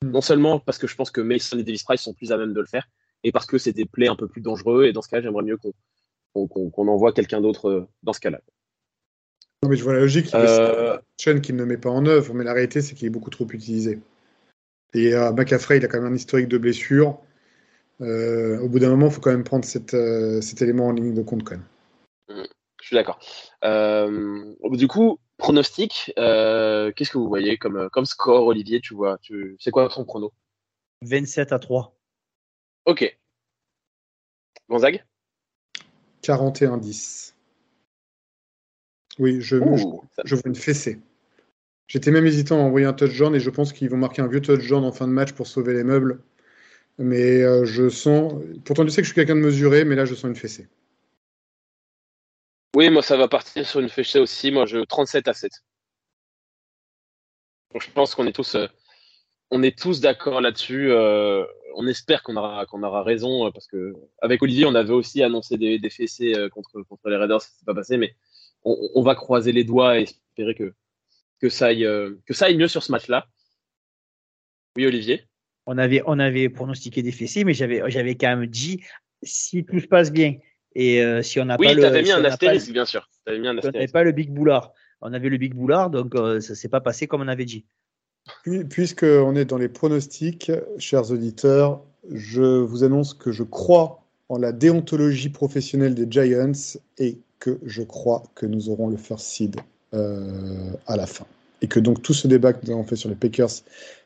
hmm. 0.03 0.11
Non 0.11 0.21
seulement 0.21 0.59
parce 0.59 0.77
que 0.77 0.87
je 0.87 0.95
pense 0.95 1.11
que 1.11 1.21
Mason 1.21 1.57
et 1.57 1.63
Davis 1.63 1.83
Price 1.83 2.01
sont 2.01 2.13
plus 2.13 2.31
à 2.31 2.37
même 2.37 2.53
de 2.53 2.59
le 2.59 2.67
faire, 2.67 2.87
et 3.23 3.31
parce 3.31 3.45
que 3.45 3.57
c'est 3.57 3.73
des 3.73 3.85
plays 3.85 4.07
un 4.07 4.15
peu 4.15 4.27
plus 4.27 4.41
dangereux, 4.41 4.85
et 4.85 4.93
dans 4.93 5.01
ce 5.01 5.09
cas, 5.09 5.21
j'aimerais 5.21 5.43
mieux 5.43 5.57
qu'on 6.33 6.87
envoie 6.87 7.13
quelqu'un 7.13 7.41
d'autre 7.41 7.69
euh, 7.69 7.87
dans 8.03 8.13
ce 8.13 8.19
cas-là. 8.19 8.41
Non, 9.63 9.69
mais 9.69 9.75
je 9.75 9.83
vois 9.83 9.93
la 9.93 9.99
logique. 9.99 10.33
Euh... 10.33 10.97
qu'il 11.41 11.55
ne 11.55 11.65
met 11.65 11.77
pas 11.77 11.89
en 11.89 12.05
œuvre, 12.05 12.33
mais 12.33 12.43
la 12.43 12.53
réalité, 12.53 12.81
c'est 12.81 12.95
qu'il 12.95 13.07
est 13.07 13.11
beaucoup 13.11 13.29
trop 13.29 13.47
utilisé. 13.51 13.99
Et 14.93 15.13
euh, 15.13 15.31
McAfrey, 15.31 15.77
il 15.77 15.85
a 15.85 15.87
quand 15.87 16.01
même 16.01 16.11
un 16.11 16.15
historique 16.15 16.47
de 16.47 16.57
blessure. 16.57 17.19
Euh, 18.01 18.59
au 18.59 18.67
bout 18.67 18.79
d'un 18.79 18.89
moment, 18.89 19.07
il 19.07 19.13
faut 19.13 19.21
quand 19.21 19.31
même 19.31 19.43
prendre 19.43 19.63
cet 19.63 19.93
élément 19.93 20.87
en 20.87 20.91
ligne 20.93 21.13
de 21.13 21.21
compte 21.21 21.43
quand 21.43 21.55
même. 21.55 21.65
Hmm 22.91 22.95
d'accord. 22.95 23.19
Euh, 23.63 24.53
du 24.71 24.87
coup, 24.87 25.19
pronostic, 25.37 26.13
euh, 26.17 26.91
qu'est-ce 26.91 27.11
que 27.11 27.17
vous 27.17 27.27
voyez 27.27 27.57
comme, 27.57 27.89
comme 27.91 28.05
score, 28.05 28.45
Olivier 28.45 28.81
Tu 28.81 28.93
vois, 28.93 29.17
tu, 29.21 29.55
c'est 29.59 29.71
quoi 29.71 29.87
ton 29.89 30.05
prono? 30.05 30.33
27 31.03 31.51
à 31.51 31.59
3. 31.59 31.95
Ok. 32.85 33.17
Gonzague? 34.69 35.03
41-10. 36.23 37.33
Oui, 39.19 39.41
je, 39.41 39.57
je, 40.23 40.35
vois 40.35 40.43
une 40.45 40.55
fessée. 40.55 40.99
J'étais 41.87 42.11
même 42.11 42.25
hésitant 42.25 42.59
à 42.59 42.63
envoyer 42.63 42.85
un 42.85 42.93
touchdown 42.93 43.35
et 43.35 43.39
je 43.39 43.49
pense 43.49 43.73
qu'ils 43.73 43.89
vont 43.89 43.97
marquer 43.97 44.21
un 44.21 44.27
vieux 44.27 44.41
touchdown 44.41 44.85
en 44.85 44.91
fin 44.91 45.07
de 45.07 45.11
match 45.11 45.33
pour 45.33 45.47
sauver 45.47 45.73
les 45.73 45.83
meubles. 45.83 46.21
Mais 46.97 47.41
euh, 47.41 47.65
je 47.65 47.89
sens. 47.89 48.33
Pourtant, 48.63 48.85
tu 48.85 48.91
sais 48.91 49.01
que 49.01 49.07
je 49.07 49.09
suis 49.09 49.15
quelqu'un 49.15 49.35
de 49.35 49.41
mesuré, 49.41 49.83
mais 49.83 49.95
là, 49.95 50.05
je 50.05 50.15
sens 50.15 50.29
une 50.29 50.35
fessée. 50.35 50.67
Oui, 52.75 52.89
moi, 52.89 53.01
ça 53.01 53.17
va 53.17 53.27
partir 53.27 53.67
sur 53.67 53.81
une 53.81 53.89
fessée 53.89 54.19
aussi. 54.19 54.49
Moi, 54.49 54.65
je 54.65 54.79
37 54.79 55.27
à 55.27 55.33
7. 55.33 55.51
je 57.77 57.91
pense 57.91 58.15
qu'on 58.15 58.27
est 58.27 58.31
tous, 58.33 58.55
euh, 58.55 58.67
on 59.49 59.61
tous 59.71 59.99
d'accord 59.99 60.39
là-dessus. 60.39 60.89
Euh, 60.91 61.45
on 61.75 61.85
espère 61.87 62.23
qu'on 62.23 62.37
aura, 62.37 62.65
aura 62.71 63.03
raison 63.03 63.47
euh, 63.47 63.51
parce 63.51 63.67
que 63.67 63.93
avec 64.21 64.41
Olivier, 64.41 64.65
on 64.65 64.75
avait 64.75 64.93
aussi 64.93 65.21
annoncé 65.21 65.57
des, 65.57 65.79
des 65.79 65.89
fessées 65.89 66.33
contre, 66.51 66.81
contre 66.83 67.09
les 67.09 67.17
Raiders. 67.17 67.41
Ça 67.41 67.49
s'est 67.49 67.65
pas 67.65 67.75
passé, 67.75 67.97
mais 67.97 68.15
on, 68.63 69.01
va 69.01 69.15
croiser 69.15 69.51
les 69.51 69.65
doigts 69.65 69.99
et 69.99 70.03
espérer 70.03 70.55
que, 70.55 70.73
que, 71.39 71.49
ça 71.49 71.67
aille, 71.67 71.87
que 72.25 72.33
ça 72.33 72.45
aille 72.45 72.57
mieux 72.57 72.67
sur 72.69 72.83
ce 72.83 72.91
match-là. 72.93 73.27
Oui, 74.77 74.85
Olivier. 74.85 75.25
On 75.65 75.77
avait, 75.77 76.03
on 76.05 76.19
avait 76.19 76.47
pronostiqué 76.47 77.01
des 77.01 77.11
fessées, 77.11 77.43
mais 77.43 77.53
j'avais, 77.53 77.81
j'avais 77.89 78.15
quand 78.15 78.29
même 78.35 78.45
dit 78.45 78.81
si 79.23 79.65
tout 79.65 79.79
se 79.79 79.87
passe 79.87 80.11
bien 80.11 80.37
et 80.73 81.03
euh, 81.03 81.21
si 81.21 81.39
on 81.39 81.45
n'a 81.45 81.57
oui, 81.59 81.67
pas 81.67 81.73
le. 81.73 81.91
Oui, 81.91 82.03
mis 82.03 82.11
un 82.11 82.23
astérisque, 82.23 82.71
bien 82.71 82.85
sûr. 82.85 83.09
Mis 83.27 83.47
un 83.47 83.57
on 83.57 83.71
n'avait 83.71 83.87
pas 83.87 84.03
le 84.03 84.11
Big 84.11 84.31
Boulard. 84.31 84.73
On 85.01 85.13
avait 85.13 85.29
le 85.29 85.37
Big 85.37 85.53
Boulard, 85.53 85.89
donc 85.89 86.15
euh, 86.15 86.39
ça 86.41 86.53
ne 86.53 86.55
s'est 86.55 86.69
pas 86.69 86.81
passé 86.81 87.07
comme 87.07 87.21
on 87.21 87.27
avait 87.27 87.45
dit. 87.45 87.65
Puisqu'on 88.69 89.35
est 89.35 89.45
dans 89.45 89.57
les 89.57 89.69
pronostics, 89.69 90.51
chers 90.77 91.11
auditeurs, 91.11 91.81
je 92.11 92.59
vous 92.59 92.83
annonce 92.83 93.13
que 93.13 93.31
je 93.31 93.43
crois 93.43 94.03
en 94.29 94.37
la 94.37 94.51
déontologie 94.51 95.29
professionnelle 95.29 95.95
des 95.95 96.07
Giants 96.09 96.51
et 96.99 97.17
que 97.39 97.59
je 97.65 97.81
crois 97.81 98.23
que 98.35 98.45
nous 98.45 98.69
aurons 98.69 98.87
le 98.87 98.97
first 98.97 99.25
seed 99.25 99.55
euh, 99.93 100.71
à 100.87 100.95
la 100.95 101.07
fin. 101.07 101.25
Et 101.61 101.67
que 101.67 101.79
donc 101.79 102.01
tout 102.01 102.13
ce 102.13 102.27
débat 102.27 102.53
que 102.53 102.65
nous 102.65 102.71
avons 102.71 102.83
fait 102.83 102.95
sur 102.95 103.09
les 103.09 103.15
Packers, 103.15 103.49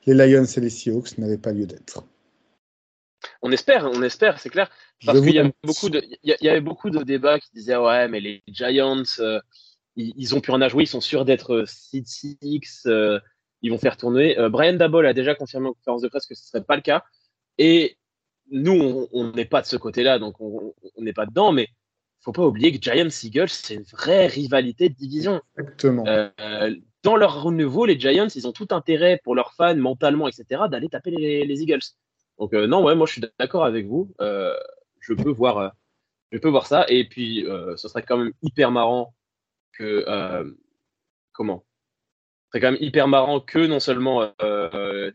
les 0.06 0.14
Lions 0.14 0.46
et 0.46 0.60
les 0.62 0.70
Seahawks 0.70 1.18
n'avait 1.18 1.38
pas 1.38 1.52
lieu 1.52 1.66
d'être. 1.66 2.04
On 3.42 3.52
espère, 3.52 3.90
on 3.92 4.02
espère, 4.02 4.40
c'est 4.40 4.50
clair. 4.50 4.70
Parce 5.06 5.22
qu'il 5.22 5.36
y, 5.36 5.54
beaucoup 5.64 5.90
de, 5.90 6.02
il 6.24 6.36
y, 6.42 6.50
avait 6.50 6.62
beaucoup 6.62 6.90
de 6.90 7.04
débats 7.04 7.40
qui 7.40 7.50
disaient 7.54 7.76
ouais, 7.76 8.08
mais 8.08 8.20
les 8.20 8.44
Giants, 8.48 9.04
euh, 9.20 9.40
ils, 9.96 10.36
ont 10.36 10.40
plus 10.40 10.52
rien 10.52 10.62
à 10.62 10.70
jouer, 10.70 10.84
ils 10.84 10.88
sont 10.88 11.02
sûrs 11.02 11.26
d'être 11.26 11.66
seed 11.68 12.08
6, 12.08 12.84
euh, 12.88 13.20
ils 13.62 13.72
vont 13.72 13.78
faire 13.78 13.98
tourner. 13.98 14.40
Euh, 14.40 14.50
Brian 14.50 14.74
Dabol 14.74 15.06
a 15.06 15.14
déjà 15.14 15.36
confirmé 15.36 15.68
en 15.68 15.74
conférence 15.74 16.02
de 16.02 16.08
presse 16.08 16.26
que 16.26 16.36
ce 16.36 16.48
serait 16.48 16.64
pas 16.64 16.76
le 16.76 16.82
cas. 16.82 17.04
Et 17.58 17.98
nous, 18.50 19.08
on 19.12 19.32
n'est 19.32 19.46
pas 19.46 19.62
de 19.62 19.68
ce 19.68 19.76
côté-là, 19.76 20.18
donc 20.18 20.40
on 20.40 20.74
n'est 20.98 21.14
pas 21.14 21.26
dedans, 21.26 21.52
mais 21.52 21.68
faut 22.22 22.32
pas 22.32 22.46
oublier 22.46 22.72
que 22.72 22.82
Giants 22.82 23.10
Eagles, 23.24 23.50
c'est 23.50 23.76
une 23.76 23.84
vraie 23.84 24.28
rivalité 24.28 24.90
de 24.90 24.96
division. 24.96 25.42
Exactement. 25.58 26.06
dans 27.04 27.16
leur 27.16 27.44
renouveau, 27.44 27.86
les 27.86 28.00
Giants, 28.00 28.28
ils 28.34 28.48
ont 28.48 28.54
tout 28.54 28.70
intérêt 28.72 29.20
pour 29.24 29.36
leurs 29.36 29.54
fans, 29.54 29.76
mentalement, 29.76 30.28
etc., 30.28 30.64
d'aller 30.70 30.90
taper 30.90 31.12
les 31.12 31.62
Eagles. 31.62 31.82
Donc 32.40 32.54
euh, 32.54 32.68
non, 32.68 32.84
ouais, 32.84 32.96
moi 32.96 33.06
je 33.06 33.14
suis 33.14 33.22
d'accord 33.40 33.66
avec 33.66 33.88
vous. 33.88 34.14
Euh, 34.22 34.56
je 35.08 35.14
peux 35.14 35.32
voir, 35.32 35.58
euh, 35.58 35.70
je 36.32 36.38
peux 36.40 36.50
voir 36.50 36.68
ça. 36.68 36.86
Et 36.90 37.08
puis, 37.08 37.46
ce 37.78 37.88
serait 37.88 38.04
quand 38.04 38.18
même 38.18 38.34
hyper 38.42 38.72
marrant 38.72 39.14
que 39.74 40.06
comment? 41.32 41.66
Ce 42.46 42.52
serait 42.52 42.62
quand 42.62 42.72
même 42.72 42.84
hyper 42.84 43.08
marrant 43.08 43.40
que 43.40 43.60
non 43.60 43.80
seulement 43.80 44.34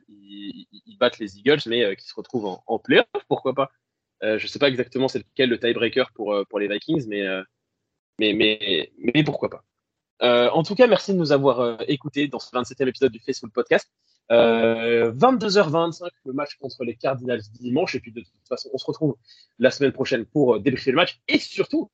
ils, 0.08 0.96
battent 0.98 1.18
les 1.18 1.38
Eagles, 1.38 1.60
mais 1.66 1.96
qu'ils 1.96 2.08
se 2.08 2.14
retrouvent 2.14 2.60
en, 2.66 2.78
playoff, 2.78 3.06
pourquoi 3.28 3.54
pas? 3.54 3.70
je 4.22 4.46
sais 4.46 4.58
pas 4.58 4.68
exactement 4.68 5.08
c'est 5.08 5.20
lequel 5.20 5.48
le 5.48 5.58
tiebreaker 5.58 6.12
pour, 6.12 6.38
pour 6.48 6.58
les 6.58 6.68
Vikings, 6.68 7.06
mais, 7.08 7.26
mais, 8.18 8.34
mais, 8.34 8.92
mais 8.98 9.24
pourquoi 9.24 9.50
pas? 9.50 9.64
en 10.52 10.62
tout 10.62 10.74
cas, 10.74 10.86
merci 10.86 11.12
de 11.12 11.18
nous 11.18 11.32
avoir 11.32 11.82
écoutés 11.88 12.28
dans 12.28 12.38
ce 12.38 12.50
27e 12.50 12.88
épisode 12.88 13.12
du 13.12 13.20
Facebook 13.20 13.52
Podcast. 13.52 13.90
22h25, 14.30 16.04
euh, 16.04 16.08
le 16.26 16.32
match 16.32 16.56
contre 16.60 16.84
les 16.84 16.94
Cardinals 16.94 17.40
dimanche. 17.60 17.94
Et 17.94 18.00
puis 18.00 18.12
de 18.12 18.20
toute 18.20 18.48
façon, 18.48 18.70
on 18.72 18.78
se 18.78 18.86
retrouve 18.86 19.16
la 19.58 19.70
semaine 19.70 19.92
prochaine 19.92 20.24
pour 20.24 20.56
euh, 20.56 20.60
débriefer 20.60 20.90
le 20.92 20.96
match. 20.96 21.20
Et 21.28 21.38
surtout 21.38 21.90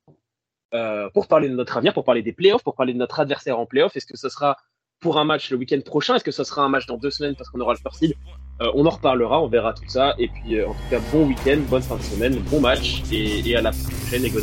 euh, 0.74 1.09
pour 1.11 1.28
parler 1.28 1.49
de 1.49 1.55
notre 1.55 1.76
avenir, 1.76 1.95
pour 1.95 2.05
parler 2.05 2.22
des 2.22 2.32
playoffs, 2.32 2.62
pour 2.62 2.74
parler 2.74 2.93
de 2.93 2.99
notre 2.99 3.20
adversaire 3.20 3.59
en 3.59 3.66
playoffs. 3.66 3.97
Est-ce 3.97 4.07
que 4.07 4.16
ce 4.16 4.28
sera 4.28 4.57
pour 5.01 5.18
un 5.18 5.24
match 5.24 5.51
le 5.51 5.57
week-end 5.57 5.80
prochain? 5.84 6.16
Est-ce 6.16 6.24
que 6.24 6.30
ça 6.30 6.45
sera 6.45 6.62
un 6.62 6.68
match 6.68 6.87
dans 6.87 6.99
deux 6.99 7.11
semaines 7.11 7.37
parce 7.37 7.49
qu'on 7.51 7.61
aura 7.61 7.72
le 7.72 7.78
first 7.78 7.99
seed? 7.99 8.14
On 8.59 8.87
en 8.87 8.91
reparlera, 8.91 9.43
on 9.43 9.49
verra 9.49 9.74
tout 9.74 9.87
ça. 9.87 10.14
Et 10.18 10.28
puis, 10.28 10.62
en 10.64 10.72
tout 10.72 10.89
cas, 10.89 10.99
bon 11.12 11.26
week-end, 11.26 11.59
bonne 11.68 11.82
fin 11.82 11.97
de 11.97 12.03
semaine, 12.03 12.39
bon 12.51 12.61
match 12.61 13.03
et, 13.12 13.55
à 13.55 13.61
la 13.61 13.70
prochaine 13.70 14.24
et 14.24 14.30
go 14.30 14.41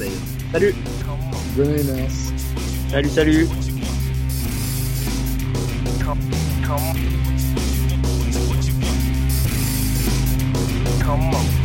Salut! 0.52 0.76
Salut, 2.90 3.10
salut 3.10 3.48
come 11.04 11.36
on. 11.36 11.63